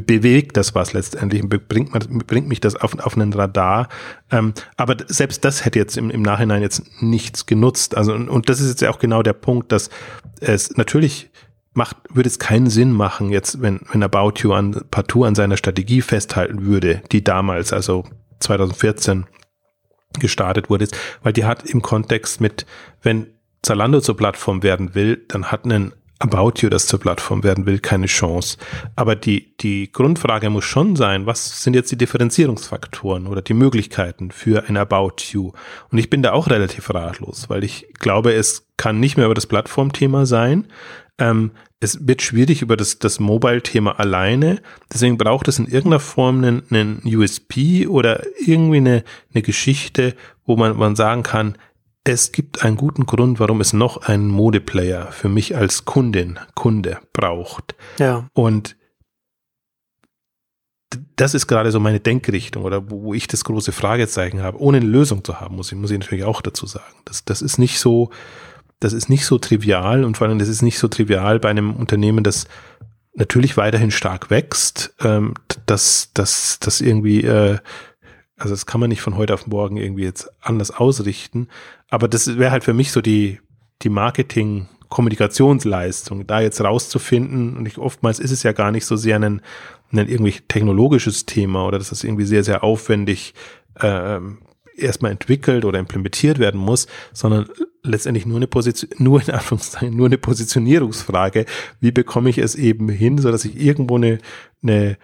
bewegt 0.00 0.56
das 0.56 0.74
was 0.74 0.92
letztendlich, 0.92 1.42
bringt, 1.68 1.92
man, 1.92 2.02
bringt 2.26 2.48
mich 2.48 2.60
das 2.60 2.76
auf, 2.76 2.98
auf 2.98 3.16
einen 3.16 3.32
Radar. 3.32 3.88
Ähm, 4.30 4.54
aber 4.76 4.96
selbst 5.06 5.44
das 5.44 5.64
hätte 5.64 5.78
jetzt 5.78 5.96
im, 5.96 6.10
im 6.10 6.22
Nachhinein 6.22 6.62
jetzt 6.62 6.82
nichts 7.02 7.46
genutzt. 7.46 7.96
Also, 7.96 8.14
und, 8.14 8.28
und 8.28 8.48
das 8.48 8.60
ist 8.60 8.70
jetzt 8.70 8.82
ja 8.82 8.90
auch 8.90 8.98
genau 8.98 9.22
der 9.22 9.34
Punkt, 9.34 9.72
dass 9.72 9.90
es 10.40 10.76
natürlich 10.76 11.30
macht, 11.74 11.96
würde 12.10 12.28
es 12.28 12.38
keinen 12.38 12.68
Sinn 12.68 12.92
machen, 12.92 13.30
jetzt, 13.30 13.62
wenn, 13.62 13.80
wenn 13.90 14.02
About 14.02 14.34
You 14.38 14.52
an, 14.52 14.82
partout 14.90 15.24
an 15.24 15.34
seiner 15.34 15.56
Strategie 15.56 16.02
festhalten 16.02 16.66
würde, 16.66 17.02
die 17.12 17.24
damals, 17.24 17.72
also 17.72 18.04
2014 18.40 19.26
gestartet 20.18 20.68
wurde, 20.68 20.88
weil 21.22 21.32
die 21.32 21.44
hat 21.44 21.64
im 21.64 21.80
Kontext 21.80 22.40
mit, 22.40 22.66
wenn 23.02 23.28
Zalando 23.62 24.00
zur 24.00 24.16
Plattform 24.16 24.62
werden 24.62 24.94
will, 24.94 25.24
dann 25.28 25.46
hat 25.46 25.64
einen 25.64 25.94
About 26.22 26.52
You, 26.60 26.68
das 26.68 26.86
zur 26.86 27.00
Plattform 27.00 27.42
werden 27.42 27.66
will, 27.66 27.80
keine 27.80 28.06
Chance. 28.06 28.56
Aber 28.94 29.16
die, 29.16 29.56
die 29.58 29.90
Grundfrage 29.90 30.50
muss 30.50 30.64
schon 30.64 30.94
sein, 30.94 31.26
was 31.26 31.64
sind 31.64 31.74
jetzt 31.74 31.90
die 31.90 31.98
Differenzierungsfaktoren 31.98 33.26
oder 33.26 33.42
die 33.42 33.54
Möglichkeiten 33.54 34.30
für 34.30 34.68
ein 34.68 34.76
About 34.76 35.16
You? 35.30 35.50
Und 35.90 35.98
ich 35.98 36.10
bin 36.10 36.22
da 36.22 36.32
auch 36.32 36.48
relativ 36.48 36.94
ratlos, 36.94 37.50
weil 37.50 37.64
ich 37.64 37.88
glaube, 37.98 38.32
es 38.34 38.68
kann 38.76 39.00
nicht 39.00 39.16
mehr 39.16 39.26
über 39.26 39.34
das 39.34 39.46
Plattformthema 39.46 40.24
sein. 40.24 40.68
Ähm, 41.18 41.50
es 41.80 42.06
wird 42.06 42.22
schwierig 42.22 42.62
über 42.62 42.76
das, 42.76 43.00
das 43.00 43.18
Mobile-Thema 43.18 43.98
alleine. 43.98 44.62
Deswegen 44.92 45.18
braucht 45.18 45.48
es 45.48 45.58
in 45.58 45.66
irgendeiner 45.66 45.98
Form 45.98 46.44
einen, 46.44 46.62
einen 46.70 47.02
USP 47.04 47.88
oder 47.88 48.22
irgendwie 48.38 48.76
eine, 48.76 49.02
eine 49.34 49.42
Geschichte, 49.42 50.14
wo 50.46 50.56
man, 50.56 50.76
man 50.76 50.94
sagen 50.94 51.24
kann, 51.24 51.56
es 52.04 52.32
gibt 52.32 52.64
einen 52.64 52.76
guten 52.76 53.06
Grund, 53.06 53.38
warum 53.38 53.60
es 53.60 53.72
noch 53.72 53.98
einen 53.98 54.28
Modeplayer 54.28 55.12
für 55.12 55.28
mich 55.28 55.56
als 55.56 55.84
Kundin, 55.84 56.38
Kunde 56.54 56.98
braucht. 57.12 57.76
Ja. 57.98 58.28
Und 58.32 58.76
das 61.16 61.34
ist 61.34 61.46
gerade 61.46 61.70
so 61.70 61.80
meine 61.80 62.00
Denkrichtung 62.00 62.64
oder 62.64 62.90
wo 62.90 63.14
ich 63.14 63.26
das 63.28 63.44
große 63.44 63.72
Fragezeichen 63.72 64.42
habe, 64.42 64.60
ohne 64.60 64.78
eine 64.78 64.86
Lösung 64.86 65.24
zu 65.24 65.40
haben, 65.40 65.56
muss 65.56 65.72
ich, 65.72 65.78
muss 65.78 65.90
ich 65.90 65.98
natürlich 65.98 66.24
auch 66.24 66.42
dazu 66.42 66.66
sagen. 66.66 66.94
Das, 67.04 67.24
das 67.24 67.40
ist 67.40 67.58
nicht 67.58 67.78
so, 67.78 68.10
das 68.80 68.92
ist 68.92 69.08
nicht 69.08 69.24
so 69.24 69.38
trivial 69.38 70.04
und 70.04 70.16
vor 70.16 70.26
allem 70.26 70.38
das 70.38 70.48
ist 70.48 70.62
nicht 70.62 70.78
so 70.78 70.88
trivial 70.88 71.38
bei 71.38 71.48
einem 71.48 71.74
Unternehmen, 71.74 72.24
das 72.24 72.46
natürlich 73.14 73.56
weiterhin 73.56 73.90
stark 73.90 74.28
wächst, 74.28 74.94
ähm, 75.00 75.34
dass, 75.66 76.10
dass, 76.12 76.58
dass 76.60 76.80
irgendwie 76.80 77.22
äh, 77.22 77.58
also 78.42 78.54
das 78.54 78.66
kann 78.66 78.80
man 78.80 78.88
nicht 78.88 79.02
von 79.02 79.16
heute 79.16 79.34
auf 79.34 79.46
morgen 79.46 79.76
irgendwie 79.76 80.02
jetzt 80.02 80.28
anders 80.40 80.72
ausrichten. 80.72 81.48
Aber 81.92 82.08
das 82.08 82.38
wäre 82.38 82.50
halt 82.50 82.64
für 82.64 82.72
mich 82.72 82.90
so 82.90 83.02
die, 83.02 83.38
die 83.82 83.90
Marketing- 83.90 84.66
Kommunikationsleistung, 84.88 86.26
da 86.26 86.42
jetzt 86.42 86.60
rauszufinden, 86.60 87.56
und 87.56 87.64
ich, 87.64 87.78
oftmals 87.78 88.18
ist 88.18 88.30
es 88.30 88.42
ja 88.42 88.52
gar 88.52 88.70
nicht 88.70 88.84
so 88.84 88.94
sehr 88.94 89.16
ein, 89.16 89.40
ein 89.90 90.08
irgendwie 90.08 90.34
technologisches 90.48 91.24
Thema 91.24 91.66
oder 91.66 91.78
dass 91.78 91.88
das 91.88 92.04
irgendwie 92.04 92.26
sehr, 92.26 92.44
sehr 92.44 92.62
aufwendig 92.62 93.32
äh, 93.80 94.20
erstmal 94.76 95.12
entwickelt 95.12 95.64
oder 95.64 95.78
implementiert 95.78 96.38
werden 96.38 96.60
muss, 96.60 96.88
sondern 97.14 97.48
letztendlich 97.82 98.26
nur 98.26 98.36
eine 98.36 98.48
Position, 98.48 98.90
nur 98.98 99.22
in 99.22 99.30
Anführungszeichen, 99.30 99.96
nur 99.96 100.06
eine 100.06 100.18
Positionierungsfrage. 100.18 101.46
Wie 101.80 101.90
bekomme 101.90 102.28
ich 102.28 102.36
es 102.36 102.54
eben 102.54 102.90
hin, 102.90 103.16
so 103.16 103.32
dass 103.32 103.46
ich 103.46 103.58
irgendwo 103.58 103.96
eine, 103.96 104.18
eine 104.62 104.98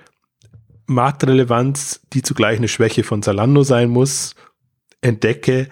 Marktrelevanz, 0.85 2.03
die 2.13 2.21
zugleich 2.21 2.59
eine 2.59 2.69
Schwäche 2.69 3.05
von 3.05 3.23
Zalando 3.23 3.63
sein 3.63 3.89
muss, 3.89 4.35
entdecke, 5.01 5.69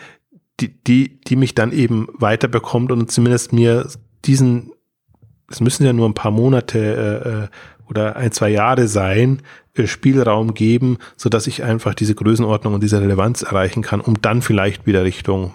die, 0.61 0.69
die, 0.69 1.21
die 1.21 1.37
mich 1.37 1.55
dann 1.55 1.73
eben 1.73 2.09
weiterbekommt 2.15 2.93
und 2.93 3.11
zumindest 3.11 3.53
mir 3.53 3.89
diesen, 4.25 4.73
es 5.51 5.61
müssen 5.61 5.85
ja 5.85 5.93
nur 5.93 6.09
ein 6.09 6.15
paar 6.15 6.31
Monate 6.31 6.79
äh, 6.79 7.29
äh 7.45 7.49
oder 7.89 8.17
ein, 8.17 8.33
zwei 8.33 8.49
Jahre 8.49 8.89
sein, 8.89 9.43
äh, 9.75 9.87
Spielraum 9.87 10.55
geben, 10.55 10.99
so 11.17 11.29
dass 11.29 11.47
ich 11.47 11.63
einfach 11.63 11.95
diese 11.95 12.17
Größenordnung 12.17 12.75
und 12.75 12.83
diese 12.83 13.01
Relevanz 13.01 13.43
erreichen 13.43 13.83
kann, 13.83 14.01
um 14.01 14.21
dann 14.21 14.43
vielleicht 14.43 14.87
wieder 14.87 15.05
Richtung 15.05 15.53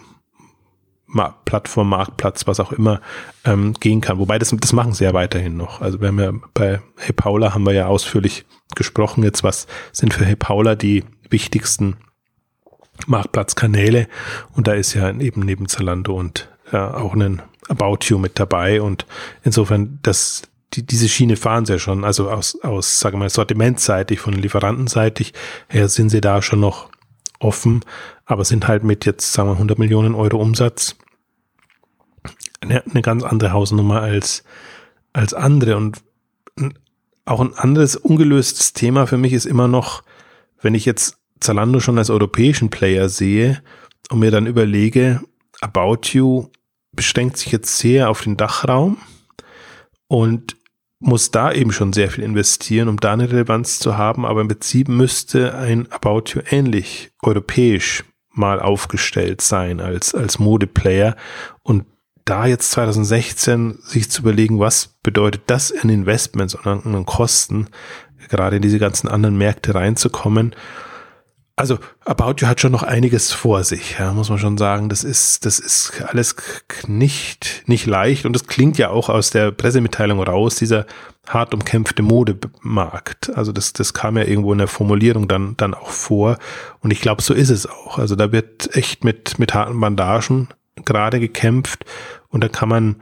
Plattform, 1.44 1.90
Marktplatz, 1.90 2.48
was 2.48 2.62
auch 2.62 2.72
immer, 2.72 3.02
ähm, 3.44 3.74
gehen 3.80 4.00
kann. 4.00 4.18
Wobei 4.18 4.40
das, 4.40 4.56
das 4.58 4.72
machen 4.72 4.94
sie 4.94 5.04
ja 5.04 5.14
weiterhin 5.14 5.58
noch. 5.58 5.82
Also 5.82 6.00
wir 6.00 6.08
haben 6.08 6.20
ja 6.20 6.32
bei 6.54 6.82
Hey 6.98 7.14
Paula 7.14 7.54
haben 7.54 7.66
wir 7.66 7.74
ja 7.74 7.88
ausführlich 7.88 8.46
gesprochen 8.76 9.24
jetzt, 9.24 9.44
was 9.44 9.68
sind 9.92 10.14
für 10.14 10.24
Hey 10.24 10.38
Paula 10.38 10.76
die 10.76 11.04
wichtigsten 11.30 11.98
Marktplatzkanäle. 13.08 14.08
Und 14.54 14.68
da 14.68 14.74
ist 14.74 14.94
ja 14.94 15.10
eben 15.10 15.42
neben 15.42 15.68
Zalando 15.68 16.14
und 16.14 16.50
ja, 16.72 16.94
auch 16.94 17.14
ein 17.14 17.42
About 17.70 18.00
You 18.04 18.18
mit 18.18 18.40
dabei. 18.40 18.82
Und 18.82 19.06
insofern 19.44 20.00
das 20.02 20.44
die, 20.74 20.86
diese 20.86 21.10
Schiene 21.10 21.36
fahren 21.36 21.66
sie 21.66 21.74
ja 21.74 21.80
schon, 21.80 22.04
also 22.04 22.30
aus, 22.30 22.58
aus, 22.62 23.00
sagen 23.00 23.16
wir 23.16 23.26
mal, 23.26 23.30
sortimentseitig, 23.30 24.20
von 24.20 24.34
lieferantenseitig 24.34 25.34
her 25.68 25.90
sind 25.90 26.10
sie 26.10 26.22
da 26.22 26.42
schon 26.42 26.62
noch 26.62 26.90
offen, 27.40 27.84
aber 28.26 28.46
sind 28.46 28.68
halt 28.68 28.84
mit 28.84 29.06
jetzt, 29.06 29.34
sagen 29.34 29.50
wir, 29.50 29.54
100 29.54 29.80
Millionen 29.80 30.16
Euro 30.16 30.38
Umsatz 30.38 30.96
eine, 32.62 32.84
eine 32.86 33.02
ganz 33.02 33.24
andere 33.24 33.52
Hausnummer 33.52 34.02
als, 34.02 34.44
als 35.14 35.34
andere. 35.34 35.76
Und 35.76 36.02
auch 37.26 37.42
ein 37.42 37.56
anderes 37.56 37.96
ungelöstes 37.96 38.74
Thema 38.74 39.08
für 39.08 39.18
mich 39.18 39.34
ist 39.34 39.46
immer 39.46 39.68
noch, 39.68 40.04
wenn 40.62 40.76
ich 40.76 40.86
jetzt 40.86 41.18
Zalando 41.42 41.80
schon 41.80 41.98
als 41.98 42.10
europäischen 42.10 42.70
Player 42.70 43.10
sehe 43.10 43.62
und 44.10 44.20
mir 44.20 44.32
dann 44.32 44.48
überlege, 44.48 45.22
About 45.60 46.10
You 46.12 46.48
beschränkt 46.94 47.38
sich 47.38 47.52
jetzt 47.52 47.78
sehr 47.78 48.10
auf 48.10 48.22
den 48.22 48.38
Dachraum 48.38 48.98
und 50.08 50.56
muss 51.00 51.32
da 51.32 51.52
eben 51.52 51.72
schon 51.72 51.94
sehr 51.94 52.12
viel 52.12 52.24
investieren, 52.24 52.88
um 52.88 52.98
da 52.98 53.14
eine 53.14 53.30
Relevanz 53.30 53.80
zu 53.80 53.98
haben, 53.98 54.26
aber 54.26 54.42
im 54.42 54.48
Prinzip 54.48 54.88
müsste 54.88 55.56
ein 55.56 55.92
About 55.92 56.24
You 56.34 56.42
ähnlich 56.50 57.12
europäisch 57.22 58.04
mal 58.34 58.60
aufgestellt 58.60 59.42
sein 59.42 59.82
als, 59.82 60.16
als 60.16 60.40
Modeplayer 60.40 61.16
und 61.64 61.86
da 62.24 62.46
jetzt 62.46 62.72
2016 62.72 63.80
sich 63.82 64.10
zu 64.12 64.22
überlegen, 64.22 64.60
was 64.60 64.96
bedeutet 65.02 65.44
das 65.48 65.72
in 65.72 65.90
Investments 65.90 66.56
und 66.56 66.66
an 66.68 67.06
Kosten, 67.06 67.68
gerade 68.30 68.58
in 68.58 68.62
diese 68.62 68.80
ganzen 68.80 69.08
anderen 69.08 69.38
Märkte 69.38 69.74
reinzukommen. 69.74 70.56
Also 71.62 71.78
About 72.06 72.38
You 72.38 72.48
hat 72.48 72.60
schon 72.60 72.72
noch 72.72 72.82
einiges 72.82 73.32
vor 73.32 73.64
sich, 73.64 74.00
ja, 74.00 74.14
muss 74.14 74.32
man 74.32 74.40
schon 74.40 74.58
sagen. 74.58 74.90
Das 74.90 75.04
ist, 75.04 75.46
das 75.46 75.60
ist 75.60 76.02
alles 76.08 76.36
nicht, 76.88 77.62
nicht 77.68 77.86
leicht 77.86 78.26
und 78.26 78.34
das 78.34 78.48
klingt 78.48 78.80
ja 78.80 78.90
auch 78.90 79.10
aus 79.10 79.30
der 79.30 79.52
Pressemitteilung 79.52 80.24
raus, 80.24 80.56
dieser 80.56 80.88
hart 81.30 81.54
umkämpfte 81.54 82.02
Modemarkt. 82.02 83.32
Also 83.38 83.52
das, 83.52 83.74
das 83.74 83.94
kam 83.94 84.18
ja 84.18 84.24
irgendwo 84.24 84.52
in 84.54 84.58
der 84.58 84.68
Formulierung 84.68 85.28
dann, 85.28 85.56
dann 85.56 85.76
auch 85.76 85.92
vor 85.92 86.40
und 86.80 86.90
ich 86.90 87.00
glaube, 87.00 87.22
so 87.22 87.36
ist 87.36 87.52
es 87.52 87.68
auch. 87.68 88.00
Also 88.00 88.16
da 88.16 88.32
wird 88.32 88.76
echt 88.76 89.04
mit, 89.04 89.38
mit 89.38 89.54
harten 89.54 89.80
Bandagen 89.80 90.48
gerade 90.84 91.20
gekämpft 91.20 91.86
und 92.30 92.44
da 92.44 92.48
kann 92.48 92.70
man, 92.70 92.96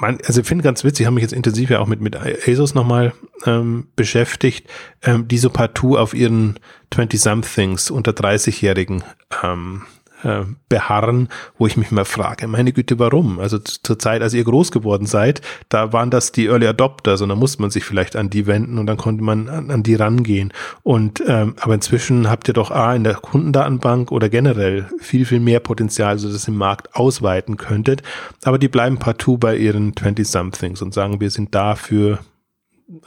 man 0.00 0.18
also 0.26 0.40
ich 0.40 0.46
finde 0.46 0.64
ganz 0.64 0.84
witzig, 0.84 1.00
ich 1.00 1.06
habe 1.06 1.14
mich 1.14 1.22
jetzt 1.22 1.32
intensiv 1.32 1.70
ja 1.70 1.80
auch 1.80 1.86
mit, 1.86 2.00
mit 2.00 2.16
ASOS 2.16 2.74
nochmal 2.74 3.12
ähm, 3.44 3.88
beschäftigt, 3.96 4.68
ähm, 5.02 5.28
die 5.28 5.38
so 5.38 5.50
partout 5.50 5.96
auf 5.96 6.14
ihren 6.14 6.58
20-somethings 6.92 7.90
unter 7.90 8.12
30-Jährigen 8.12 9.04
ähm, 9.42 9.82
äh, 10.26 10.44
beharren, 10.68 11.28
wo 11.56 11.68
ich 11.68 11.76
mich 11.76 11.92
mal 11.92 12.04
frage, 12.04 12.48
meine 12.48 12.72
Güte, 12.72 12.98
warum? 12.98 13.38
Also 13.38 13.58
zur 13.58 13.98
Zeit, 13.98 14.22
als 14.22 14.34
ihr 14.34 14.42
groß 14.42 14.72
geworden 14.72 15.06
seid, 15.06 15.40
da 15.68 15.92
waren 15.92 16.10
das 16.10 16.32
die 16.32 16.46
Early 16.46 16.66
Adopters 16.66 17.20
und 17.22 17.28
da 17.28 17.36
musste 17.36 17.62
man 17.62 17.70
sich 17.70 17.84
vielleicht 17.84 18.16
an 18.16 18.28
die 18.28 18.48
wenden 18.48 18.78
und 18.78 18.86
dann 18.86 18.96
konnte 18.96 19.22
man 19.22 19.48
an, 19.48 19.70
an 19.70 19.84
die 19.84 19.94
rangehen. 19.94 20.52
Und 20.82 21.22
ähm, 21.28 21.54
aber 21.60 21.74
inzwischen 21.74 22.28
habt 22.28 22.48
ihr 22.48 22.54
doch 22.54 22.72
A 22.72 22.94
in 22.96 23.04
der 23.04 23.14
Kundendatenbank 23.14 24.10
oder 24.10 24.28
generell 24.28 24.86
viel, 24.98 25.24
viel 25.24 25.40
mehr 25.40 25.60
Potenzial, 25.60 26.18
so 26.18 26.28
dass 26.28 26.48
ihr 26.48 26.52
im 26.52 26.58
Markt 26.58 26.96
ausweiten 26.96 27.56
könntet. 27.56 28.02
Aber 28.42 28.58
die 28.58 28.68
bleiben 28.68 28.98
partout 28.98 29.38
bei 29.38 29.56
ihren 29.56 29.92
20-somethings 29.92 30.82
und 30.82 30.92
sagen, 30.92 31.20
wir 31.20 31.30
sind 31.30 31.54
dafür 31.54 32.18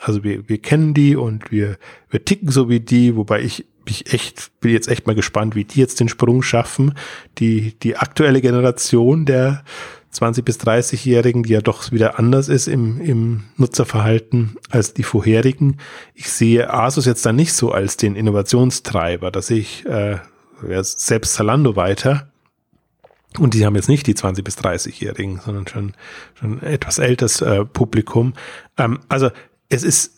also 0.02 0.24
wir, 0.24 0.50
wir 0.50 0.58
kennen 0.58 0.94
die 0.94 1.16
und 1.16 1.52
wir, 1.52 1.78
wir 2.10 2.26
ticken 2.26 2.50
so 2.50 2.70
wie 2.70 2.82
die, 2.82 3.16
wobei 3.16 3.42
ich 3.42 3.66
mich 3.90 4.14
echt, 4.14 4.52
bin 4.62 4.72
jetzt 4.72 4.88
echt 4.88 5.08
mal 5.08 5.16
gespannt, 5.16 5.56
wie 5.56 5.66
die 5.66 5.80
jetzt 5.80 6.00
den 6.00 6.10
Sprung 6.10 6.42
schaffen. 6.42 6.94
Die, 7.38 7.78
die 7.80 7.98
aktuelle 7.98 8.42
Generation 8.42 9.26
der 9.26 9.64
20 10.12 10.44
bis 10.44 10.60
30-Jährigen, 10.60 11.44
die 11.44 11.54
ja 11.54 11.62
doch 11.62 11.92
wieder 11.92 12.18
anders 12.18 12.50
ist 12.50 12.68
im, 12.68 13.00
im 13.02 13.44
Nutzerverhalten 13.58 14.58
als 14.70 14.94
die 14.94 15.04
vorherigen. 15.04 15.78
Ich 16.16 16.32
sehe 16.32 16.74
Asus 16.74 17.06
jetzt 17.06 17.26
da 17.26 17.34
nicht 17.34 17.54
so 17.54 17.72
als 17.72 17.98
den 17.98 18.16
Innovationstreiber, 18.16 19.30
dass 19.30 19.50
ich 19.50 19.86
äh, 19.86 20.18
selbst 20.82 21.34
Zalando 21.34 21.76
weiter. 21.76 22.30
Und 23.38 23.54
die 23.54 23.66
haben 23.66 23.76
jetzt 23.76 23.90
nicht 23.90 24.08
die 24.08 24.16
20 24.16 24.44
bis 24.44 24.58
30-Jährigen, 24.58 25.40
sondern 25.40 25.68
schon, 25.68 25.94
schon 26.34 26.64
etwas 26.64 26.98
älteres 26.98 27.42
äh, 27.42 27.64
Publikum. 27.64 28.34
Ähm, 28.78 29.00
also 29.08 29.30
es 29.70 29.84
ist 29.84 30.14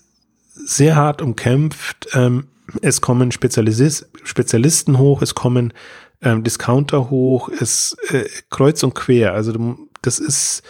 sehr 0.53 0.95
hart 0.95 1.21
umkämpft. 1.21 2.07
Ähm, 2.13 2.47
es 2.81 3.01
kommen 3.01 3.31
Spezialis 3.31 4.05
Spezialisten 4.23 4.97
hoch, 4.97 5.21
es 5.21 5.35
kommen 5.35 5.73
ähm, 6.21 6.43
Discounter 6.43 7.09
hoch, 7.09 7.49
es 7.49 7.95
äh, 8.09 8.25
kreuz 8.49 8.83
und 8.83 8.93
quer. 8.93 9.33
Also 9.33 9.77
das 10.01 10.19
ist, 10.19 10.63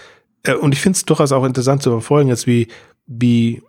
äh, 0.44 0.54
und 0.54 0.74
ich 0.74 0.82
finde 0.82 0.98
es 0.98 1.06
durchaus 1.06 1.32
auch 1.32 1.46
interessant 1.46 1.84
zu 1.84 1.92
verfolgen, 1.92 2.30
jetzt 2.30 2.48
wie, 2.48 2.68
wie, 3.08 3.62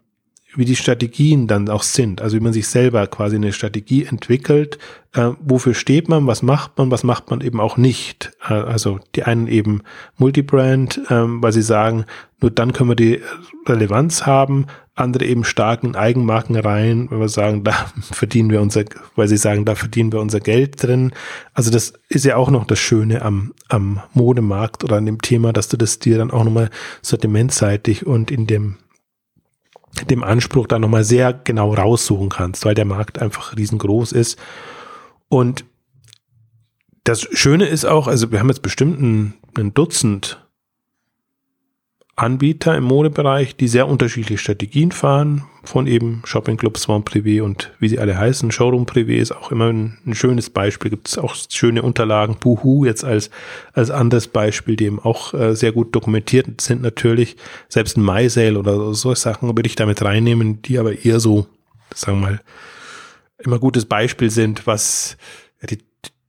wie 0.55 0.65
die 0.65 0.77
Strategien 0.77 1.47
dann 1.47 1.69
auch 1.69 1.83
sind. 1.83 2.21
Also 2.21 2.37
wie 2.37 2.41
man 2.41 2.53
sich 2.53 2.69
selber 2.69 3.07
quasi 3.07 3.37
eine 3.37 3.53
Strategie 3.53 4.05
entwickelt, 4.05 4.79
äh, 5.15 5.31
wofür 5.41 5.75
steht 5.75 6.09
man, 6.09 6.27
was 6.27 6.43
macht 6.43 6.77
man, 6.79 6.91
was 6.91 7.05
macht 7.05 7.31
man 7.31 7.41
eben 7.41 7.61
auch 7.61 7.77
nicht. 7.77 8.33
Äh, 8.49 8.55
also 8.55 9.01
die 9.15 9.23
einen 9.23 9.47
eben 9.47 9.83
Multibrand, 10.17 10.99
äh, 11.09 11.25
weil 11.27 11.53
sie 11.53 11.63
sagen, 11.63 12.05
nur 12.41 12.51
dann 12.51 12.73
können 12.73 12.91
wir 12.91 12.97
die 12.97 13.21
Relevanz 13.67 14.27
haben, 14.27 14.67
andere 14.95 15.25
eben 15.25 15.45
starken 15.45 15.97
Eigenmarken 15.97 16.57
rein, 16.57 17.09
weil 17.11 17.21
wir 17.21 17.29
sagen, 17.29 17.65
da 17.65 17.73
verdienen 18.01 18.51
wir 18.51 18.61
unser, 18.61 18.85
weil 19.17 19.29
sie 19.29 19.39
sagen, 19.39 19.65
da 19.65 19.75
verdienen 19.75 20.13
wir 20.13 20.21
unser 20.21 20.41
Geld 20.41 20.83
drin. 20.83 21.13
Also 21.55 21.71
das 21.71 21.95
ist 22.09 22.27
ja 22.27 22.37
auch 22.37 22.51
noch 22.51 22.67
das 22.67 22.79
Schöne 22.79 23.23
am, 23.23 23.55
am 23.69 24.03
Modemarkt 24.13 24.85
oder 24.85 24.97
an 24.97 25.07
dem 25.07 25.23
Thema, 25.23 25.53
dass 25.53 25.69
du 25.69 25.79
das 25.79 25.99
dir 25.99 26.19
dann 26.19 26.31
auch 26.31 26.45
nochmal 26.45 26.69
sortimentseitig 27.01 28.07
und 28.07 28.31
in 28.31 28.47
dem 28.47 28.77
dem 30.11 30.25
Anspruch 30.25 30.67
da 30.67 30.79
nochmal 30.79 31.05
sehr 31.05 31.33
genau 31.33 31.75
raussuchen 31.75 32.29
kannst, 32.29 32.65
weil 32.65 32.75
der 32.75 32.85
Markt 32.85 33.21
einfach 33.21 33.57
riesengroß 33.57 34.13
ist. 34.13 34.39
Und 35.29 35.65
das 37.05 37.23
Schöne 37.33 37.67
ist 37.67 37.85
auch, 37.85 38.07
also 38.07 38.31
wir 38.33 38.41
haben 38.41 38.49
jetzt 38.49 38.63
bestimmt 38.63 39.01
ein, 39.01 39.35
ein 39.57 39.75
Dutzend 39.75 40.42
Anbieter 42.23 42.77
im 42.77 42.85
Modebereich, 42.85 43.57
die 43.57 43.67
sehr 43.67 43.89
unterschiedliche 43.89 44.39
Strategien 44.39 44.93
fahren, 44.93 45.45
von 45.65 45.87
eben 45.87 46.23
Shopping 46.25 46.57
Club, 46.57 46.79
Swan 46.79 47.03
Privé 47.03 47.43
und 47.43 47.73
wie 47.81 47.89
sie 47.89 47.99
alle 47.99 48.17
heißen. 48.17 48.51
Showroom 48.53 48.85
Privé 48.85 49.17
ist 49.17 49.33
auch 49.33 49.51
immer 49.51 49.73
ein, 49.73 49.99
ein 50.07 50.15
schönes 50.15 50.49
Beispiel. 50.49 50.91
Gibt 50.91 51.09
es 51.09 51.19
auch 51.19 51.35
schöne 51.49 51.83
Unterlagen. 51.83 52.37
Boohoo 52.39 52.85
jetzt 52.85 53.05
als, 53.05 53.31
als 53.73 53.91
anderes 53.91 54.29
Beispiel, 54.29 54.77
die 54.77 54.87
eben 54.87 55.01
auch 55.01 55.35
äh, 55.35 55.55
sehr 55.57 55.73
gut 55.73 55.95
dokumentiert 55.95 56.61
sind 56.61 56.81
natürlich. 56.83 57.37
Selbst 57.69 57.97
ein 57.97 58.05
MySale 58.05 58.59
oder 58.59 58.95
so 58.95 59.15
Sachen 59.15 59.49
würde 59.49 59.67
ich 59.67 59.77
damit 59.77 60.03
reinnehmen, 60.03 60.63
die 60.63 60.79
aber 60.79 61.05
eher 61.05 61.19
so, 61.19 61.47
sagen 61.95 62.21
wir 62.21 62.27
mal, 62.27 62.41
immer 63.39 63.59
gutes 63.59 63.85
Beispiel 63.85 64.31
sind, 64.31 64.67
was 64.67 65.17
ja, 65.61 65.67
die, 65.67 65.79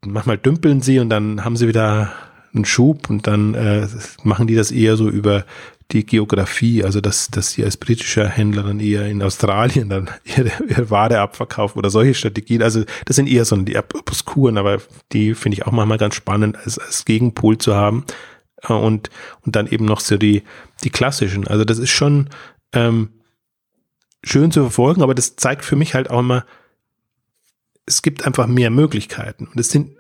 manchmal 0.06 0.40
dümpeln 0.40 0.82
sie 0.82 1.00
und 1.00 1.10
dann 1.10 1.46
haben 1.46 1.56
sie 1.56 1.68
wieder 1.68 2.12
einen 2.54 2.66
Schub 2.66 3.10
und 3.10 3.28
dann 3.28 3.56
äh, 3.56 3.88
machen 4.24 4.48
die 4.48 4.56
das 4.56 4.72
eher 4.72 4.96
so 4.96 5.10
über 5.10 5.46
die 5.92 6.06
Geografie, 6.06 6.84
also 6.84 7.02
dass, 7.02 7.28
dass 7.28 7.52
sie 7.52 7.64
als 7.64 7.78
britischer 7.78 8.28
Händler 8.28 8.64
dann 8.64 8.80
eher 8.80 9.06
in 9.08 9.22
Australien 9.22 9.90
dann 9.90 10.10
ihre, 10.24 10.52
ihre 10.68 10.90
Ware 10.90 11.20
abverkaufen 11.20 11.80
oder 11.80 11.90
solche 11.90 12.14
Strategien. 12.14 12.64
Also 12.64 12.84
das 13.06 13.16
sind 13.16 13.28
eher 13.28 13.46
so 13.46 13.56
die 13.58 13.78
Obskuren, 13.78 14.58
aber 14.58 14.80
die 15.12 15.36
finde 15.36 15.58
ich 15.58 15.68
auch 15.68 15.72
manchmal 15.72 15.98
ganz 15.98 16.16
spannend 16.16 16.58
als, 16.58 16.80
als 16.80 17.06
Gegenpol 17.06 17.58
zu 17.58 17.76
haben. 17.76 18.06
Äh, 18.64 18.74
und, 18.74 19.10
und 19.42 19.56
dann 19.56 19.68
eben 19.68 19.86
noch 19.86 20.00
so 20.00 20.18
die, 20.18 20.44
die 20.84 20.90
klassischen. 20.90 21.48
Also 21.48 21.66
das 21.66 21.78
ist 21.78 21.92
schon 21.92 22.30
ähm, 22.74 23.10
schön 24.24 24.52
zu 24.52 24.62
verfolgen, 24.62 25.04
aber 25.04 25.14
das 25.14 25.36
zeigt 25.36 25.66
für 25.66 25.76
mich 25.76 25.94
halt 25.94 26.10
auch 26.10 26.20
immer, 26.20 26.46
es 27.86 28.02
gibt 28.02 28.26
einfach 28.26 28.48
mehr 28.48 28.70
Möglichkeiten. 28.70 29.48
Und 29.48 29.60
es 29.60 29.70
sind 29.70 29.98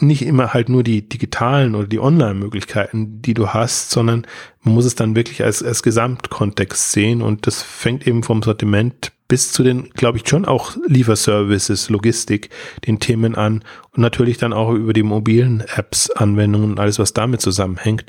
nicht 0.00 0.22
immer 0.22 0.52
halt 0.52 0.68
nur 0.68 0.82
die 0.82 1.08
digitalen 1.08 1.74
oder 1.74 1.86
die 1.86 2.00
Online-Möglichkeiten, 2.00 3.22
die 3.22 3.34
du 3.34 3.48
hast, 3.48 3.90
sondern 3.90 4.26
man 4.62 4.74
muss 4.74 4.84
es 4.84 4.94
dann 4.94 5.14
wirklich 5.14 5.44
als, 5.44 5.62
als 5.62 5.82
Gesamtkontext 5.82 6.92
sehen. 6.92 7.22
Und 7.22 7.46
das 7.46 7.62
fängt 7.62 8.06
eben 8.06 8.22
vom 8.22 8.42
Sortiment 8.42 9.12
bis 9.28 9.52
zu 9.52 9.62
den, 9.62 9.90
glaube 9.90 10.18
ich, 10.18 10.28
schon 10.28 10.44
auch 10.44 10.76
Lieferservices, 10.86 11.90
Logistik, 11.90 12.50
den 12.86 13.00
Themen 13.00 13.34
an. 13.34 13.64
Und 13.92 14.02
natürlich 14.02 14.36
dann 14.36 14.52
auch 14.52 14.72
über 14.72 14.92
die 14.92 15.02
mobilen 15.02 15.62
Apps, 15.74 16.10
Anwendungen 16.10 16.72
und 16.72 16.80
alles, 16.80 16.98
was 16.98 17.14
damit 17.14 17.40
zusammenhängt. 17.40 18.04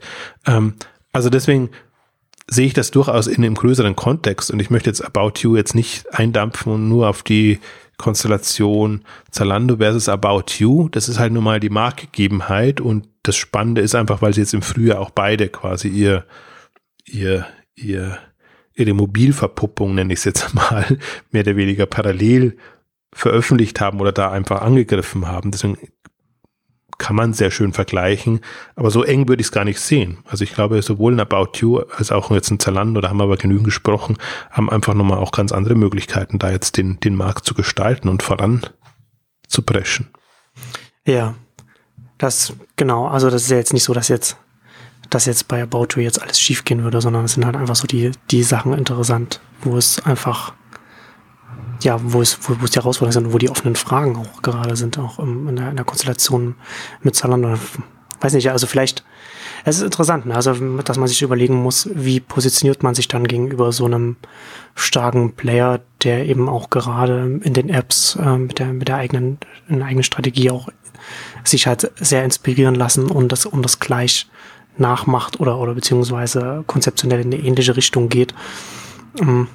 Ähm, 0.45 0.73
also 1.13 1.29
deswegen 1.29 1.69
sehe 2.47 2.67
ich 2.67 2.73
das 2.73 2.91
durchaus 2.91 3.27
in 3.27 3.43
einem 3.43 3.55
größeren 3.55 3.95
Kontext. 3.95 4.51
Und 4.51 4.59
ich 4.59 4.69
möchte 4.69 4.89
jetzt 4.89 5.01
About 5.01 5.39
You 5.39 5.55
jetzt 5.55 5.75
nicht 5.75 6.13
eindampfen 6.13 6.73
und 6.73 6.89
nur 6.89 7.07
auf 7.09 7.23
die 7.23 7.59
Konstellation 7.97 9.03
Zalando 9.31 9.77
versus 9.77 10.09
About 10.09 10.45
You. 10.57 10.89
Das 10.89 11.09
ist 11.09 11.19
halt 11.19 11.33
nun 11.33 11.43
mal 11.43 11.59
die 11.59 11.69
Marktgegebenheit 11.69 12.81
und 12.81 13.07
das 13.23 13.35
Spannende 13.35 13.81
ist 13.81 13.95
einfach, 13.95 14.21
weil 14.21 14.33
sie 14.33 14.41
jetzt 14.41 14.53
im 14.53 14.61
Frühjahr 14.61 14.99
auch 14.99 15.09
beide 15.09 15.49
quasi 15.49 15.87
ihr, 15.87 16.25
ihr, 17.05 17.45
ihr, 17.75 18.17
ihre 18.73 18.93
Mobilverpuppung, 18.93 19.95
nenne 19.95 20.13
ich 20.13 20.19
es 20.19 20.25
jetzt 20.25 20.53
mal, 20.53 20.85
mehr 21.31 21.41
oder 21.43 21.55
weniger 21.55 21.85
parallel 21.85 22.57
veröffentlicht 23.13 23.79
haben 23.79 24.01
oder 24.01 24.11
da 24.11 24.31
einfach 24.31 24.61
angegriffen 24.61 25.27
haben. 25.27 25.51
Deswegen 25.51 25.77
kann 26.97 27.15
man 27.15 27.33
sehr 27.33 27.51
schön 27.51 27.73
vergleichen, 27.73 28.39
aber 28.75 28.89
so 28.91 29.03
eng 29.03 29.27
würde 29.27 29.41
ich 29.41 29.47
es 29.47 29.51
gar 29.51 29.65
nicht 29.65 29.79
sehen. 29.79 30.19
Also 30.25 30.43
ich 30.43 30.53
glaube, 30.53 30.81
sowohl 30.81 31.13
in 31.13 31.19
About 31.19 31.59
You 31.59 31.79
als 31.97 32.11
auch 32.11 32.31
jetzt 32.31 32.49
in 32.51 32.59
Zalando, 32.59 33.01
da 33.01 33.09
haben 33.09 33.17
wir 33.17 33.23
aber 33.23 33.37
genügend 33.37 33.65
gesprochen, 33.65 34.17
haben 34.51 34.69
einfach 34.69 34.93
nochmal 34.93 35.17
auch 35.19 35.31
ganz 35.31 35.51
andere 35.51 35.75
Möglichkeiten, 35.75 36.39
da 36.39 36.51
jetzt 36.51 36.77
den, 36.77 36.99
den 36.99 37.15
Markt 37.15 37.45
zu 37.45 37.53
gestalten 37.53 38.09
und 38.09 38.23
voran 38.23 38.61
zu 39.47 39.61
preschen. 39.61 40.07
Ja, 41.05 41.35
das, 42.17 42.53
genau, 42.75 43.07
also 43.07 43.29
das 43.29 43.43
ist 43.43 43.51
ja 43.51 43.57
jetzt 43.57 43.73
nicht 43.73 43.83
so, 43.83 43.93
dass 43.93 44.07
jetzt, 44.07 44.37
dass 45.09 45.25
jetzt 45.25 45.47
bei 45.47 45.61
About 45.61 45.87
You 45.95 46.01
jetzt 46.01 46.21
alles 46.21 46.39
schief 46.39 46.63
gehen 46.63 46.83
würde, 46.83 47.01
sondern 47.01 47.25
es 47.25 47.33
sind 47.33 47.45
halt 47.45 47.55
einfach 47.55 47.75
so 47.75 47.87
die, 47.87 48.11
die 48.31 48.43
Sachen 48.43 48.73
interessant, 48.73 49.41
wo 49.61 49.77
es 49.77 50.03
einfach 50.05 50.53
ja, 51.81 51.99
wo 52.01 52.21
es, 52.21 52.37
wo, 52.41 52.59
wo 52.59 52.65
es 52.65 52.71
die 52.71 52.79
Herausforderungen 52.79 53.13
sind, 53.25 53.33
wo 53.33 53.37
die 53.37 53.49
offenen 53.49 53.75
Fragen 53.75 54.15
auch 54.15 54.41
gerade 54.41 54.75
sind, 54.75 54.97
auch 54.97 55.19
im, 55.19 55.47
in, 55.47 55.55
der, 55.55 55.69
in 55.69 55.75
der 55.75 55.85
Konstellation 55.85 56.55
mit 57.01 57.15
Zalando. 57.15 57.57
Weiß 58.21 58.33
nicht, 58.33 58.49
also 58.49 58.65
vielleicht, 58.65 59.03
es 59.65 59.77
ist 59.77 59.83
interessant, 59.83 60.25
ne? 60.25 60.35
also 60.35 60.53
dass 60.53 60.97
man 60.97 61.07
sich 61.07 61.21
überlegen 61.21 61.55
muss, 61.55 61.89
wie 61.93 62.19
positioniert 62.19 62.81
man 62.81 62.95
sich 62.95 63.07
dann 63.07 63.27
gegenüber 63.27 63.71
so 63.71 63.85
einem 63.85 64.15
starken 64.73 65.33
Player, 65.33 65.81
der 66.03 66.25
eben 66.25 66.47
auch 66.47 66.69
gerade 66.69 67.39
in 67.41 67.53
den 67.53 67.69
Apps 67.69 68.15
äh, 68.15 68.37
mit 68.37 68.59
der 68.59 68.67
mit 68.67 68.87
der 68.87 68.97
eigenen 68.97 69.39
in 69.67 69.79
der 69.79 69.87
eigenen 69.87 70.03
Strategie 70.03 70.51
auch 70.51 70.69
sich 71.43 71.67
halt 71.67 71.91
sehr 71.97 72.23
inspirieren 72.23 72.75
lassen 72.75 73.09
und 73.09 73.31
das 73.31 73.45
und 73.45 73.63
das 73.63 73.79
gleich 73.79 74.27
nachmacht 74.77 75.39
oder 75.39 75.57
oder 75.57 75.73
beziehungsweise 75.73 76.63
konzeptionell 76.67 77.21
in 77.21 77.33
eine 77.33 77.43
ähnliche 77.43 77.75
Richtung 77.75 78.09
geht. 78.09 78.33
Ähm, 79.19 79.47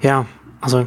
ja, 0.00 0.26
also 0.60 0.86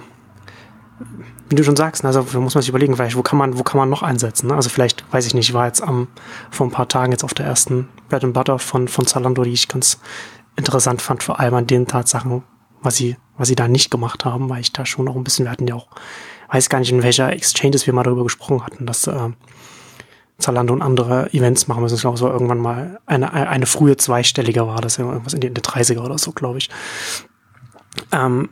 wie 1.50 1.56
du 1.56 1.64
schon 1.64 1.76
sagst, 1.76 2.04
ne, 2.04 2.10
also 2.10 2.22
muss 2.42 2.56
man 2.56 2.62
sich 2.62 2.70
überlegen, 2.70 2.96
vielleicht, 2.96 3.16
wo 3.16 3.22
kann 3.22 3.38
man, 3.38 3.58
wo 3.58 3.64
kann 3.64 3.78
man 3.78 3.90
noch 3.90 4.04
einsetzen? 4.04 4.48
Ne? 4.48 4.56
Also 4.56 4.70
vielleicht, 4.70 5.06
weiß 5.14 5.26
ich 5.28 5.34
nicht, 5.34 5.50
ich 5.50 5.54
war 5.54 5.68
jetzt 5.68 5.82
am, 5.82 6.08
vor 6.50 6.68
ein 6.68 6.72
paar 6.72 6.88
Tagen 6.88 7.12
jetzt 7.12 7.24
auf 7.24 7.34
der 7.34 7.46
ersten 7.46 7.88
Bread 8.10 8.24
and 8.24 8.34
Butter 8.34 8.60
von, 8.60 8.88
von 8.88 9.06
Zalando, 9.06 9.44
die 9.44 9.54
ich 9.54 9.68
ganz 9.68 10.00
interessant 10.56 11.02
fand, 11.02 11.24
vor 11.24 11.40
allem 11.40 11.54
an 11.54 11.68
den 11.68 11.88
Tatsachen, 11.88 12.44
was 12.82 12.96
sie, 12.96 13.18
was 13.38 13.48
sie 13.48 13.56
da 13.56 13.68
nicht 13.68 13.92
gemacht 13.92 14.26
haben, 14.26 14.50
weil 14.50 14.62
ich 14.62 14.74
da 14.74 14.86
schon 14.86 15.06
noch 15.06 15.16
ein 15.16 15.24
bisschen, 15.24 15.46
wir 15.46 15.52
hatten 15.52 15.68
ja 15.68 15.76
auch, 15.76 15.88
weiß 16.50 16.70
gar 16.70 16.80
nicht, 16.80 16.92
in 16.92 17.04
welcher 17.04 17.32
Exchanges 17.32 17.86
wir 17.86 17.94
mal 17.94 18.04
darüber 18.04 18.24
gesprochen 18.24 18.66
hatten, 18.66 18.86
dass 18.86 19.06
äh, 19.08 19.30
Zalando 20.40 20.74
und 20.74 20.82
andere 20.82 21.34
Events 21.34 21.68
machen 21.68 21.82
müssen. 21.82 21.96
Ich 21.96 22.02
glaube, 22.02 22.18
so 22.18 22.28
irgendwann 22.28 22.60
mal 22.60 23.00
eine, 23.06 23.32
eine 23.34 23.66
frühe 23.66 23.98
zweistellige 23.98 24.68
war, 24.68 24.82
das 24.82 24.98
ja 24.98 25.06
irgendwas 25.06 25.34
in 25.34 25.42
die 25.42 25.50
30er 25.50 26.00
oder 26.00 26.18
so, 26.18 26.32
glaube 26.32 26.60
ich. 26.60 26.70
Ähm, 28.12 28.50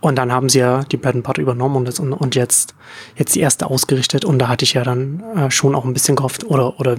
Und 0.00 0.16
dann 0.16 0.32
haben 0.32 0.48
sie 0.48 0.60
ja 0.60 0.82
die 0.84 0.96
Bread 0.96 1.22
Butter 1.22 1.42
übernommen 1.42 1.76
und, 1.76 1.88
das, 1.88 2.00
und, 2.00 2.12
und 2.12 2.34
jetzt, 2.34 2.74
jetzt 3.16 3.34
die 3.34 3.40
erste 3.40 3.66
ausgerichtet. 3.68 4.24
Und 4.24 4.38
da 4.38 4.48
hatte 4.48 4.64
ich 4.64 4.72
ja 4.72 4.82
dann 4.82 5.22
äh, 5.36 5.50
schon 5.50 5.74
auch 5.74 5.84
ein 5.84 5.92
bisschen 5.92 6.16
gehofft 6.16 6.44
oder, 6.44 6.80
oder 6.80 6.96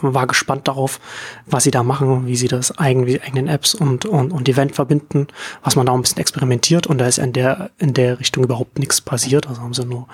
war 0.00 0.26
gespannt 0.26 0.66
darauf, 0.66 0.98
was 1.46 1.64
sie 1.64 1.70
da 1.70 1.82
machen, 1.82 2.26
wie 2.26 2.36
sie 2.36 2.48
das 2.48 2.78
eigen, 2.78 3.06
wie 3.06 3.20
eigenen 3.20 3.48
Apps 3.48 3.74
und, 3.74 4.06
und, 4.06 4.32
und 4.32 4.48
Event 4.48 4.74
verbinden, 4.74 5.28
was 5.62 5.76
man 5.76 5.86
da 5.86 5.92
ein 5.92 6.00
bisschen 6.00 6.18
experimentiert. 6.18 6.86
Und 6.86 6.98
da 6.98 7.06
ist 7.06 7.18
in 7.18 7.32
der, 7.32 7.70
in 7.78 7.92
der 7.92 8.18
Richtung 8.18 8.44
überhaupt 8.44 8.78
nichts 8.78 9.00
passiert. 9.00 9.46
Also 9.46 9.60
haben 9.60 9.74
sie 9.74 9.84
nur 9.84 10.06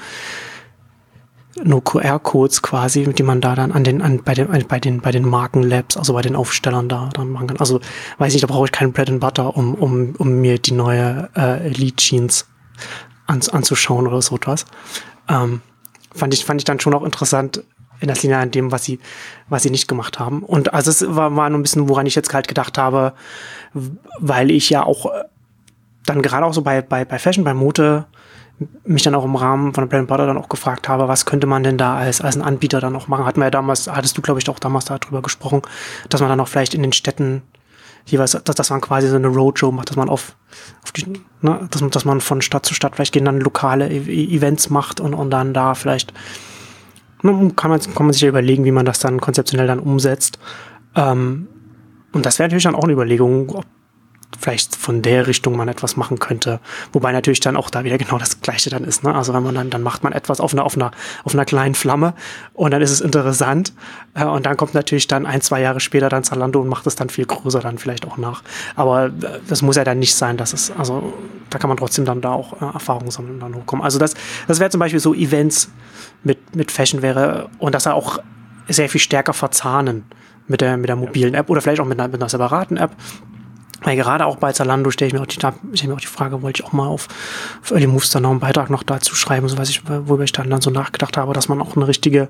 nur 1.62 1.84
QR-Codes 1.84 2.62
quasi, 2.62 3.04
die 3.04 3.22
man 3.22 3.40
da 3.40 3.54
dann 3.54 3.72
an 3.72 3.84
den, 3.84 4.02
an, 4.02 4.22
bei 4.24 4.34
den, 4.34 4.48
bei 4.66 4.80
den, 4.80 5.00
bei 5.00 5.12
den 5.12 5.28
Markenlabs, 5.28 5.96
also 5.96 6.14
bei 6.14 6.22
den 6.22 6.34
Aufstellern 6.34 6.88
da 6.88 7.10
dann 7.12 7.30
machen 7.30 7.46
kann. 7.46 7.58
Also 7.58 7.80
weiß 8.18 8.32
nicht, 8.32 8.42
da 8.42 8.48
brauche 8.48 8.64
ich 8.66 8.72
keinen 8.72 8.92
Bread 8.92 9.10
and 9.10 9.20
Butter, 9.20 9.56
um, 9.56 9.74
um, 9.74 10.14
um 10.18 10.40
mir 10.40 10.58
die 10.58 10.72
neue 10.72 11.28
äh, 11.36 11.66
Elite 11.66 11.96
Jeans 11.96 12.46
an, 13.26 13.40
anzuschauen 13.52 14.06
oder 14.06 14.20
so 14.20 14.36
etwas. 14.36 14.66
Ähm, 15.28 15.60
fand 16.14 16.34
ich, 16.34 16.44
fand 16.44 16.60
ich 16.60 16.64
dann 16.64 16.80
schon 16.80 16.94
auch 16.94 17.04
interessant 17.04 17.62
in 18.00 18.08
der 18.08 18.16
Linie 18.16 18.38
an 18.38 18.50
dem, 18.50 18.72
was 18.72 18.84
sie, 18.84 18.98
was 19.48 19.62
sie 19.62 19.70
nicht 19.70 19.88
gemacht 19.88 20.18
haben. 20.18 20.42
Und 20.42 20.74
also 20.74 20.90
es 20.90 21.04
war, 21.14 21.34
war 21.36 21.48
nur 21.48 21.58
ein 21.58 21.62
bisschen, 21.62 21.88
woran 21.88 22.06
ich 22.06 22.14
jetzt 22.14 22.34
halt 22.34 22.48
gedacht 22.48 22.78
habe, 22.78 23.14
weil 23.72 24.50
ich 24.50 24.70
ja 24.70 24.84
auch 24.84 25.06
äh, 25.06 25.24
dann 26.04 26.20
gerade 26.20 26.44
auch 26.44 26.52
so 26.52 26.62
bei, 26.62 26.82
bei, 26.82 27.04
bei 27.04 27.18
Fashion, 27.18 27.44
bei 27.44 27.54
Mode, 27.54 28.06
mich 28.84 29.02
dann 29.02 29.14
auch 29.14 29.24
im 29.24 29.36
Rahmen 29.36 29.74
von 29.74 29.88
Brand 29.88 30.08
Butter 30.08 30.26
dann 30.26 30.38
auch 30.38 30.48
gefragt 30.48 30.88
habe, 30.88 31.08
was 31.08 31.26
könnte 31.26 31.46
man 31.46 31.64
denn 31.64 31.76
da 31.76 31.96
als, 31.96 32.20
als 32.20 32.36
ein 32.36 32.42
Anbieter 32.42 32.80
dann 32.80 32.94
auch 32.94 33.08
machen? 33.08 33.24
Hatten 33.24 33.40
wir 33.40 33.46
ja 33.46 33.50
damals, 33.50 33.88
hattest 33.88 34.16
du, 34.16 34.22
glaube 34.22 34.40
ich, 34.40 34.48
auch 34.48 34.58
damals 34.58 34.84
darüber 34.84 35.22
gesprochen, 35.22 35.62
dass 36.08 36.20
man 36.20 36.30
dann 36.30 36.40
auch 36.40 36.48
vielleicht 36.48 36.74
in 36.74 36.82
den 36.82 36.92
Städten 36.92 37.42
jeweils, 38.06 38.32
dass, 38.32 38.56
dass 38.56 38.70
man 38.70 38.80
quasi 38.80 39.08
so 39.08 39.16
eine 39.16 39.28
Roadshow 39.28 39.72
macht, 39.72 39.90
dass 39.90 39.96
man 39.96 40.08
auf, 40.08 40.36
auf 40.82 40.92
die, 40.92 41.06
ne, 41.40 41.68
dass, 41.70 41.82
dass 41.90 42.04
man 42.04 42.20
von 42.20 42.42
Stadt 42.42 42.66
zu 42.66 42.74
Stadt 42.74 42.94
vielleicht 42.94 43.12
gehen, 43.12 43.24
dann 43.24 43.40
lokale 43.40 43.88
e 43.88 44.36
Events 44.36 44.70
macht 44.70 45.00
und, 45.00 45.14
und 45.14 45.30
dann 45.30 45.54
da 45.54 45.74
vielleicht, 45.74 46.12
ne, 47.22 47.52
kann 47.56 47.70
man, 47.70 47.80
kann 47.80 48.06
man 48.06 48.12
sich 48.12 48.22
ja 48.22 48.28
überlegen, 48.28 48.64
wie 48.64 48.72
man 48.72 48.86
das 48.86 48.98
dann 48.98 49.20
konzeptionell 49.20 49.66
dann 49.66 49.80
umsetzt. 49.80 50.38
Ähm, 50.94 51.48
und 52.12 52.26
das 52.26 52.38
wäre 52.38 52.48
natürlich 52.48 52.64
dann 52.64 52.76
auch 52.76 52.84
eine 52.84 52.92
Überlegung, 52.92 53.50
ob 53.50 53.64
vielleicht 54.38 54.76
von 54.76 55.02
der 55.02 55.26
Richtung 55.26 55.56
man 55.56 55.68
etwas 55.68 55.96
machen 55.96 56.18
könnte. 56.18 56.60
Wobei 56.92 57.12
natürlich 57.12 57.40
dann 57.40 57.56
auch 57.56 57.70
da 57.70 57.84
wieder 57.84 57.98
genau 57.98 58.18
das 58.18 58.40
Gleiche 58.40 58.70
dann 58.70 58.84
ist. 58.84 59.04
Ne? 59.04 59.14
Also 59.14 59.34
wenn 59.34 59.42
man 59.42 59.54
dann, 59.54 59.70
dann 59.70 59.82
macht 59.82 60.02
man 60.02 60.12
etwas 60.12 60.40
auf 60.40 60.52
einer, 60.52 60.64
auf 60.64 60.76
einer, 60.76 60.90
auf 61.24 61.34
einer 61.34 61.44
kleinen 61.44 61.74
Flamme 61.74 62.14
und 62.52 62.70
dann 62.70 62.82
ist 62.82 62.90
es 62.90 63.00
interessant. 63.00 63.72
Äh, 64.14 64.24
und 64.24 64.46
dann 64.46 64.56
kommt 64.56 64.74
natürlich 64.74 65.06
dann 65.06 65.26
ein, 65.26 65.40
zwei 65.40 65.60
Jahre 65.60 65.80
später 65.80 66.08
dann 66.08 66.24
Zalando 66.24 66.60
und 66.60 66.68
macht 66.68 66.86
es 66.86 66.96
dann 66.96 67.08
viel 67.08 67.26
größer 67.26 67.60
dann 67.60 67.78
vielleicht 67.78 68.06
auch 68.06 68.16
nach. 68.16 68.42
Aber 68.76 69.06
äh, 69.06 69.10
das 69.48 69.62
muss 69.62 69.76
ja 69.76 69.84
dann 69.84 69.98
nicht 69.98 70.14
sein, 70.14 70.36
dass 70.36 70.52
es, 70.52 70.70
also 70.76 71.12
da 71.50 71.58
kann 71.58 71.68
man 71.68 71.76
trotzdem 71.76 72.04
dann 72.04 72.20
da 72.20 72.32
auch 72.32 72.60
äh, 72.60 72.64
Erfahrungen 72.64 73.10
sammeln 73.10 73.34
und 73.34 73.40
dann 73.40 73.54
hochkommen. 73.54 73.84
Also 73.84 73.98
das, 73.98 74.14
das 74.46 74.60
wäre 74.60 74.70
zum 74.70 74.80
Beispiel 74.80 75.00
so 75.00 75.14
Events 75.14 75.70
mit, 76.22 76.56
mit 76.56 76.70
Fashion 76.70 77.02
wäre 77.02 77.48
und 77.58 77.74
dass 77.74 77.86
er 77.86 77.94
auch 77.94 78.18
sehr 78.68 78.88
viel 78.88 79.00
stärker 79.00 79.32
verzahnen 79.32 80.04
mit 80.46 80.60
der, 80.60 80.76
mit 80.76 80.88
der 80.88 80.96
mobilen 80.96 81.34
App 81.34 81.50
oder 81.50 81.60
vielleicht 81.60 81.80
auch 81.80 81.86
mit 81.86 81.98
einer, 81.98 82.08
mit 82.08 82.20
einer 82.20 82.28
separaten 82.28 82.76
App 82.76 82.92
weil 83.84 83.96
gerade 83.96 84.26
auch 84.26 84.36
bei 84.36 84.52
Zalando 84.52 84.90
stelle 84.90 85.08
ich 85.08 85.14
mir 85.14 85.20
auch 85.20 85.26
die, 85.26 85.34
stelle 85.34 85.54
mir 85.88 85.94
auch 85.94 86.00
die 86.00 86.06
Frage, 86.06 86.42
wollte 86.42 86.62
ich 86.62 86.66
auch 86.66 86.72
mal 86.72 86.88
auf, 86.88 87.08
auf 87.62 87.70
Early 87.70 87.86
Moves 87.86 88.10
dann 88.10 88.24
noch 88.24 88.30
einen 88.30 88.40
Beitrag 88.40 88.70
noch 88.70 88.82
dazu 88.82 89.14
schreiben, 89.14 89.48
so 89.48 89.58
was 89.58 89.68
ich, 89.68 89.82
worüber 89.88 90.24
ich 90.24 90.32
dann, 90.32 90.50
dann 90.50 90.60
so 90.60 90.70
nachgedacht 90.70 91.16
habe, 91.16 91.32
dass 91.34 91.48
man 91.48 91.60
auch 91.60 91.76
eine 91.76 91.86
richtige 91.86 92.28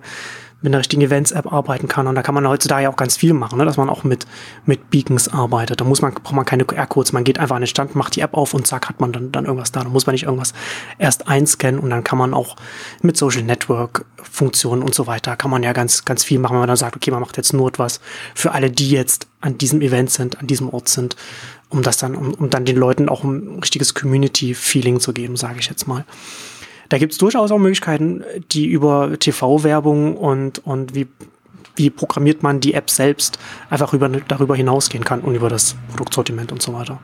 mit 0.60 0.70
einer 0.70 0.78
richtigen 0.78 1.02
Events-App 1.02 1.52
arbeiten 1.52 1.88
kann. 1.88 2.06
Und 2.06 2.14
da 2.14 2.22
kann 2.22 2.34
man 2.34 2.48
heutzutage 2.48 2.88
auch 2.88 2.96
ganz 2.96 3.16
viel 3.16 3.34
machen, 3.34 3.58
ne? 3.58 3.64
dass 3.64 3.76
man 3.76 3.90
auch 3.90 4.04
mit, 4.04 4.26
mit 4.64 4.90
Beacons 4.90 5.28
arbeitet. 5.28 5.80
Da 5.80 5.84
muss 5.84 6.00
man, 6.00 6.14
braucht 6.14 6.34
man 6.34 6.44
keine 6.44 6.64
QR-Codes. 6.64 7.12
Man 7.12 7.24
geht 7.24 7.38
einfach 7.38 7.56
an 7.56 7.62
den 7.62 7.68
Stand, 7.68 7.94
macht 7.94 8.16
die 8.16 8.20
App 8.20 8.34
auf 8.34 8.54
und 8.54 8.66
zack, 8.66 8.88
hat 8.88 9.00
man 9.00 9.12
dann, 9.12 9.30
dann 9.30 9.44
irgendwas 9.44 9.72
da. 9.72 9.82
Da 9.82 9.88
muss 9.88 10.06
man 10.06 10.14
nicht 10.14 10.24
irgendwas 10.24 10.54
erst 10.98 11.28
einscannen 11.28 11.80
und 11.80 11.90
dann 11.90 12.02
kann 12.02 12.18
man 12.18 12.32
auch 12.34 12.56
mit 13.02 13.16
Social 13.16 13.42
Network 13.42 14.06
Funktionen 14.34 14.82
und 14.82 14.94
so 14.94 15.06
weiter, 15.06 15.36
kann 15.36 15.50
man 15.50 15.62
ja 15.62 15.72
ganz, 15.72 16.04
ganz 16.04 16.24
viel 16.24 16.38
machen, 16.38 16.54
wenn 16.54 16.60
man 16.60 16.68
dann 16.68 16.76
sagt, 16.76 16.96
okay, 16.96 17.10
man 17.10 17.20
macht 17.20 17.36
jetzt 17.36 17.52
nur 17.52 17.68
etwas 17.68 18.00
für 18.34 18.52
alle, 18.52 18.70
die 18.70 18.90
jetzt 18.90 19.28
an 19.40 19.58
diesem 19.58 19.80
Event 19.80 20.10
sind, 20.10 20.40
an 20.40 20.46
diesem 20.46 20.68
Ort 20.70 20.88
sind, 20.88 21.14
um 21.68 21.82
das 21.82 21.98
dann, 21.98 22.14
um, 22.16 22.34
um 22.34 22.50
dann 22.50 22.64
den 22.64 22.76
Leuten 22.76 23.08
auch 23.08 23.22
ein 23.22 23.58
richtiges 23.60 23.94
Community-Feeling 23.94 24.98
zu 24.98 25.12
geben, 25.12 25.36
sage 25.36 25.60
ich 25.60 25.68
jetzt 25.68 25.86
mal 25.86 26.04
da 26.94 26.98
gibt 26.98 27.10
es 27.10 27.18
durchaus 27.18 27.50
auch 27.50 27.58
Möglichkeiten, 27.58 28.22
die 28.52 28.66
über 28.66 29.18
TV-Werbung 29.18 30.16
und, 30.16 30.60
und 30.60 30.94
wie, 30.94 31.08
wie 31.74 31.90
programmiert 31.90 32.44
man 32.44 32.60
die 32.60 32.74
App 32.74 32.88
selbst 32.88 33.36
einfach 33.68 33.92
über, 33.94 34.08
darüber 34.08 34.54
hinausgehen 34.54 35.02
kann 35.02 35.20
und 35.22 35.34
über 35.34 35.48
das 35.48 35.74
Produktsortiment 35.88 36.52
und 36.52 36.62
so 36.62 36.72
weiter. 36.72 37.00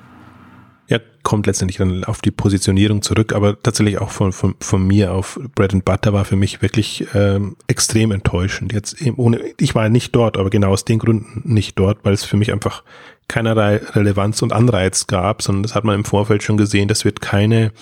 Ja, 0.86 1.00
kommt 1.24 1.48
letztendlich 1.48 1.78
dann 1.78 2.04
auf 2.04 2.20
die 2.20 2.30
Positionierung 2.30 3.02
zurück, 3.02 3.32
aber 3.32 3.60
tatsächlich 3.60 3.98
auch 3.98 4.10
von, 4.10 4.30
von, 4.30 4.54
von 4.60 4.86
mir 4.86 5.12
auf 5.12 5.40
Bread 5.56 5.74
and 5.74 5.84
Butter 5.84 6.12
war 6.12 6.24
für 6.24 6.36
mich 6.36 6.62
wirklich 6.62 7.08
ähm, 7.12 7.56
extrem 7.66 8.12
enttäuschend. 8.12 8.72
Jetzt 8.72 9.02
eben 9.02 9.16
ohne, 9.16 9.40
ich 9.58 9.74
war 9.74 9.88
nicht 9.88 10.14
dort, 10.14 10.36
aber 10.36 10.50
genau 10.50 10.70
aus 10.70 10.84
den 10.84 11.00
Gründen 11.00 11.42
nicht 11.52 11.76
dort, 11.76 12.04
weil 12.04 12.12
es 12.12 12.22
für 12.22 12.36
mich 12.36 12.52
einfach 12.52 12.84
keinerlei 13.26 13.78
Relevanz 13.78 14.40
und 14.40 14.52
Anreiz 14.52 15.08
gab, 15.08 15.42
sondern 15.42 15.64
das 15.64 15.74
hat 15.74 15.82
man 15.82 15.96
im 15.96 16.04
Vorfeld 16.04 16.44
schon 16.44 16.56
gesehen, 16.56 16.86
das 16.86 17.04
wird 17.04 17.20
keine 17.20 17.72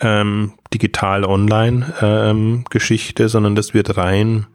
ähm, 0.00 0.52
digital 0.72 1.24
online 1.24 1.94
ähm, 2.00 2.64
Geschichte, 2.70 3.28
sondern 3.28 3.54
das 3.54 3.74
wird 3.74 3.96
rein 3.96 4.46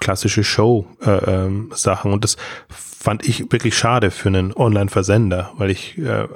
klassische 0.00 0.44
Show 0.44 0.86
äh, 1.04 1.10
ähm, 1.10 1.72
und 2.04 2.24
das 2.24 2.36
fand 2.68 3.26
ich 3.26 3.50
wirklich 3.52 3.76
schade 3.76 4.10
für 4.10 4.28
einen 4.28 4.52
Online-Versender, 4.52 5.52
weil 5.56 5.70
ich 5.70 5.98
äh, 5.98 6.26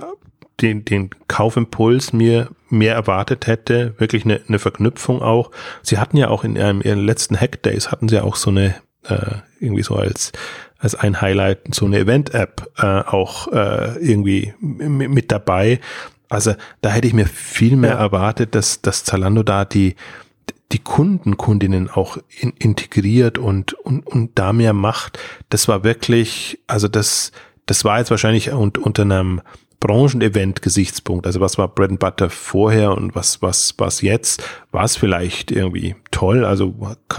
den, 0.60 0.84
den 0.84 1.10
Kaufimpuls 1.28 2.12
mir 2.12 2.48
mehr 2.70 2.94
erwartet 2.94 3.46
hätte, 3.46 3.94
wirklich 3.98 4.24
eine, 4.24 4.40
eine 4.46 4.58
Verknüpfung 4.58 5.20
auch. 5.22 5.50
Sie 5.82 5.98
hatten 5.98 6.16
ja 6.16 6.28
auch 6.28 6.44
in 6.44 6.56
ihrem, 6.56 6.80
ihren 6.80 7.04
letzten 7.04 7.38
Hackdays 7.38 7.90
hatten 7.90 8.08
sie 8.08 8.16
ja 8.16 8.22
auch 8.22 8.36
so 8.36 8.50
eine 8.50 8.74
äh, 9.08 9.36
irgendwie 9.60 9.82
so 9.82 9.96
als 9.96 10.32
als 10.78 10.94
ein 10.94 11.20
Highlight 11.20 11.74
so 11.74 11.86
eine 11.86 11.98
Event-App 11.98 12.70
äh, 12.76 12.84
auch 12.84 13.50
äh, 13.52 13.96
irgendwie 13.98 14.52
mit 14.60 15.32
dabei, 15.32 15.80
also 16.28 16.54
da 16.80 16.90
hätte 16.90 17.06
ich 17.06 17.14
mir 17.14 17.26
viel 17.26 17.76
mehr 17.76 17.92
ja. 17.92 17.98
erwartet, 17.98 18.54
dass, 18.54 18.80
dass 18.80 19.04
Zalando 19.04 19.42
da 19.42 19.64
die, 19.64 19.94
die 20.72 20.78
Kunden, 20.78 21.36
Kundinnen 21.36 21.88
auch 21.90 22.18
in, 22.40 22.50
integriert 22.58 23.38
und, 23.38 23.74
und, 23.74 24.06
und 24.06 24.32
da 24.34 24.52
mehr 24.52 24.72
macht. 24.72 25.18
Das 25.48 25.68
war 25.68 25.84
wirklich, 25.84 26.58
also 26.66 26.88
das, 26.88 27.32
das 27.66 27.84
war 27.84 27.98
jetzt 27.98 28.10
wahrscheinlich 28.10 28.50
unter, 28.52 28.84
unter 28.84 29.02
einem 29.02 29.40
Branchenevent-Gesichtspunkt. 29.84 31.26
Also 31.26 31.40
was 31.40 31.58
war 31.58 31.68
Bread 31.68 31.90
and 31.90 32.00
Butter 32.00 32.30
vorher 32.30 32.92
und 32.92 33.14
was, 33.14 33.42
was, 33.42 33.74
was 33.76 34.00
jetzt? 34.00 34.42
War 34.72 34.84
es 34.84 34.96
vielleicht 34.96 35.50
irgendwie 35.50 35.94
toll? 36.10 36.46
Also 36.46 36.74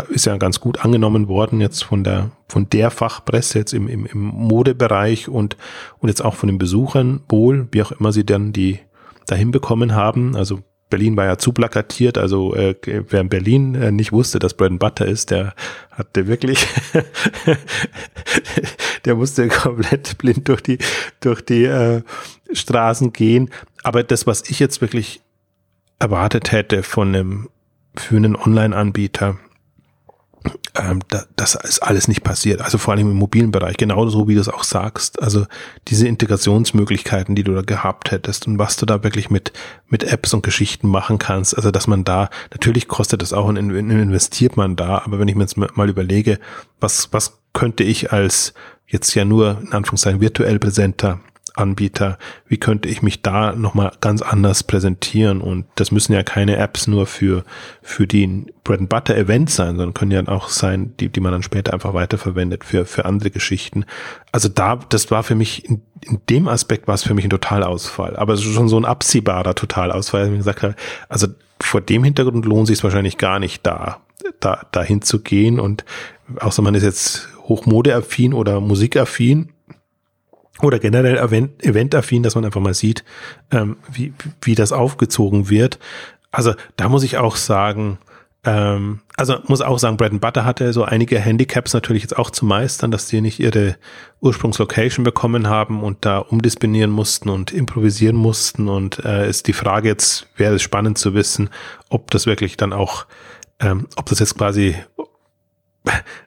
ist 0.09 0.25
ja 0.25 0.35
ganz 0.37 0.59
gut 0.59 0.83
angenommen 0.83 1.27
worden 1.27 1.61
jetzt 1.61 1.83
von 1.83 2.03
der, 2.03 2.31
von 2.49 2.67
der 2.67 2.89
Fachpresse 2.89 3.59
jetzt 3.59 3.73
im, 3.73 3.87
im, 3.87 4.07
im 4.07 4.19
Modebereich 4.19 5.29
und, 5.29 5.57
und 5.99 6.09
jetzt 6.09 6.25
auch 6.25 6.33
von 6.33 6.47
den 6.47 6.57
Besuchern 6.57 7.21
wohl, 7.29 7.67
wie 7.71 7.83
auch 7.83 7.91
immer 7.91 8.11
sie 8.11 8.25
dann 8.25 8.51
die, 8.51 8.79
dahin 9.25 9.51
bekommen 9.51 9.95
haben. 9.95 10.35
Also 10.35 10.61
Berlin 10.89 11.17
war 11.17 11.25
ja 11.25 11.37
zu 11.37 11.51
plakatiert, 11.51 12.17
also 12.17 12.55
äh, 12.55 12.75
wer 12.85 13.21
in 13.21 13.29
Berlin 13.29 13.75
äh, 13.75 13.91
nicht 13.91 14.11
wusste, 14.11 14.39
dass 14.39 14.53
Bread 14.53 14.71
and 14.71 14.79
Butter 14.79 15.05
ist, 15.05 15.31
der 15.31 15.55
hatte 15.91 16.27
wirklich, 16.27 16.65
der 19.05 19.15
musste 19.15 19.47
komplett 19.47 20.17
blind 20.19 20.47
durch 20.47 20.61
die 20.61 20.77
durch 21.21 21.41
die 21.41 21.65
äh, 21.65 22.03
Straßen 22.53 23.13
gehen. 23.13 23.49
Aber 23.83 24.03
das, 24.03 24.27
was 24.27 24.47
ich 24.49 24.59
jetzt 24.59 24.81
wirklich 24.81 25.21
erwartet 25.97 26.51
hätte 26.51 26.83
von 26.83 27.15
einem 27.15 27.49
für 27.95 28.17
einen 28.17 28.35
Online-Anbieter, 28.35 29.37
ähm, 30.75 31.01
da, 31.09 31.23
das 31.35 31.55
ist 31.55 31.79
alles 31.79 32.07
nicht 32.07 32.23
passiert. 32.23 32.61
Also 32.61 32.77
vor 32.77 32.93
allem 32.93 33.11
im 33.11 33.17
mobilen 33.17 33.51
Bereich, 33.51 33.77
genauso 33.77 34.27
wie 34.27 34.35
du 34.35 34.41
es 34.41 34.49
auch 34.49 34.63
sagst. 34.63 35.21
Also 35.21 35.45
diese 35.87 36.07
Integrationsmöglichkeiten, 36.07 37.35
die 37.35 37.43
du 37.43 37.53
da 37.53 37.61
gehabt 37.61 38.11
hättest 38.11 38.47
und 38.47 38.59
was 38.59 38.77
du 38.77 38.85
da 38.85 39.03
wirklich 39.03 39.29
mit, 39.29 39.53
mit 39.87 40.03
Apps 40.03 40.33
und 40.33 40.43
Geschichten 40.43 40.87
machen 40.87 41.17
kannst. 41.17 41.55
Also 41.55 41.71
dass 41.71 41.87
man 41.87 42.03
da, 42.03 42.29
natürlich 42.51 42.87
kostet 42.87 43.21
das 43.21 43.33
auch 43.33 43.45
und 43.45 43.57
investiert 43.57 44.57
man 44.57 44.75
da, 44.75 44.99
aber 45.05 45.19
wenn 45.19 45.27
ich 45.27 45.35
mir 45.35 45.43
jetzt 45.43 45.57
mal 45.57 45.89
überlege, 45.89 46.39
was, 46.79 47.09
was 47.11 47.39
könnte 47.53 47.83
ich 47.83 48.11
als 48.11 48.53
jetzt 48.87 49.15
ja 49.15 49.25
nur 49.25 49.61
in 49.61 49.73
Anführungszeichen 49.73 50.21
virtuell 50.21 50.59
präsenter 50.59 51.19
Anbieter, 51.55 52.17
wie 52.47 52.57
könnte 52.57 52.89
ich 52.89 53.01
mich 53.01 53.21
da 53.21 53.53
nochmal 53.53 53.91
ganz 54.01 54.21
anders 54.21 54.63
präsentieren? 54.63 55.41
Und 55.41 55.65
das 55.75 55.91
müssen 55.91 56.13
ja 56.13 56.23
keine 56.23 56.57
Apps 56.57 56.87
nur 56.87 57.05
für, 57.05 57.43
für 57.81 58.07
die 58.07 58.45
Bread 58.63 58.81
and 58.81 58.89
Butter 58.89 59.15
Events 59.15 59.55
sein, 59.55 59.77
sondern 59.77 59.93
können 59.93 60.11
ja 60.11 60.27
auch 60.27 60.49
sein, 60.49 60.93
die, 60.99 61.09
die 61.09 61.19
man 61.19 61.31
dann 61.31 61.43
später 61.43 61.73
einfach 61.73 61.93
weiterverwendet 61.93 62.63
für, 62.63 62.85
für 62.85 63.05
andere 63.05 63.31
Geschichten. 63.31 63.85
Also 64.31 64.49
da, 64.49 64.77
das 64.89 65.11
war 65.11 65.23
für 65.23 65.35
mich, 65.35 65.65
in, 65.65 65.81
in 66.01 66.19
dem 66.29 66.47
Aspekt 66.47 66.87
war 66.87 66.95
es 66.95 67.03
für 67.03 67.13
mich 67.13 67.25
ein 67.25 67.29
Totalausfall. 67.29 68.15
Aber 68.17 68.33
es 68.33 68.41
ist 68.41 68.53
schon 68.53 68.69
so 68.69 68.77
ein 68.77 68.85
absehbarer 68.85 69.55
Totalausfall, 69.55 70.31
wie 70.31 70.37
gesagt 70.37 70.63
habe, 70.63 70.75
also 71.09 71.27
vor 71.61 71.81
dem 71.81 72.03
Hintergrund 72.03 72.45
lohnt 72.45 72.67
sich 72.67 72.79
es 72.79 72.83
wahrscheinlich 72.83 73.17
gar 73.17 73.39
nicht 73.39 73.65
da, 73.65 74.01
da, 74.39 74.65
dahin 74.71 75.01
zu 75.01 75.21
gehen 75.21 75.59
und 75.59 75.85
außer 76.39 76.61
man 76.61 76.75
ist 76.75 76.83
jetzt 76.83 77.29
hochmodeaffin 77.43 78.33
oder 78.33 78.59
musikaffin, 78.59 79.49
oder 80.61 80.79
generell 80.79 81.17
event, 81.17 81.63
eventaffin, 81.63 82.23
dass 82.23 82.35
man 82.35 82.45
einfach 82.45 82.61
mal 82.61 82.73
sieht, 82.73 83.03
ähm, 83.51 83.77
wie, 83.91 84.13
wie 84.41 84.55
das 84.55 84.71
aufgezogen 84.71 85.49
wird. 85.49 85.79
Also 86.31 86.53
da 86.77 86.89
muss 86.89 87.03
ich 87.03 87.17
auch 87.17 87.35
sagen, 87.35 87.97
ähm, 88.45 88.99
also 89.17 89.37
muss 89.47 89.61
auch 89.61 89.79
sagen, 89.79 89.97
Bread 89.97 90.11
and 90.11 90.21
Butter 90.21 90.45
hatte 90.45 90.71
so 90.71 90.83
einige 90.83 91.19
Handicaps 91.19 91.73
natürlich 91.73 92.03
jetzt 92.03 92.17
auch 92.17 92.29
zu 92.29 92.45
meistern, 92.45 92.91
dass 92.91 93.07
die 93.07 93.21
nicht 93.21 93.39
ihre 93.39 93.75
Ursprungslocation 94.21 95.03
bekommen 95.03 95.47
haben 95.47 95.83
und 95.83 96.05
da 96.05 96.19
umdisponieren 96.19 96.91
mussten 96.91 97.29
und 97.29 97.51
improvisieren 97.51 98.15
mussten. 98.15 98.69
Und 98.69 99.03
äh, 99.03 99.27
ist 99.27 99.47
die 99.47 99.53
Frage 99.53 99.89
jetzt, 99.89 100.27
wäre 100.37 100.55
es 100.55 100.61
spannend 100.61 100.97
zu 100.97 101.15
wissen, 101.15 101.49
ob 101.89 102.11
das 102.11 102.27
wirklich 102.27 102.55
dann 102.55 102.71
auch, 102.71 103.05
ähm, 103.59 103.87
ob 103.95 104.05
das 104.07 104.19
jetzt 104.19 104.37
quasi 104.37 104.75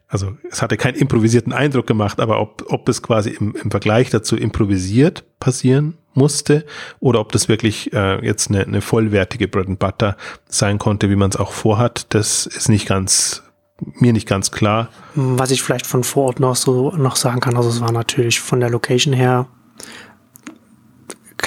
also 0.08 0.36
es 0.50 0.62
hatte 0.62 0.76
keinen 0.76 0.94
improvisierten 0.96 1.52
Eindruck 1.52 1.86
gemacht, 1.86 2.20
aber 2.20 2.40
ob, 2.40 2.64
ob 2.68 2.88
es 2.88 3.02
quasi 3.02 3.30
im, 3.30 3.54
im 3.62 3.70
Vergleich 3.70 4.10
dazu 4.10 4.36
improvisiert 4.36 5.24
passieren 5.40 5.98
musste 6.14 6.64
oder 7.00 7.20
ob 7.20 7.32
das 7.32 7.48
wirklich 7.48 7.92
äh, 7.92 8.24
jetzt 8.24 8.50
eine, 8.50 8.62
eine 8.64 8.80
vollwertige 8.80 9.48
Bread 9.48 9.68
and 9.68 9.78
Butter 9.78 10.16
sein 10.48 10.78
konnte, 10.78 11.10
wie 11.10 11.16
man 11.16 11.30
es 11.30 11.36
auch 11.36 11.52
vorhat, 11.52 12.06
das 12.10 12.46
ist 12.46 12.68
nicht 12.68 12.86
ganz 12.86 13.42
mir 13.80 14.12
nicht 14.12 14.26
ganz 14.26 14.50
klar. 14.50 14.88
Was 15.14 15.52
ich 15.52 15.62
vielleicht 15.62 15.86
von 15.86 16.02
vor 16.02 16.24
Ort 16.26 16.40
noch 16.40 16.56
so 16.56 16.90
noch 16.90 17.14
sagen 17.14 17.38
kann, 17.38 17.56
also 17.56 17.68
es 17.68 17.80
war 17.80 17.92
natürlich 17.92 18.40
von 18.40 18.58
der 18.58 18.70
Location 18.70 19.14
her 19.14 19.46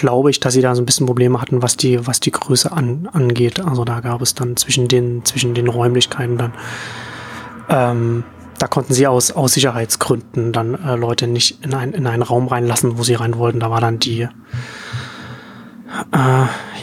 glaube 0.02 0.32
ich, 0.32 0.40
dass 0.40 0.54
sie 0.54 0.62
da 0.62 0.74
so 0.74 0.82
ein 0.82 0.86
bisschen 0.86 1.06
Probleme 1.06 1.40
hatten, 1.40 1.62
was 1.62 1.78
die, 1.78 2.08
was 2.08 2.20
die 2.20 2.32
Größe 2.32 2.72
an, 2.72 3.08
angeht. 3.12 3.60
Also 3.60 3.86
da 3.86 4.00
gab 4.00 4.22
es 4.22 4.34
dann 4.34 4.58
zwischen 4.58 4.88
den, 4.88 5.24
zwischen 5.26 5.54
den 5.54 5.68
Räumlichkeiten 5.68 6.38
dann 6.38 6.54
ähm, 7.72 8.24
da 8.60 8.68
konnten 8.68 8.94
sie 8.94 9.08
aus, 9.08 9.32
aus 9.32 9.54
Sicherheitsgründen 9.54 10.52
dann 10.52 10.76
äh, 10.76 10.96
Leute 10.96 11.26
nicht 11.28 11.64
in, 11.64 11.74
ein, 11.74 11.94
in 11.94 12.06
einen 12.06 12.22
Raum 12.22 12.48
reinlassen, 12.48 12.98
wo 12.98 13.04
sie 13.04 13.16
rein 13.16 13.38
wollten. 13.38 13.60
Da 13.60 13.72
war 13.72 13.82
dann 13.82 13.98
die, 13.98 14.22
äh, 14.22 14.28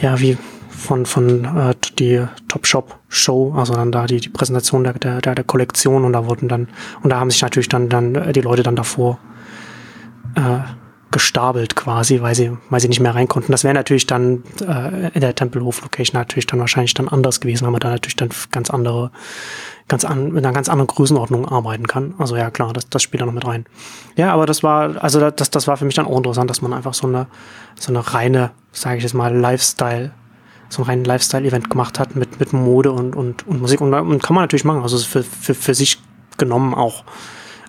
ja, 0.01 0.19
wie 0.19 0.37
von, 0.67 1.05
von 1.05 1.45
äh, 1.45 1.75
die 1.97 2.25
Top 2.47 2.65
Shop 2.65 2.99
Show, 3.07 3.53
also 3.55 3.73
dann 3.73 3.91
da 3.91 4.07
die, 4.07 4.19
die 4.19 4.29
Präsentation 4.29 4.83
der, 4.83 4.93
der, 4.93 5.21
der 5.21 5.43
Kollektion 5.43 6.03
und 6.03 6.13
da 6.13 6.25
wurden 6.25 6.49
dann, 6.49 6.67
und 7.01 7.11
da 7.11 7.19
haben 7.19 7.31
sich 7.31 7.41
natürlich 7.41 7.69
dann, 7.69 7.87
dann 7.87 8.15
äh, 8.15 8.33
die 8.33 8.41
Leute 8.41 8.63
dann 8.63 8.75
davor 8.75 9.19
äh, 10.35 10.59
gestapelt 11.11 11.75
quasi, 11.75 12.21
weil 12.21 12.35
sie, 12.35 12.51
weil 12.69 12.79
sie 12.79 12.87
nicht 12.87 12.99
mehr 12.99 13.15
rein 13.15 13.27
konnten. 13.27 13.51
Das 13.51 13.63
wäre 13.63 13.73
natürlich 13.73 14.05
dann 14.05 14.43
äh, 14.61 15.09
in 15.13 15.21
der 15.21 15.33
Tempelhof-Location 15.33 16.19
natürlich 16.19 16.45
dann 16.45 16.59
wahrscheinlich 16.59 16.93
dann 16.93 17.07
anders 17.07 17.39
gewesen, 17.39 17.65
weil 17.65 17.71
man 17.71 17.79
da 17.79 17.89
natürlich 17.89 18.15
dann 18.15 18.29
ganz 18.51 18.69
andere 18.69 19.11
ganz 19.87 20.05
an, 20.05 20.31
mit 20.31 20.45
einer 20.45 20.53
ganz 20.53 20.69
anderen 20.69 20.87
Größenordnung 20.87 21.47
arbeiten 21.47 21.87
kann. 21.87 22.13
Also 22.19 22.35
ja, 22.37 22.51
klar, 22.51 22.73
das, 22.73 22.87
das 22.89 23.01
spielt 23.01 23.21
da 23.21 23.25
noch 23.25 23.33
mit 23.33 23.45
rein. 23.45 23.65
Ja, 24.15 24.31
aber 24.31 24.45
das 24.45 24.61
war, 24.61 25.03
also 25.03 25.19
das, 25.31 25.49
das 25.49 25.67
war 25.67 25.77
für 25.77 25.85
mich 25.85 25.95
dann 25.95 26.05
auch 26.05 26.17
interessant, 26.17 26.49
dass 26.49 26.61
man 26.61 26.73
einfach 26.73 26.93
so 26.93 27.07
eine, 27.07 27.25
so 27.75 27.91
eine 27.91 28.13
reine, 28.13 28.51
sage 28.71 28.97
ich 28.97 29.03
jetzt 29.03 29.15
mal, 29.15 29.35
Lifestyle, 29.35 30.11
so 30.69 30.83
ein 30.83 30.85
reinen 30.85 31.05
Lifestyle-Event 31.05 31.71
gemacht 31.71 31.99
hat 31.99 32.15
mit, 32.15 32.39
mit 32.39 32.53
Mode 32.53 32.91
und, 32.91 33.15
und, 33.15 33.47
und 33.47 33.59
Musik. 33.59 33.81
Und, 33.81 33.91
und 33.93 34.21
kann 34.21 34.35
man 34.35 34.43
natürlich 34.43 34.63
machen. 34.63 34.83
Also 34.83 34.99
für, 34.99 35.23
für, 35.23 35.55
für 35.55 35.73
sich 35.73 35.99
genommen 36.37 36.75
auch 36.75 37.03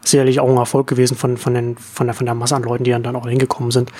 sicherlich 0.02 0.40
auch 0.40 0.48
ein 0.48 0.56
Erfolg 0.56 0.86
gewesen 0.86 1.16
von, 1.16 1.36
von, 1.36 1.54
den, 1.54 1.76
von, 1.76 2.06
der, 2.06 2.14
von 2.14 2.26
der 2.26 2.34
Masse 2.34 2.56
an 2.56 2.62
Leuten, 2.62 2.84
die 2.84 2.90
dann, 2.90 3.16
auch 3.16 3.26
hingekommen 3.26 3.70
sind. 3.70 3.92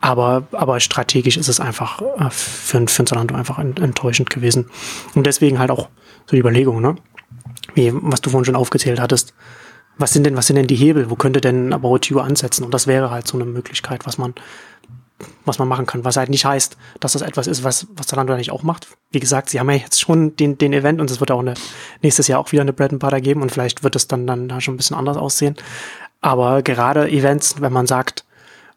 Aber, 0.00 0.44
aber 0.52 0.80
strategisch 0.80 1.36
ist 1.36 1.48
es 1.48 1.60
einfach 1.60 2.00
äh, 2.00 2.30
für, 2.30 2.86
für 2.86 3.02
ein 3.02 3.06
Zalando 3.06 3.34
einfach 3.34 3.58
enttäuschend 3.58 4.30
gewesen. 4.30 4.70
Und 5.14 5.26
deswegen 5.26 5.58
halt 5.58 5.70
auch 5.70 5.88
so 6.26 6.36
die 6.36 6.38
Überlegung, 6.38 6.80
ne? 6.80 6.96
wie, 7.74 7.92
was 7.94 8.20
du 8.20 8.30
vorhin 8.30 8.44
schon 8.44 8.56
aufgezählt 8.56 9.00
hattest. 9.00 9.34
Was 9.96 10.12
sind 10.12 10.24
denn, 10.24 10.36
was 10.36 10.46
sind 10.46 10.56
denn 10.56 10.68
die 10.68 10.76
Hebel? 10.76 11.10
Wo 11.10 11.16
könnte 11.16 11.40
denn 11.40 11.72
About 11.72 12.00
You 12.04 12.20
ansetzen? 12.20 12.64
Und 12.64 12.72
das 12.72 12.86
wäre 12.86 13.10
halt 13.10 13.26
so 13.26 13.36
eine 13.36 13.44
Möglichkeit, 13.44 14.06
was 14.06 14.16
man, 14.16 14.34
was 15.44 15.58
man 15.58 15.68
machen 15.68 15.86
kann. 15.86 16.04
Was 16.04 16.16
halt 16.16 16.30
nicht 16.30 16.44
heißt, 16.44 16.76
dass 17.00 17.12
das 17.12 17.22
etwas 17.22 17.46
ist, 17.46 17.64
was, 17.64 17.86
was 17.94 18.06
Zalando 18.06 18.36
nicht 18.36 18.52
auch 18.52 18.62
macht. 18.62 18.88
Wie 19.10 19.20
gesagt, 19.20 19.50
sie 19.50 19.58
haben 19.58 19.70
ja 19.70 19.76
jetzt 19.76 20.00
schon 20.00 20.36
den, 20.36 20.58
den 20.58 20.72
Event 20.72 21.00
und 21.00 21.10
es 21.10 21.20
wird 21.20 21.30
auch 21.30 21.40
eine, 21.40 21.54
nächstes 22.02 22.28
Jahr 22.28 22.40
auch 22.40 22.52
wieder 22.52 22.62
eine 22.62 22.72
Bread 22.72 22.92
and 22.92 23.00
Butter 23.00 23.20
geben 23.20 23.42
und 23.42 23.50
vielleicht 23.50 23.82
wird 23.82 23.96
es 23.96 24.06
dann, 24.06 24.26
dann 24.26 24.48
da 24.48 24.60
schon 24.60 24.74
ein 24.74 24.76
bisschen 24.76 24.96
anders 24.96 25.16
aussehen. 25.16 25.56
Aber 26.20 26.62
gerade 26.62 27.08
Events, 27.08 27.60
wenn 27.60 27.72
man 27.72 27.86
sagt, 27.86 28.24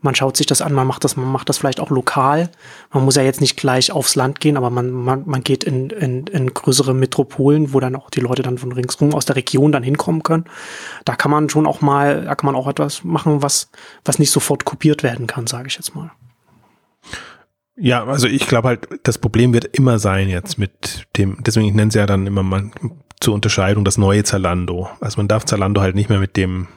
man 0.02 0.16
schaut 0.16 0.36
sich 0.36 0.48
das 0.48 0.62
an, 0.62 0.74
man 0.74 0.88
macht 0.88 1.04
das, 1.04 1.16
man 1.16 1.32
macht 1.32 1.48
das 1.48 1.60
vielleicht 1.60 1.80
auch 1.80 1.92
lokal. 1.92 2.50
Man 2.92 3.06
muss 3.06 3.16
ja 3.16 3.22
jetzt 3.22 3.40
nicht 3.40 3.56
gleich 3.56 3.92
aufs 3.92 4.16
Land 4.16 4.40
gehen, 4.40 4.58
aber 4.58 4.72
man, 4.72 4.90
man, 4.92 5.24
man 5.28 5.44
geht 5.44 5.64
in, 5.64 5.92
in, 5.92 6.26
in 6.26 6.54
größere 6.54 6.96
Metropolen, 6.96 7.72
wo 7.72 7.80
dann 7.80 7.96
auch 7.96 8.10
die 8.10 8.20
Leute 8.20 8.42
dann 8.42 8.58
von 8.58 8.72
ringsrum 8.72 9.14
aus 9.14 9.26
der 9.26 9.36
Region 9.36 9.72
dann 9.72 9.84
hinkommen 9.84 10.24
können. 10.24 10.46
Da 11.06 11.16
kann 11.16 11.30
man 11.30 11.50
schon 11.50 11.68
auch 11.68 11.82
mal, 11.82 12.26
da 12.26 12.34
kann 12.34 12.48
man 12.48 12.56
auch 12.56 12.68
etwas 12.68 13.04
machen, 13.04 13.44
was, 13.44 13.70
was 14.04 14.18
nicht 14.18 14.32
sofort 14.32 14.66
kopiert 14.66 15.04
werden 15.04 15.28
kann, 15.28 15.46
sage 15.46 15.68
ich 15.68 15.76
jetzt 15.76 15.94
mal. 15.94 16.12
Ja, 17.82 18.06
also 18.06 18.28
ich 18.28 18.48
glaube 18.48 18.68
halt, 18.68 18.88
das 19.04 19.18
Problem 19.18 19.54
wird 19.54 19.66
immer 19.76 19.98
sein 19.98 20.30
jetzt 20.30 20.60
mit 20.60 21.08
dem, 21.18 21.38
deswegen 21.42 21.68
ich 21.68 21.74
nenne 21.74 21.90
es 21.90 21.96
ja 21.96 22.06
dann 22.06 22.28
immer 22.28 22.44
mal 22.44 22.70
zur 23.20 23.34
Unterscheidung 23.34 23.84
das 23.84 23.98
neue 23.98 24.24
Zalando. 24.24 24.88
Also 25.00 25.18
man 25.18 25.28
darf 25.28 25.46
Zalando 25.46 25.82
halt 25.82 25.96
nicht 25.96 26.10
mehr 26.10 26.20
mit 26.20 26.38
dem 26.38 26.68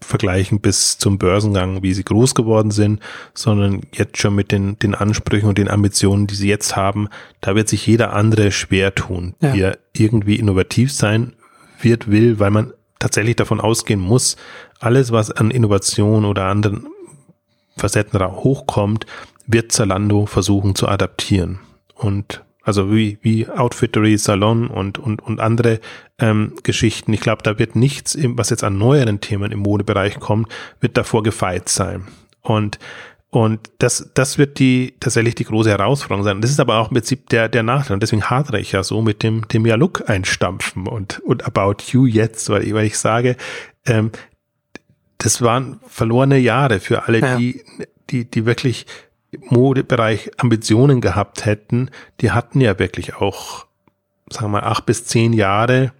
vergleichen 0.00 0.60
bis 0.60 0.96
zum 0.96 1.18
Börsengang, 1.18 1.82
wie 1.82 1.92
sie 1.92 2.04
groß 2.04 2.34
geworden 2.34 2.70
sind, 2.70 3.00
sondern 3.34 3.82
jetzt 3.92 4.18
schon 4.18 4.34
mit 4.34 4.50
den, 4.50 4.78
den 4.78 4.94
Ansprüchen 4.94 5.48
und 5.48 5.58
den 5.58 5.68
Ambitionen, 5.68 6.26
die 6.26 6.34
sie 6.34 6.48
jetzt 6.48 6.74
haben, 6.74 7.08
da 7.42 7.54
wird 7.54 7.68
sich 7.68 7.86
jeder 7.86 8.14
andere 8.14 8.50
schwer 8.50 8.94
tun, 8.94 9.34
ja. 9.40 9.52
der 9.52 9.78
irgendwie 9.92 10.36
innovativ 10.36 10.90
sein 10.90 11.34
wird, 11.80 12.10
will, 12.10 12.40
weil 12.40 12.50
man 12.50 12.72
tatsächlich 12.98 13.36
davon 13.36 13.60
ausgehen 13.60 14.00
muss, 14.00 14.36
alles, 14.80 15.12
was 15.12 15.30
an 15.30 15.50
Innovation 15.50 16.24
oder 16.24 16.46
anderen 16.46 16.86
Facetten 17.76 18.20
hochkommt, 18.20 19.06
wird 19.52 19.72
Zalando 19.72 20.26
versuchen 20.26 20.74
zu 20.74 20.88
adaptieren. 20.88 21.60
Und 21.94 22.42
also 22.62 22.92
wie, 22.92 23.18
wie 23.22 23.48
Outfittery, 23.48 24.16
Salon 24.18 24.68
und, 24.68 24.98
und, 24.98 25.20
und 25.22 25.40
andere 25.40 25.80
ähm, 26.18 26.54
Geschichten. 26.62 27.12
Ich 27.12 27.20
glaube, 27.20 27.42
da 27.42 27.58
wird 27.58 27.74
nichts, 27.74 28.16
was 28.20 28.50
jetzt 28.50 28.64
an 28.64 28.78
neueren 28.78 29.20
Themen 29.20 29.50
im 29.50 29.60
Modebereich 29.60 30.20
kommt, 30.20 30.48
wird 30.80 30.96
davor 30.96 31.22
gefeit 31.22 31.68
sein. 31.68 32.06
Und 32.40 32.78
und 33.34 33.70
das, 33.78 34.10
das 34.12 34.36
wird 34.36 34.58
die 34.58 34.92
tatsächlich 35.00 35.34
die 35.34 35.44
große 35.44 35.70
Herausforderung 35.70 36.22
sein. 36.22 36.42
Das 36.42 36.50
ist 36.50 36.60
aber 36.60 36.76
auch 36.76 36.90
im 36.90 36.96
Prinzip 36.96 37.30
der, 37.30 37.48
der 37.48 37.62
Nachteil. 37.62 37.94
Und 37.94 38.02
deswegen 38.02 38.24
hadere 38.24 38.60
ich 38.60 38.72
ja 38.72 38.82
so 38.82 39.00
mit 39.00 39.22
dem, 39.22 39.48
dem 39.48 39.64
ja 39.64 39.76
Look 39.76 40.06
einstampfen 40.06 40.86
und, 40.86 41.20
und 41.20 41.46
About 41.46 41.82
You 41.90 42.04
jetzt, 42.04 42.50
weil 42.50 42.62
ich, 42.62 42.74
weil 42.74 42.84
ich 42.84 42.98
sage, 42.98 43.36
ähm, 43.86 44.12
das 45.16 45.40
waren 45.40 45.80
verlorene 45.86 46.36
Jahre 46.36 46.78
für 46.78 47.08
alle, 47.08 47.20
ja. 47.20 47.36
die, 47.38 47.64
die, 48.10 48.30
die 48.30 48.44
wirklich 48.44 48.84
Modebereich 49.40 50.30
Ambitionen 50.38 51.00
gehabt 51.00 51.46
hätten, 51.46 51.90
die 52.20 52.32
hatten 52.32 52.60
ja 52.60 52.78
wirklich 52.78 53.14
auch, 53.16 53.66
sagen 54.28 54.46
wir 54.46 54.60
mal, 54.60 54.64
acht 54.64 54.86
bis 54.86 55.06
zehn 55.06 55.32
Jahre, 55.32 55.92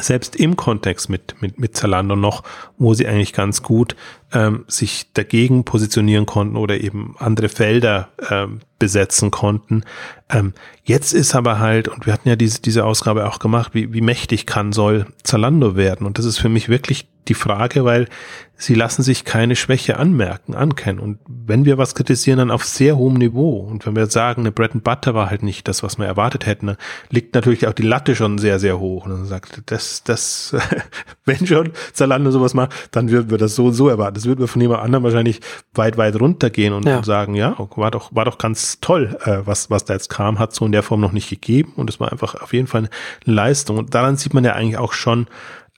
selbst 0.00 0.36
im 0.36 0.56
Kontext 0.56 1.08
mit, 1.08 1.40
mit, 1.40 1.58
mit 1.58 1.76
Zalando 1.76 2.16
noch, 2.16 2.42
wo 2.78 2.94
sie 2.94 3.06
eigentlich 3.06 3.32
ganz 3.32 3.62
gut 3.62 3.96
ähm, 4.32 4.64
sich 4.66 5.12
dagegen 5.12 5.64
positionieren 5.64 6.26
konnten 6.26 6.56
oder 6.56 6.80
eben 6.80 7.14
andere 7.18 7.48
Felder 7.48 8.08
ähm, 8.28 8.60
besetzen 8.78 9.30
konnten. 9.30 9.84
Ähm, 10.28 10.52
jetzt 10.84 11.12
ist 11.12 11.34
aber 11.34 11.58
halt, 11.58 11.88
und 11.88 12.06
wir 12.06 12.12
hatten 12.12 12.28
ja 12.28 12.36
diese, 12.36 12.60
diese 12.60 12.84
Ausgabe 12.84 13.28
auch 13.28 13.38
gemacht, 13.38 13.74
wie, 13.74 13.92
wie 13.92 14.00
mächtig 14.00 14.46
kann, 14.46 14.72
soll 14.72 15.06
Zalando 15.22 15.76
werden? 15.76 16.06
Und 16.06 16.18
das 16.18 16.24
ist 16.24 16.38
für 16.38 16.48
mich 16.48 16.68
wirklich 16.68 17.08
die 17.28 17.34
Frage, 17.34 17.84
weil 17.84 18.08
sie 18.56 18.74
lassen 18.74 19.02
sich 19.02 19.24
keine 19.24 19.56
Schwäche 19.56 19.98
anmerken, 19.98 20.54
ankennen. 20.54 21.00
Und 21.00 21.18
wenn 21.26 21.64
wir 21.64 21.76
was 21.76 21.94
kritisieren, 21.94 22.38
dann 22.38 22.50
auf 22.50 22.64
sehr 22.64 22.96
hohem 22.96 23.14
Niveau. 23.14 23.58
Und 23.60 23.84
wenn 23.86 23.96
wir 23.96 24.06
sagen, 24.06 24.42
eine 24.42 24.52
Bread 24.52 24.72
and 24.72 24.84
Butter 24.84 25.14
war 25.14 25.28
halt 25.28 25.42
nicht 25.42 25.68
das, 25.68 25.82
was 25.82 25.98
wir 25.98 26.06
erwartet 26.06 26.46
hätten, 26.46 26.68
dann 26.68 26.76
liegt 27.10 27.34
natürlich 27.34 27.66
auch 27.66 27.72
die 27.72 27.82
Latte 27.82 28.14
schon 28.14 28.38
sehr, 28.38 28.58
sehr 28.58 28.78
hoch. 28.78 29.04
Und 29.04 29.10
dann 29.12 29.26
sagt, 29.26 29.62
das, 29.66 30.04
das, 30.04 30.54
wenn 31.24 31.46
schon 31.46 31.70
Zalando 31.92 32.30
sowas 32.30 32.54
macht, 32.54 32.72
dann 32.92 33.10
würden 33.10 33.30
wir 33.30 33.38
das 33.38 33.54
so 33.54 33.70
so 33.70 33.88
erwarten. 33.88 34.15
Das 34.16 34.24
würden 34.24 34.40
wir 34.40 34.48
von 34.48 34.60
jemand 34.60 34.82
anderem 34.82 35.04
wahrscheinlich 35.04 35.40
weit, 35.74 35.96
weit 35.98 36.18
runtergehen 36.18 36.72
und, 36.72 36.86
ja. 36.86 36.96
und 36.96 37.04
sagen, 37.04 37.34
ja, 37.34 37.54
war 37.76 37.90
doch, 37.90 38.14
war 38.14 38.24
doch 38.24 38.38
ganz 38.38 38.80
toll, 38.80 39.16
äh, 39.24 39.38
was, 39.44 39.70
was 39.70 39.84
da 39.84 39.94
jetzt 39.94 40.08
kam, 40.08 40.38
hat 40.38 40.54
so 40.54 40.64
in 40.64 40.72
der 40.72 40.82
Form 40.82 41.00
noch 41.00 41.12
nicht 41.12 41.28
gegeben. 41.28 41.72
Und 41.76 41.90
es 41.90 42.00
war 42.00 42.10
einfach 42.10 42.34
auf 42.34 42.52
jeden 42.52 42.66
Fall 42.66 42.88
eine 43.26 43.34
Leistung. 43.34 43.76
Und 43.78 43.94
daran 43.94 44.16
sieht 44.16 44.34
man 44.34 44.44
ja 44.44 44.54
eigentlich 44.54 44.78
auch 44.78 44.94
schon, 44.94 45.26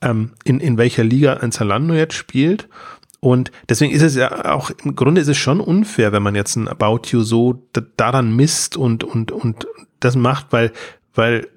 ähm, 0.02 0.32
in, 0.44 0.60
in 0.60 0.78
welcher 0.78 1.04
Liga 1.04 1.34
ein 1.34 1.52
Zalando 1.52 1.94
jetzt 1.94 2.14
spielt. 2.14 2.68
Und 3.20 3.50
deswegen 3.68 3.92
ist 3.92 4.02
es 4.02 4.14
ja 4.14 4.54
auch, 4.54 4.70
im 4.84 4.94
Grunde 4.94 5.20
ist 5.20 5.28
es 5.28 5.36
schon 5.36 5.60
unfair, 5.60 6.12
wenn 6.12 6.22
man 6.22 6.36
jetzt 6.36 6.54
ein 6.56 6.68
About 6.68 7.08
You 7.10 7.22
so 7.22 7.66
daran 7.96 8.36
misst 8.36 8.76
und, 8.76 9.02
und, 9.02 9.32
und 9.32 9.66
das 9.98 10.14
macht, 10.14 10.46
weil, 10.50 10.72
weil 11.14 11.48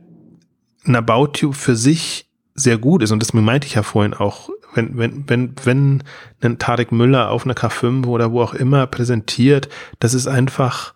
ein 0.85 0.95
About 0.95 1.33
You 1.37 1.51
für 1.51 1.75
sich 1.75 2.27
sehr 2.55 2.77
gut 2.77 3.03
ist. 3.03 3.11
Und 3.11 3.21
das 3.21 3.33
meinte 3.33 3.67
ich 3.67 3.75
ja 3.75 3.83
vorhin 3.83 4.13
auch, 4.13 4.49
wenn, 4.73 4.97
wenn, 4.97 5.25
wenn, 5.27 5.53
wenn 5.63 6.03
ein 6.41 6.59
Tarek 6.59 6.91
Müller 6.91 7.29
auf 7.29 7.45
einer 7.45 7.53
K5 7.53 8.05
oder 8.07 8.31
wo 8.31 8.41
auch 8.41 8.53
immer 8.53 8.87
präsentiert, 8.87 9.69
das 9.99 10.13
ist 10.13 10.27
einfach, 10.27 10.93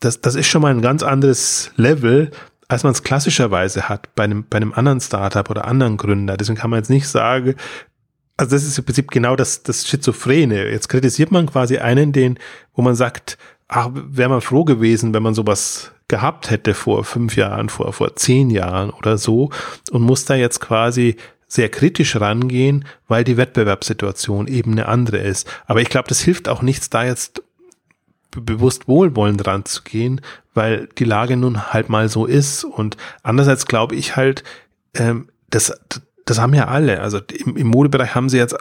das, 0.00 0.20
das 0.20 0.34
ist 0.34 0.46
schon 0.46 0.62
mal 0.62 0.72
ein 0.72 0.82
ganz 0.82 1.02
anderes 1.02 1.72
Level, 1.76 2.30
als 2.68 2.84
man 2.84 2.92
es 2.92 3.02
klassischerweise 3.02 3.88
hat 3.88 4.14
bei 4.14 4.24
einem, 4.24 4.44
bei 4.48 4.56
einem 4.56 4.72
anderen 4.72 5.00
Startup 5.00 5.48
oder 5.50 5.66
anderen 5.66 5.96
Gründer. 5.96 6.36
Deswegen 6.36 6.58
kann 6.58 6.70
man 6.70 6.78
jetzt 6.78 6.90
nicht 6.90 7.08
sagen, 7.08 7.54
also 8.36 8.54
das 8.54 8.64
ist 8.64 8.78
im 8.78 8.84
Prinzip 8.84 9.10
genau 9.10 9.34
das, 9.34 9.62
das 9.62 9.86
Schizophrene. 9.86 10.70
Jetzt 10.70 10.88
kritisiert 10.88 11.32
man 11.32 11.46
quasi 11.46 11.78
einen, 11.78 12.12
den, 12.12 12.38
wo 12.74 12.82
man 12.82 12.94
sagt, 12.94 13.38
ach, 13.66 13.90
wäre 13.92 14.28
man 14.28 14.40
froh 14.40 14.64
gewesen, 14.64 15.12
wenn 15.12 15.22
man 15.22 15.34
sowas 15.34 15.92
gehabt 16.08 16.50
hätte 16.50 16.72
vor 16.74 17.04
fünf 17.04 17.36
Jahren, 17.36 17.68
vor, 17.68 17.92
vor 17.92 18.16
zehn 18.16 18.50
Jahren 18.50 18.90
oder 18.90 19.18
so 19.18 19.50
und 19.90 20.02
muss 20.02 20.24
da 20.24 20.34
jetzt 20.34 20.60
quasi 20.60 21.16
sehr 21.48 21.70
kritisch 21.70 22.16
rangehen, 22.16 22.84
weil 23.08 23.24
die 23.24 23.38
Wettbewerbssituation 23.38 24.46
eben 24.46 24.72
eine 24.72 24.86
andere 24.86 25.18
ist. 25.18 25.50
Aber 25.66 25.80
ich 25.80 25.88
glaube, 25.88 26.08
das 26.08 26.20
hilft 26.20 26.48
auch 26.48 26.62
nichts, 26.62 26.90
da 26.90 27.04
jetzt 27.04 27.42
bewusst 28.30 28.86
wohlwollend 28.86 29.46
ranzugehen, 29.46 30.20
weil 30.54 30.88
die 30.98 31.04
Lage 31.04 31.36
nun 31.36 31.72
halt 31.72 31.88
mal 31.88 32.08
so 32.08 32.26
ist. 32.26 32.64
Und 32.64 32.96
andererseits 33.22 33.66
glaube 33.66 33.96
ich 33.96 34.16
halt, 34.16 34.44
ähm, 34.94 35.28
das, 35.48 35.72
das 36.26 36.38
haben 36.38 36.54
ja 36.54 36.68
alle. 36.68 37.00
Also 37.00 37.18
im, 37.18 37.56
im 37.56 37.66
Modebereich 37.68 38.14
haben 38.14 38.28
sie 38.28 38.36
jetzt, 38.36 38.54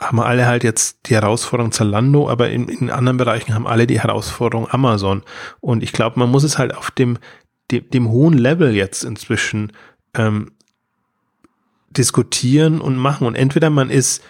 haben 0.00 0.20
alle 0.20 0.46
halt 0.46 0.62
jetzt 0.62 0.98
die 1.06 1.14
Herausforderung 1.14 1.72
Zalando, 1.72 2.30
aber 2.30 2.50
in, 2.50 2.68
in 2.68 2.90
anderen 2.90 3.16
Bereichen 3.16 3.54
haben 3.54 3.66
alle 3.66 3.88
die 3.88 4.00
Herausforderung 4.00 4.70
Amazon. 4.70 5.24
Und 5.60 5.82
ich 5.82 5.92
glaube, 5.92 6.20
man 6.20 6.30
muss 6.30 6.44
es 6.44 6.56
halt 6.56 6.74
auf 6.74 6.92
dem, 6.92 7.18
dem, 7.72 7.90
dem 7.90 8.08
hohen 8.08 8.38
Level 8.38 8.74
jetzt 8.74 9.02
inzwischen 9.02 9.72
ähm, 10.14 10.52
diskutieren 11.90 12.80
und 12.80 12.96
machen. 12.96 13.26
Und 13.26 13.34
entweder 13.34 13.70
man 13.70 13.90
ist 13.90 14.22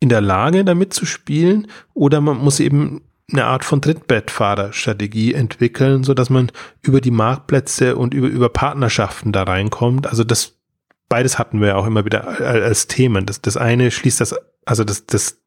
in 0.00 0.08
der 0.08 0.20
Lage, 0.20 0.64
damit 0.64 0.92
zu 0.92 1.06
spielen, 1.06 1.68
oder 1.94 2.20
man 2.20 2.38
muss 2.38 2.60
eben 2.60 3.02
eine 3.32 3.46
Art 3.46 3.64
von 3.64 3.80
Trittbettfahrerstrategie 3.80 5.32
entwickeln, 5.32 6.04
so 6.04 6.12
dass 6.12 6.28
man 6.28 6.52
über 6.82 7.00
die 7.00 7.10
Marktplätze 7.10 7.96
und 7.96 8.12
über, 8.12 8.28
über 8.28 8.50
Partnerschaften 8.50 9.32
da 9.32 9.44
reinkommt. 9.44 10.06
Also 10.06 10.24
das 10.24 10.58
beides 11.08 11.38
hatten 11.38 11.60
wir 11.60 11.68
ja 11.68 11.76
auch 11.76 11.86
immer 11.86 12.04
wieder 12.04 12.40
als 12.40 12.86
Themen. 12.86 13.26
Das, 13.26 13.40
das 13.40 13.56
eine 13.56 13.90
schließt 13.90 14.20
das, 14.20 14.34
also 14.64 14.84
das, 14.84 15.06
das, 15.06 15.40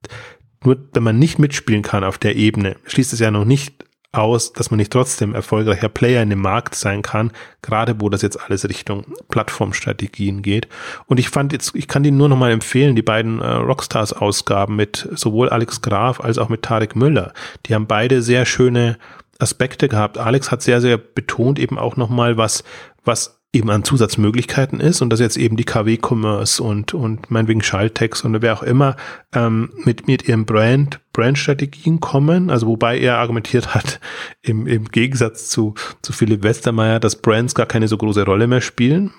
nur 0.63 0.77
wenn 0.93 1.03
man 1.03 1.19
nicht 1.19 1.39
mitspielen 1.39 1.81
kann 1.81 2.03
auf 2.03 2.17
der 2.17 2.35
Ebene, 2.35 2.77
schließt 2.85 3.13
es 3.13 3.19
ja 3.19 3.31
noch 3.31 3.45
nicht 3.45 3.83
aus, 4.11 4.53
dass 4.53 4.71
man 4.71 4.77
nicht 4.77 4.91
trotzdem 4.91 5.35
erfolgreicher 5.35 5.89
Player 5.89 6.23
in 6.23 6.29
dem 6.29 6.41
Markt 6.41 6.75
sein 6.75 7.01
kann, 7.01 7.31
gerade 7.61 7.99
wo 7.99 8.09
das 8.09 8.21
jetzt 8.21 8.39
alles 8.41 8.67
Richtung 8.67 9.05
Plattformstrategien 9.29 10.41
geht. 10.41 10.67
Und 11.05 11.19
ich 11.19 11.29
fand 11.29 11.53
jetzt, 11.53 11.75
ich 11.75 11.87
kann 11.87 12.03
die 12.03 12.11
nur 12.11 12.29
noch 12.29 12.37
mal 12.37 12.51
empfehlen, 12.51 12.95
die 12.95 13.01
beiden 13.01 13.41
äh, 13.41 13.47
Rockstars-Ausgaben 13.47 14.75
mit 14.75 15.07
sowohl 15.13 15.49
Alex 15.49 15.81
Graf 15.81 16.21
als 16.21 16.37
auch 16.37 16.49
mit 16.49 16.63
Tarek 16.63 16.95
Müller. 16.95 17.33
Die 17.65 17.75
haben 17.75 17.87
beide 17.87 18.21
sehr 18.21 18.45
schöne 18.45 18.97
Aspekte 19.39 19.87
gehabt. 19.87 20.17
Alex 20.17 20.51
hat 20.51 20.61
sehr, 20.61 20.81
sehr 20.81 20.97
betont 20.97 21.59
eben 21.59 21.77
auch 21.77 21.95
noch 21.95 22.09
mal 22.09 22.37
was, 22.37 22.63
was 23.03 23.36
eben 23.57 23.69
an 23.69 23.83
Zusatzmöglichkeiten 23.83 24.79
ist 24.79 25.01
und 25.01 25.09
dass 25.09 25.19
jetzt 25.19 25.37
eben 25.37 25.57
die 25.57 25.63
KW-Commerce 25.63 26.61
und, 26.61 26.93
und 26.93 27.29
meinetwegen 27.31 27.61
Schaltex 27.61 28.21
und 28.21 28.41
wer 28.41 28.53
auch 28.53 28.63
immer 28.63 28.95
ähm, 29.33 29.71
mit, 29.83 30.07
mit 30.07 30.27
ihren 30.27 30.45
Brand, 30.45 31.01
Brandstrategien 31.13 31.99
kommen, 31.99 32.49
also 32.49 32.67
wobei 32.67 32.99
er 32.99 33.17
argumentiert 33.17 33.73
hat, 33.75 33.99
im, 34.41 34.67
im 34.67 34.85
Gegensatz 34.85 35.49
zu, 35.49 35.73
zu 36.01 36.13
Philipp 36.13 36.43
Westermeier, 36.43 36.99
dass 36.99 37.21
Brands 37.21 37.55
gar 37.55 37.65
keine 37.65 37.87
so 37.87 37.97
große 37.97 38.23
Rolle 38.23 38.47
mehr 38.47 38.61
spielen, 38.61 39.11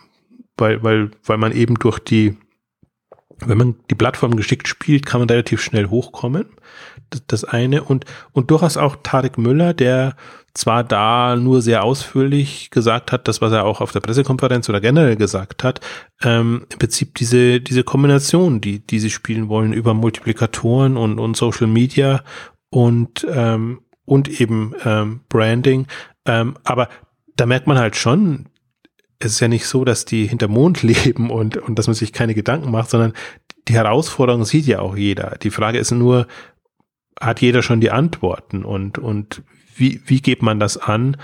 weil, 0.57 0.83
weil, 0.83 1.11
weil 1.25 1.39
man 1.39 1.53
eben 1.53 1.75
durch 1.75 1.99
die 1.99 2.37
wenn 3.47 3.59
man 3.59 3.77
die 3.91 3.95
Plattform 3.95 4.37
geschickt 4.37 4.67
spielt, 4.67 5.07
kann 5.07 5.21
man 5.21 5.31
relativ 5.31 5.63
schnell 5.63 5.87
hochkommen. 5.87 6.47
Das, 7.27 7.45
eine. 7.45 7.85
Und, 7.85 8.05
und 8.33 8.51
durchaus 8.51 8.77
auch 8.77 8.97
Tarek 9.03 9.39
Müller, 9.39 9.75
der 9.75 10.17
zwar 10.55 10.83
da 10.83 11.37
nur 11.37 11.63
sehr 11.63 11.85
ausführlich 11.85 12.71
gesagt 12.71 13.13
hat, 13.13 13.29
das, 13.29 13.41
was 13.41 13.53
er 13.53 13.65
auch 13.65 13.81
auf 13.81 13.93
der 13.93 14.01
Pressekonferenz 14.01 14.69
oder 14.69 14.81
generell 14.81 15.17
gesagt 15.17 15.63
hat, 15.63 15.81
ähm, 16.23 16.67
im 16.71 16.79
Prinzip 16.79 17.15
diese, 17.15 17.61
diese 17.61 17.85
Kombination, 17.85 18.61
die, 18.61 18.81
die 18.81 18.99
sie 18.99 19.11
spielen 19.11 19.49
wollen 19.49 19.73
über 19.73 19.95
Multiplikatoren 19.95 20.97
und, 20.97 21.19
und 21.19 21.37
Social 21.37 21.69
Media 21.69 22.23
und, 22.71 23.27
ähm, 23.31 23.83
und 24.05 24.41
eben 24.41 24.75
ähm, 24.85 25.21
Branding. 25.29 25.87
Ähm, 26.27 26.57
aber 26.65 26.89
da 27.37 27.47
merkt 27.47 27.67
man 27.67 27.79
halt 27.79 27.97
schon, 27.97 28.47
es 29.21 29.33
ist 29.33 29.41
ja 29.41 29.49
nicht 29.49 29.67
so, 29.67 29.85
dass 29.85 30.05
die 30.05 30.27
hinter 30.27 30.49
Mond 30.49 30.83
leben 30.83 31.31
und, 31.31 31.57
und 31.57 31.79
dass 31.79 31.87
man 31.87 31.95
sich 31.95 32.13
keine 32.13 32.35
Gedanken 32.35 32.71
macht, 32.71 32.91
sondern 32.91 33.13
die 33.69 33.75
Herausforderung 33.75 34.45
sieht 34.45 34.67
ja 34.67 34.81
auch 34.81 34.97
jeder. 34.97 35.37
Die 35.43 35.51
Frage 35.51 35.79
ist 35.79 35.91
nur, 35.91 36.27
hat 37.21 37.41
jeder 37.41 37.63
schon 37.63 37.81
die 37.81 37.91
Antworten 37.91 38.65
und, 38.65 38.99
und 38.99 39.43
wie, 39.77 40.01
wie 40.07 40.21
geht 40.21 40.43
man 40.43 40.61
das 40.61 40.77
an? 40.77 41.17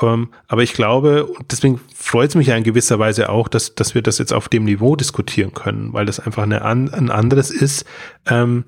Ähm, 0.00 0.28
aber 0.48 0.62
ich 0.62 0.72
glaube, 0.72 1.28
deswegen 1.50 1.80
freut 1.94 2.30
es 2.30 2.34
mich 2.34 2.46
ja 2.46 2.56
in 2.56 2.64
gewisser 2.64 2.98
Weise 2.98 3.28
auch, 3.28 3.48
dass, 3.48 3.74
dass 3.74 3.94
wir 3.94 4.02
das 4.02 4.18
jetzt 4.18 4.32
auf 4.32 4.48
dem 4.48 4.64
Niveau 4.64 4.96
diskutieren 4.96 5.52
können, 5.52 5.92
weil 5.92 6.06
das 6.06 6.20
einfach 6.20 6.44
eine, 6.44 6.64
ein 6.64 7.10
anderes 7.10 7.50
ist, 7.50 7.84
ähm, 8.26 8.64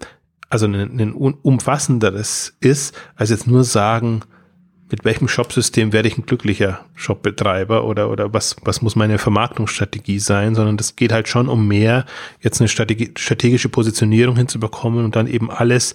also 0.50 0.66
ein, 0.66 1.00
ein 1.00 1.12
umfassenderes 1.14 2.56
ist, 2.60 2.96
als 3.16 3.30
jetzt 3.30 3.46
nur 3.46 3.64
sagen, 3.64 4.22
mit 4.90 5.04
welchem 5.04 5.26
Shopsystem 5.26 5.92
werde 5.92 6.08
ich 6.08 6.18
ein 6.18 6.26
glücklicher 6.26 6.84
Shopbetreiber 6.94 7.84
oder, 7.84 8.10
oder 8.10 8.32
was, 8.32 8.56
was 8.62 8.82
muss 8.82 8.94
meine 8.94 9.18
Vermarktungsstrategie 9.18 10.18
sein, 10.18 10.54
sondern 10.54 10.76
das 10.76 10.94
geht 10.94 11.10
halt 11.10 11.26
schon 11.26 11.48
um 11.48 11.66
mehr, 11.66 12.04
jetzt 12.40 12.60
eine 12.60 12.68
strategische 12.68 13.68
Positionierung 13.68 14.36
hinzubekommen 14.36 15.04
und 15.04 15.16
dann 15.16 15.26
eben 15.26 15.50
alles 15.50 15.94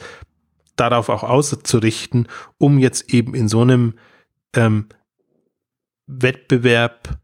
darauf 0.80 1.10
auch 1.10 1.24
auszurichten, 1.24 2.28
um 2.58 2.78
jetzt 2.78 3.14
eben 3.14 3.36
in 3.36 3.48
so 3.48 3.62
einem 3.62 3.94
ähm, 4.56 4.88
Wettbewerb, 6.08 7.18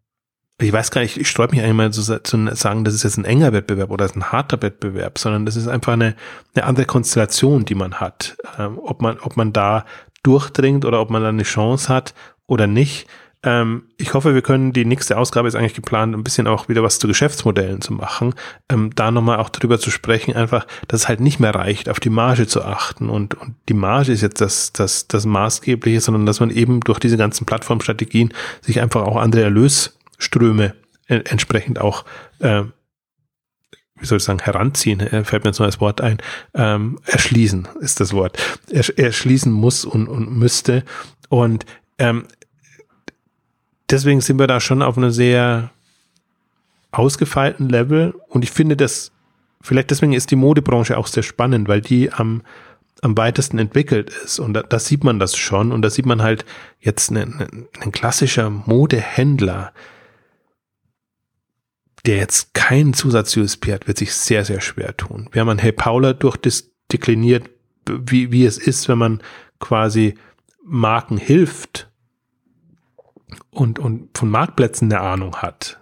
ich 0.60 0.72
weiß 0.72 0.92
gar 0.92 1.02
nicht, 1.02 1.18
ich 1.18 1.30
sträube 1.30 1.56
mich 1.56 1.64
eigentlich 1.64 1.76
mal 1.76 1.92
zu, 1.92 2.22
zu, 2.22 2.56
sagen, 2.56 2.84
das 2.84 2.94
ist 2.94 3.04
jetzt 3.04 3.18
ein 3.18 3.26
enger 3.26 3.52
Wettbewerb 3.52 3.90
oder 3.92 4.10
ein 4.14 4.32
harter 4.32 4.62
Wettbewerb, 4.62 5.18
sondern 5.18 5.46
das 5.46 5.56
ist 5.56 5.68
einfach 5.68 5.94
eine, 5.94 6.16
eine 6.54 6.66
andere 6.66 6.86
Konstellation, 6.86 7.66
die 7.66 7.76
man 7.76 7.96
hat. 7.96 8.38
Ähm, 8.58 8.80
ob 8.80 9.02
man, 9.02 9.20
ob 9.20 9.38
man 9.38 9.54
da 9.54 9.86
durchdringt 10.24 10.86
oder 10.86 11.02
ob 11.02 11.10
man 11.10 11.22
da 11.22 11.30
eine 11.30 11.44
Chance 11.44 11.90
hat 11.90 12.14
oder 12.48 12.68
nicht. 12.68 13.08
Ähm, 13.46 13.84
ich 13.98 14.14
hoffe, 14.16 14.34
wir 14.34 14.42
können 14.42 14.74
die 14.74 14.84
nächste 14.84 15.18
Ausgabe 15.18 15.48
ist 15.48 15.56
eigentlich 15.56 15.76
geplant, 15.76 16.16
ein 16.16 16.24
bisschen 16.24 16.48
auch 16.48 16.68
wieder 16.68 16.84
was 16.84 16.98
zu 17.00 17.08
Geschäftsmodellen 17.08 17.80
zu 17.80 17.94
machen. 17.94 18.34
Ähm, 18.70 18.90
da 18.96 19.12
nochmal 19.12 19.38
auch 19.38 19.50
drüber 19.50 19.80
zu 19.80 19.92
sprechen, 19.92 20.36
einfach, 20.36 20.66
dass 20.88 21.02
es 21.02 21.08
halt 21.08 21.20
nicht 21.20 21.40
mehr 21.40 21.54
reicht, 21.54 21.88
auf 21.88 22.00
die 22.00 22.10
Marge 22.10 22.48
zu 22.48 22.64
achten. 22.64 23.10
Und, 23.10 23.36
und 23.36 23.56
die 23.70 23.76
Marge 23.76 24.12
ist 24.12 24.22
jetzt 24.22 24.42
das, 24.42 24.74
das, 24.74 25.08
das 25.08 25.26
Maßgebliche, 25.26 26.02
sondern 26.02 26.26
dass 26.26 26.40
man 26.40 26.50
eben 26.50 26.82
durch 26.82 27.00
diese 27.00 27.18
ganzen 27.18 27.46
Plattformstrategien 27.46 28.34
sich 28.62 28.82
einfach 28.82 29.04
auch 29.04 29.18
andere 29.18 29.44
Erlösströme 29.44 30.74
entsprechend 31.08 31.80
auch 31.80 32.04
äh, 32.40 32.64
wie 33.98 34.06
soll 34.06 34.18
ich 34.18 34.24
sagen, 34.24 34.40
heranziehen, 34.40 35.00
äh, 35.00 35.24
fällt 35.24 35.44
mir 35.44 35.52
jetzt 35.52 35.60
nur 35.60 35.68
das 35.68 35.80
Wort 35.80 36.02
ein, 36.02 36.18
ähm, 36.54 37.00
erschließen 37.06 37.68
ist 37.80 38.02
das 38.02 38.12
Wort, 38.12 38.38
erschließen 38.70 39.52
muss 39.52 39.86
und, 39.86 40.08
und 40.08 40.38
müsste. 40.38 40.84
Und 41.30 41.66
ähm, 41.98 42.26
deswegen 43.90 44.22
sind 44.22 44.40
wir 44.40 44.48
da 44.48 44.60
schon 44.60 44.82
auf 44.82 44.98
einem 44.98 45.12
sehr 45.12 45.72
ausgefeilten 46.92 47.70
Level. 47.70 48.14
Und 48.28 48.44
ich 48.44 48.52
finde 48.52 48.78
das, 48.78 49.12
vielleicht 49.62 49.92
deswegen 49.92 50.14
ist 50.14 50.32
die 50.32 50.36
Modebranche 50.36 50.98
auch 50.98 51.08
sehr 51.08 51.24
spannend, 51.24 51.68
weil 51.68 51.82
die 51.82 52.12
am, 52.12 52.42
am 53.02 53.18
weitesten 53.18 53.60
entwickelt 53.60 54.10
ist. 54.24 54.40
Und 54.40 54.54
da, 54.54 54.64
da 54.64 54.80
sieht 54.80 55.04
man 55.04 55.20
das 55.20 55.36
schon. 55.36 55.72
Und 55.72 55.82
da 55.82 55.90
sieht 55.90 56.06
man 56.06 56.22
halt 56.22 56.46
jetzt 56.80 57.10
einen, 57.10 57.68
einen 57.80 57.92
klassischer 57.92 58.50
Modehändler, 58.50 59.74
der 62.06 62.18
jetzt 62.18 62.54
keinen 62.54 62.94
Zusatz-USP 62.94 63.74
hat, 63.74 63.88
wird 63.88 63.98
sich 63.98 64.14
sehr, 64.14 64.46
sehr 64.46 64.62
schwer 64.62 64.96
tun. 64.96 65.28
Wir 65.32 65.42
haben 65.42 65.50
an 65.50 65.58
Hey 65.58 65.72
Paula 65.72 66.14
durchdekliniert, 66.14 67.50
wie, 67.88 68.32
wie 68.32 68.46
es 68.46 68.58
ist, 68.58 68.88
wenn 68.88 69.00
man 69.00 69.22
quasi 69.60 70.16
Marken 70.64 71.18
hilft 71.18 71.90
und, 73.52 73.80
und 73.80 74.18
von 74.18 74.30
Marktplätzen 74.30 74.92
eine 74.92 75.02
Ahnung 75.02 75.38
hat, 75.38 75.80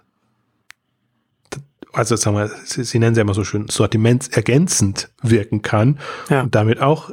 also 1.94 2.16
sagen 2.16 2.36
wir, 2.36 2.50
Sie, 2.64 2.98
nennen 2.98 3.14
sie 3.14 3.20
immer 3.20 3.34
so 3.34 3.44
schön, 3.44 3.68
sortimentsergänzend 3.68 5.10
wirken 5.22 5.62
kann 5.62 5.98
ja. 6.28 6.42
und 6.42 6.54
damit 6.54 6.80
auch 6.80 7.10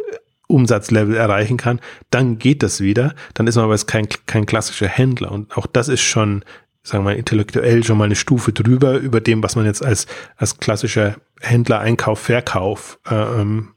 Umsatzlevel 0.47 1.15
erreichen 1.15 1.57
kann, 1.57 1.79
dann 2.09 2.37
geht 2.37 2.61
das 2.61 2.81
wieder. 2.81 3.15
Dann 3.33 3.47
ist 3.47 3.55
man 3.55 3.65
aber 3.65 3.77
kein, 3.77 4.07
kein 4.25 4.45
klassischer 4.45 4.87
Händler. 4.87 5.31
Und 5.31 5.55
auch 5.57 5.65
das 5.65 5.87
ist 5.87 6.01
schon, 6.01 6.43
sagen 6.83 7.03
wir 7.03 7.11
mal, 7.11 7.17
intellektuell 7.17 7.83
schon 7.83 7.97
mal 7.97 8.05
eine 8.05 8.15
Stufe 8.15 8.51
drüber 8.51 8.97
über 8.97 9.21
dem, 9.21 9.41
was 9.41 9.55
man 9.55 9.65
jetzt 9.65 9.83
als, 9.83 10.07
als 10.35 10.57
klassischer 10.57 11.15
Händler 11.39 11.79
Einkauf, 11.79 12.19
Verkauf 12.19 12.99
äh, 13.09 13.15
ähm, 13.15 13.69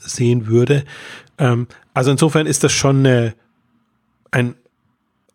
sehen 0.00 0.46
würde. 0.46 0.84
Ähm, 1.38 1.66
also 1.94 2.10
insofern 2.10 2.46
ist 2.46 2.62
das 2.62 2.72
schon 2.72 2.98
eine, 2.98 3.34
ein, 4.30 4.54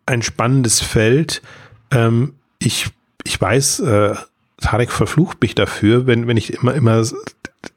ein 0.06 0.22
spannendes 0.22 0.80
Feld. 0.80 1.42
Ähm, 1.90 2.34
ich, 2.58 2.90
ich 3.24 3.40
weiß, 3.40 3.80
äh, 3.80 4.14
Tarek 4.58 4.90
verflucht 4.90 5.42
mich 5.42 5.54
dafür, 5.54 6.06
wenn, 6.06 6.26
wenn 6.26 6.36
ich 6.36 6.54
immer, 6.54 6.74
immer, 6.74 7.04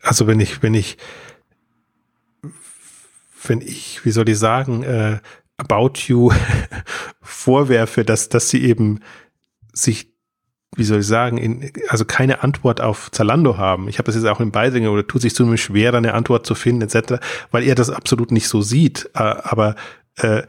also 0.02 0.28
wenn 0.28 0.40
ich, 0.40 0.64
wenn 0.64 0.74
ich, 0.74 0.98
wenn 3.46 3.62
ich, 3.62 4.06
wie 4.06 4.12
soll 4.12 4.30
ich 4.30 4.38
sagen, 4.40 4.84
äh, 4.84 5.20
About 5.58 5.94
You 6.08 6.32
vorwerfe, 7.22 8.06
dass, 8.06 8.30
dass 8.30 8.50
sie 8.50 8.64
eben 8.64 9.02
sich 9.74 10.10
wie 10.76 10.84
soll 10.84 11.00
ich 11.00 11.08
sagen, 11.08 11.38
in, 11.38 11.72
also 11.90 12.06
keine 12.06 12.44
Antwort 12.44 12.80
auf 12.80 13.10
Zalando 13.12 13.58
haben. 13.58 13.90
Ich 13.90 13.98
habe 13.98 14.06
das 14.06 14.16
jetzt 14.16 14.26
auch 14.26 14.40
in 14.40 14.52
Beisingen 14.52 14.90
oder 14.90 15.06
tut 15.06 15.22
sich 15.22 15.34
zumindest 15.34 15.64
schwer, 15.64 15.94
eine 15.94 16.14
Antwort 16.14 16.46
zu 16.46 16.56
finden, 16.56 16.84
etc., 16.84 17.16
weil 17.52 17.64
er 17.64 17.76
das 17.76 17.90
absolut 17.90 18.32
nicht 18.32 18.48
so 18.48 18.62
sieht. 18.62 19.10
Äh, 19.16 19.20
aber 19.20 19.76
äh, 20.18 20.44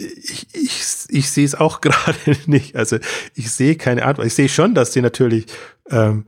ich, 0.00 0.46
ich, 0.54 0.82
ich 1.08 1.30
sehe 1.30 1.44
es 1.44 1.54
auch 1.54 1.80
gerade 1.82 2.36
nicht. 2.46 2.76
Also 2.76 2.98
ich 3.34 3.50
sehe 3.50 3.76
keine 3.76 4.04
Antwort. 4.04 4.26
Ich 4.26 4.34
sehe 4.34 4.48
schon, 4.48 4.74
dass 4.74 4.92
sie 4.92 5.02
natürlich 5.02 5.46
ähm, 5.90 6.24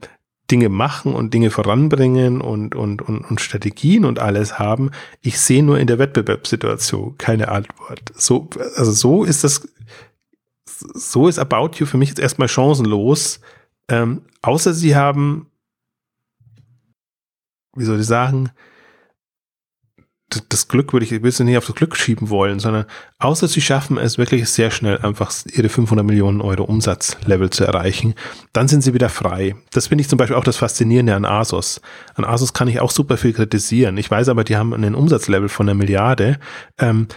Dinge 0.50 0.68
machen 0.68 1.14
und 1.14 1.32
Dinge 1.32 1.50
voranbringen 1.50 2.40
und, 2.40 2.74
und, 2.74 3.00
und, 3.00 3.20
und 3.22 3.40
Strategien 3.40 4.04
und 4.04 4.18
alles 4.18 4.58
haben. 4.58 4.90
Ich 5.22 5.40
sehe 5.40 5.62
nur 5.62 5.78
in 5.78 5.86
der 5.86 5.98
Wettbewerbssituation 5.98 7.16
keine 7.16 7.48
Antwort. 7.48 8.12
So, 8.14 8.50
also 8.76 8.92
so 8.92 9.24
ist 9.24 9.44
das 9.44 9.66
so 10.94 11.28
ist 11.28 11.38
About 11.38 11.76
You 11.76 11.86
für 11.86 11.96
mich 11.96 12.08
jetzt 12.08 12.18
erstmal 12.18 12.48
chancenlos. 12.48 13.40
Ähm, 13.88 14.22
außer 14.42 14.74
sie 14.74 14.96
haben, 14.96 15.50
wie 17.74 17.84
soll 17.84 18.00
ich 18.00 18.06
sagen, 18.06 18.50
das 20.48 20.68
Glück 20.68 20.92
würde 20.92 21.04
ich, 21.04 21.10
will 21.10 21.26
es 21.26 21.38
nicht 21.40 21.56
auf 21.56 21.66
das 21.66 21.74
Glück 21.74 21.96
schieben 21.96 22.30
wollen, 22.30 22.58
sondern 22.58 22.84
außer 23.18 23.48
sie 23.48 23.60
schaffen 23.60 23.98
es 23.98 24.18
wirklich 24.18 24.48
sehr 24.48 24.70
schnell 24.70 24.98
einfach 24.98 25.32
ihre 25.52 25.68
500 25.68 26.04
Millionen 26.04 26.40
Euro 26.40 26.64
Umsatzlevel 26.64 27.50
zu 27.50 27.64
erreichen, 27.64 28.14
dann 28.52 28.68
sind 28.68 28.82
sie 28.82 28.94
wieder 28.94 29.08
frei. 29.08 29.54
Das 29.72 29.88
finde 29.88 30.02
ich 30.02 30.08
zum 30.08 30.16
Beispiel 30.16 30.36
auch 30.36 30.44
das 30.44 30.56
Faszinierende 30.56 31.14
an 31.14 31.24
Asos. 31.24 31.80
An 32.14 32.24
Asos 32.24 32.52
kann 32.52 32.68
ich 32.68 32.80
auch 32.80 32.90
super 32.90 33.16
viel 33.16 33.32
kritisieren. 33.32 33.96
Ich 33.96 34.10
weiß 34.10 34.28
aber, 34.28 34.44
die 34.44 34.56
haben 34.56 34.74
einen 34.74 34.94
Umsatzlevel 34.94 35.48
von 35.48 35.68
einer 35.68 35.76
Milliarde. 35.76 36.38
Ähm, 36.78 37.08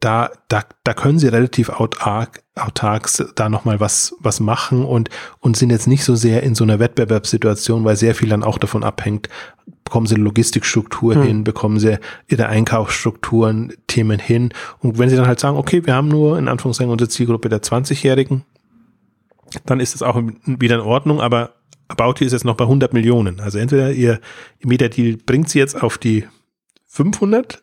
da, 0.00 0.30
da, 0.48 0.64
da 0.84 0.94
können 0.94 1.18
sie 1.18 1.28
relativ 1.28 1.70
autark, 1.70 2.42
autark 2.54 3.08
da 3.34 3.48
nochmal 3.48 3.80
was, 3.80 4.14
was 4.20 4.40
machen 4.40 4.84
und, 4.84 5.08
und 5.38 5.56
sind 5.56 5.70
jetzt 5.70 5.86
nicht 5.86 6.04
so 6.04 6.14
sehr 6.14 6.42
in 6.42 6.54
so 6.54 6.64
einer 6.64 6.78
Wettbewerbssituation, 6.78 7.84
weil 7.84 7.96
sehr 7.96 8.14
viel 8.14 8.28
dann 8.28 8.44
auch 8.44 8.58
davon 8.58 8.84
abhängt, 8.84 9.28
bekommen 9.90 10.06
sie 10.06 10.14
Logistikstruktur 10.14 11.16
hm. 11.16 11.22
hin, 11.22 11.44
bekommen 11.44 11.80
sie 11.80 11.98
ihre 12.28 12.46
Einkaufsstrukturen, 12.46 13.72
Themen 13.88 14.20
hin. 14.20 14.50
Und 14.78 14.98
wenn 14.98 15.10
sie 15.10 15.16
dann 15.16 15.26
halt 15.26 15.40
sagen, 15.40 15.56
okay, 15.56 15.84
wir 15.84 15.94
haben 15.94 16.06
nur 16.06 16.38
in 16.38 16.46
Anführungszeichen 16.46 16.92
unsere 16.92 17.08
Zielgruppe 17.08 17.48
der 17.48 17.60
20-Jährigen, 17.60 18.44
dann 19.66 19.80
ist 19.80 19.94
das 19.94 20.02
auch 20.02 20.22
wieder 20.46 20.76
in 20.76 20.80
Ordnung, 20.80 21.20
aber 21.20 21.54
About 21.88 22.20
You 22.20 22.26
ist 22.26 22.32
jetzt 22.32 22.44
noch 22.44 22.54
bei 22.54 22.66
100 22.66 22.92
Millionen. 22.92 23.40
Also 23.40 23.58
entweder 23.58 23.90
ihr 23.90 24.20
Media 24.62 24.86
Deal 24.86 25.16
bringt 25.16 25.48
sie 25.48 25.58
jetzt 25.58 25.82
auf 25.82 25.98
die 25.98 26.24
500 26.86 27.60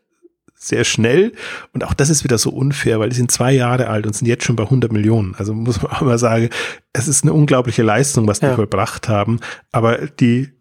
sehr 0.54 0.84
schnell. 0.84 1.32
Und 1.72 1.86
auch 1.86 1.94
das 1.94 2.10
ist 2.10 2.26
wieder 2.26 2.38
so 2.38 2.50
unfair, 2.50 3.00
weil 3.00 3.08
die 3.08 3.16
sind 3.16 3.32
zwei 3.32 3.54
Jahre 3.54 3.88
alt 3.88 4.06
und 4.06 4.14
sind 4.14 4.28
jetzt 4.28 4.44
schon 4.44 4.58
bei 4.58 4.64
100 4.64 4.92
Millionen. 4.92 5.34
Also 5.36 5.54
muss 5.54 5.82
man 5.82 5.92
auch 5.94 6.02
mal 6.02 6.18
sagen, 6.18 6.50
es 6.92 7.08
ist 7.08 7.24
eine 7.24 7.32
unglaubliche 7.32 7.84
Leistung, 7.84 8.28
was 8.28 8.42
die 8.42 8.48
ja. 8.48 8.56
vollbracht 8.56 9.08
haben. 9.08 9.40
Aber 9.72 10.08
die 10.08 10.57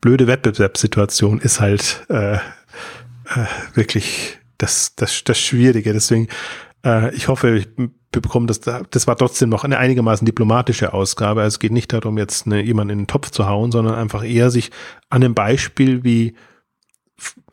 blöde 0.00 0.26
Wettbewerbssituation 0.26 1.40
ist 1.40 1.60
halt 1.60 2.06
äh, 2.08 2.34
äh, 2.34 2.38
wirklich 3.74 4.38
das, 4.58 4.94
das, 4.96 5.24
das 5.24 5.38
Schwierige. 5.38 5.92
Deswegen, 5.92 6.28
äh, 6.84 7.14
ich 7.14 7.28
hoffe, 7.28 7.56
ich 7.56 7.68
bekomme 8.10 8.46
das, 8.46 8.60
das 8.60 9.06
war 9.06 9.16
trotzdem 9.16 9.48
noch 9.48 9.64
eine 9.64 9.78
einigermaßen 9.78 10.24
diplomatische 10.24 10.92
Ausgabe. 10.92 11.42
Also 11.42 11.56
es 11.56 11.58
geht 11.58 11.72
nicht 11.72 11.92
darum, 11.92 12.18
jetzt 12.18 12.46
eine, 12.46 12.62
jemanden 12.62 12.92
in 12.92 12.98
den 13.00 13.06
Topf 13.06 13.30
zu 13.30 13.46
hauen, 13.46 13.72
sondern 13.72 13.94
einfach 13.94 14.24
eher 14.24 14.50
sich 14.50 14.70
an 15.10 15.22
einem 15.22 15.34
Beispiel 15.34 16.04
wie 16.04 16.34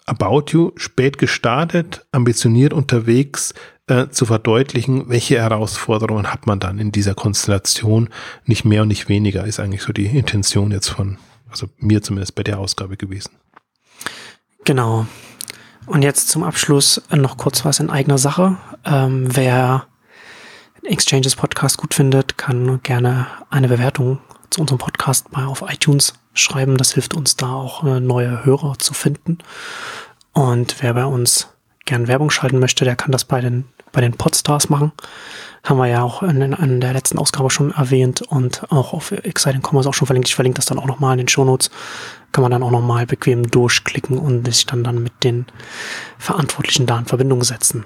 About 0.06 0.46
You 0.52 0.72
spät 0.76 1.18
gestartet, 1.18 2.06
ambitioniert 2.12 2.74
unterwegs, 2.74 3.54
äh, 3.88 4.08
zu 4.10 4.26
verdeutlichen, 4.26 5.10
welche 5.10 5.38
Herausforderungen 5.38 6.32
hat 6.32 6.48
man 6.48 6.60
dann 6.60 6.80
in 6.80 6.92
dieser 6.92 7.16
Konstellation. 7.16 8.10
Nicht 8.46 8.66
mehr 8.66 8.84
und 8.84 8.88
nicht 8.88 9.10
weniger 9.10 9.46
ist 9.46 9.60
eigentlich 9.60 9.84
so 9.84 9.94
die 9.94 10.06
Intention 10.06 10.72
jetzt 10.72 10.90
von 10.90 11.18
also 11.56 11.70
mir 11.78 12.02
zumindest 12.02 12.36
bei 12.36 12.44
der 12.44 12.60
Ausgabe 12.60 12.98
gewesen. 12.98 13.32
Genau. 14.66 15.06
Und 15.86 16.02
jetzt 16.02 16.28
zum 16.28 16.44
Abschluss 16.44 17.02
noch 17.16 17.38
kurz 17.38 17.64
was 17.64 17.80
in 17.80 17.90
eigener 17.90 18.18
Sache. 18.18 18.58
Ähm, 18.84 19.34
wer 19.34 19.88
Exchanges 20.84 21.38
Podcast 21.38 21.78
gut 21.78 21.94
findet, 21.94 22.38
kann 22.38 22.82
gerne 22.84 23.28
eine 23.50 23.70
Bewertung 23.70 24.20
zu 24.50 24.60
unserem 24.62 24.80
Podcast 24.80 25.32
mal 25.32 25.46
auf 25.46 25.64
iTunes 25.68 26.14
schreiben. 26.34 26.76
Das 26.76 26.94
hilft 26.94 27.16
uns 27.16 27.38
da 27.38 27.54
auch 27.54 27.86
äh, 27.86 28.02
neue 28.02 28.44
Hörer 28.44 28.78
zu 28.78 28.94
finden. 28.94 29.38
Und 30.34 30.76
wer 30.82 30.94
bei 30.94 31.06
uns 31.06 31.48
gern 31.86 32.10
Werbung 32.10 32.32
schalten 32.32 32.60
möchte, 32.60 32.84
der 32.84 32.98
kann 32.98 33.14
das 33.14 33.24
bei 33.24 33.40
den, 33.40 33.64
bei 33.94 34.02
den 34.02 34.14
Podstars 34.14 34.68
machen. 34.68 34.92
Haben 35.66 35.78
wir 35.78 35.88
ja 35.88 36.04
auch 36.04 36.22
in, 36.22 36.42
in 36.42 36.80
der 36.80 36.94
letzten 36.94 37.18
Ausgabe 37.18 37.50
schon 37.50 37.72
erwähnt 37.72 38.22
und 38.22 38.72
auch 38.72 38.94
auf 38.94 39.12
Exciting 39.12 39.64
Commerce 39.64 39.90
auch 39.90 39.96
schon 39.96 40.06
verlinkt. 40.06 40.30
Ich 40.30 40.36
verlinke 40.36 40.58
das 40.58 40.68
dann 40.68 40.78
auch 40.78 40.86
nochmal 40.86 41.14
in 41.14 41.18
den 41.18 41.28
Shownotes. 41.28 41.72
Kann 42.32 42.44
man 42.44 42.52
dann 42.52 42.62
auch 42.62 42.70
nochmal 42.70 43.08
bequem 43.08 43.50
durchklicken 43.50 44.20
und 44.20 44.46
sich 44.46 44.68
dann, 44.68 44.84
dann 44.84 45.02
mit 45.02 45.24
den 45.24 45.48
Verantwortlichen 46.20 46.86
da 46.86 47.00
in 47.00 47.06
Verbindung 47.06 47.44
setzen. 47.44 47.86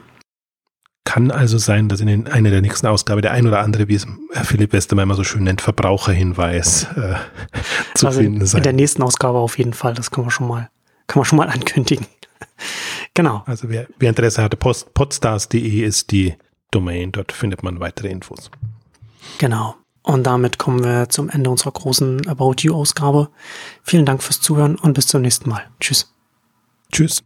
Kann 1.05 1.31
also 1.31 1.57
sein, 1.57 1.87
dass 1.87 2.01
in 2.01 2.07
den, 2.07 2.27
einer 2.27 2.49
der 2.49 2.61
nächsten 2.61 2.85
Ausgabe 2.85 3.21
der 3.21 3.31
ein 3.31 3.47
oder 3.47 3.61
andere, 3.61 3.87
wie 3.87 3.95
es 3.95 4.05
Herr 4.33 4.43
Philipp 4.43 4.73
Westermann 4.73 5.03
immer 5.03 5.15
so 5.15 5.23
schön 5.23 5.43
nennt, 5.43 5.61
Verbraucherhinweis 5.61 6.83
äh, 6.97 7.15
zu 7.95 8.07
also 8.07 8.19
finden 8.19 8.45
sein. 8.45 8.59
In 8.59 8.63
der 8.63 8.73
nächsten 8.73 9.01
Ausgabe 9.01 9.37
auf 9.37 9.57
jeden 9.57 9.73
Fall, 9.73 9.93
das 9.93 10.11
kann 10.11 10.25
man 10.25 10.31
schon 10.31 10.47
mal, 10.49 10.69
kann 11.07 11.21
man 11.21 11.25
schon 11.25 11.37
mal 11.37 11.47
ankündigen. 11.49 12.05
genau. 13.13 13.43
Also 13.45 13.69
wer, 13.69 13.87
wer 13.97 14.09
Interesse 14.09 14.43
hatte, 14.43 14.57
podstars.de 14.57 15.81
ist 15.81 16.11
die 16.11 16.35
Domain. 16.71 17.11
Dort 17.11 17.31
findet 17.31 17.63
man 17.63 17.79
weitere 17.79 18.09
Infos. 18.09 18.51
Genau. 19.37 19.75
Und 20.01 20.23
damit 20.23 20.57
kommen 20.57 20.83
wir 20.83 21.09
zum 21.09 21.29
Ende 21.29 21.49
unserer 21.49 21.71
großen 21.71 22.27
About 22.27 22.55
You 22.59 22.73
Ausgabe. 22.73 23.29
Vielen 23.83 24.05
Dank 24.05 24.23
fürs 24.23 24.41
Zuhören 24.41 24.75
und 24.75 24.93
bis 24.93 25.07
zum 25.07 25.21
nächsten 25.21 25.49
Mal. 25.49 25.67
Tschüss. 25.79 26.13
Tschüss. 26.91 27.23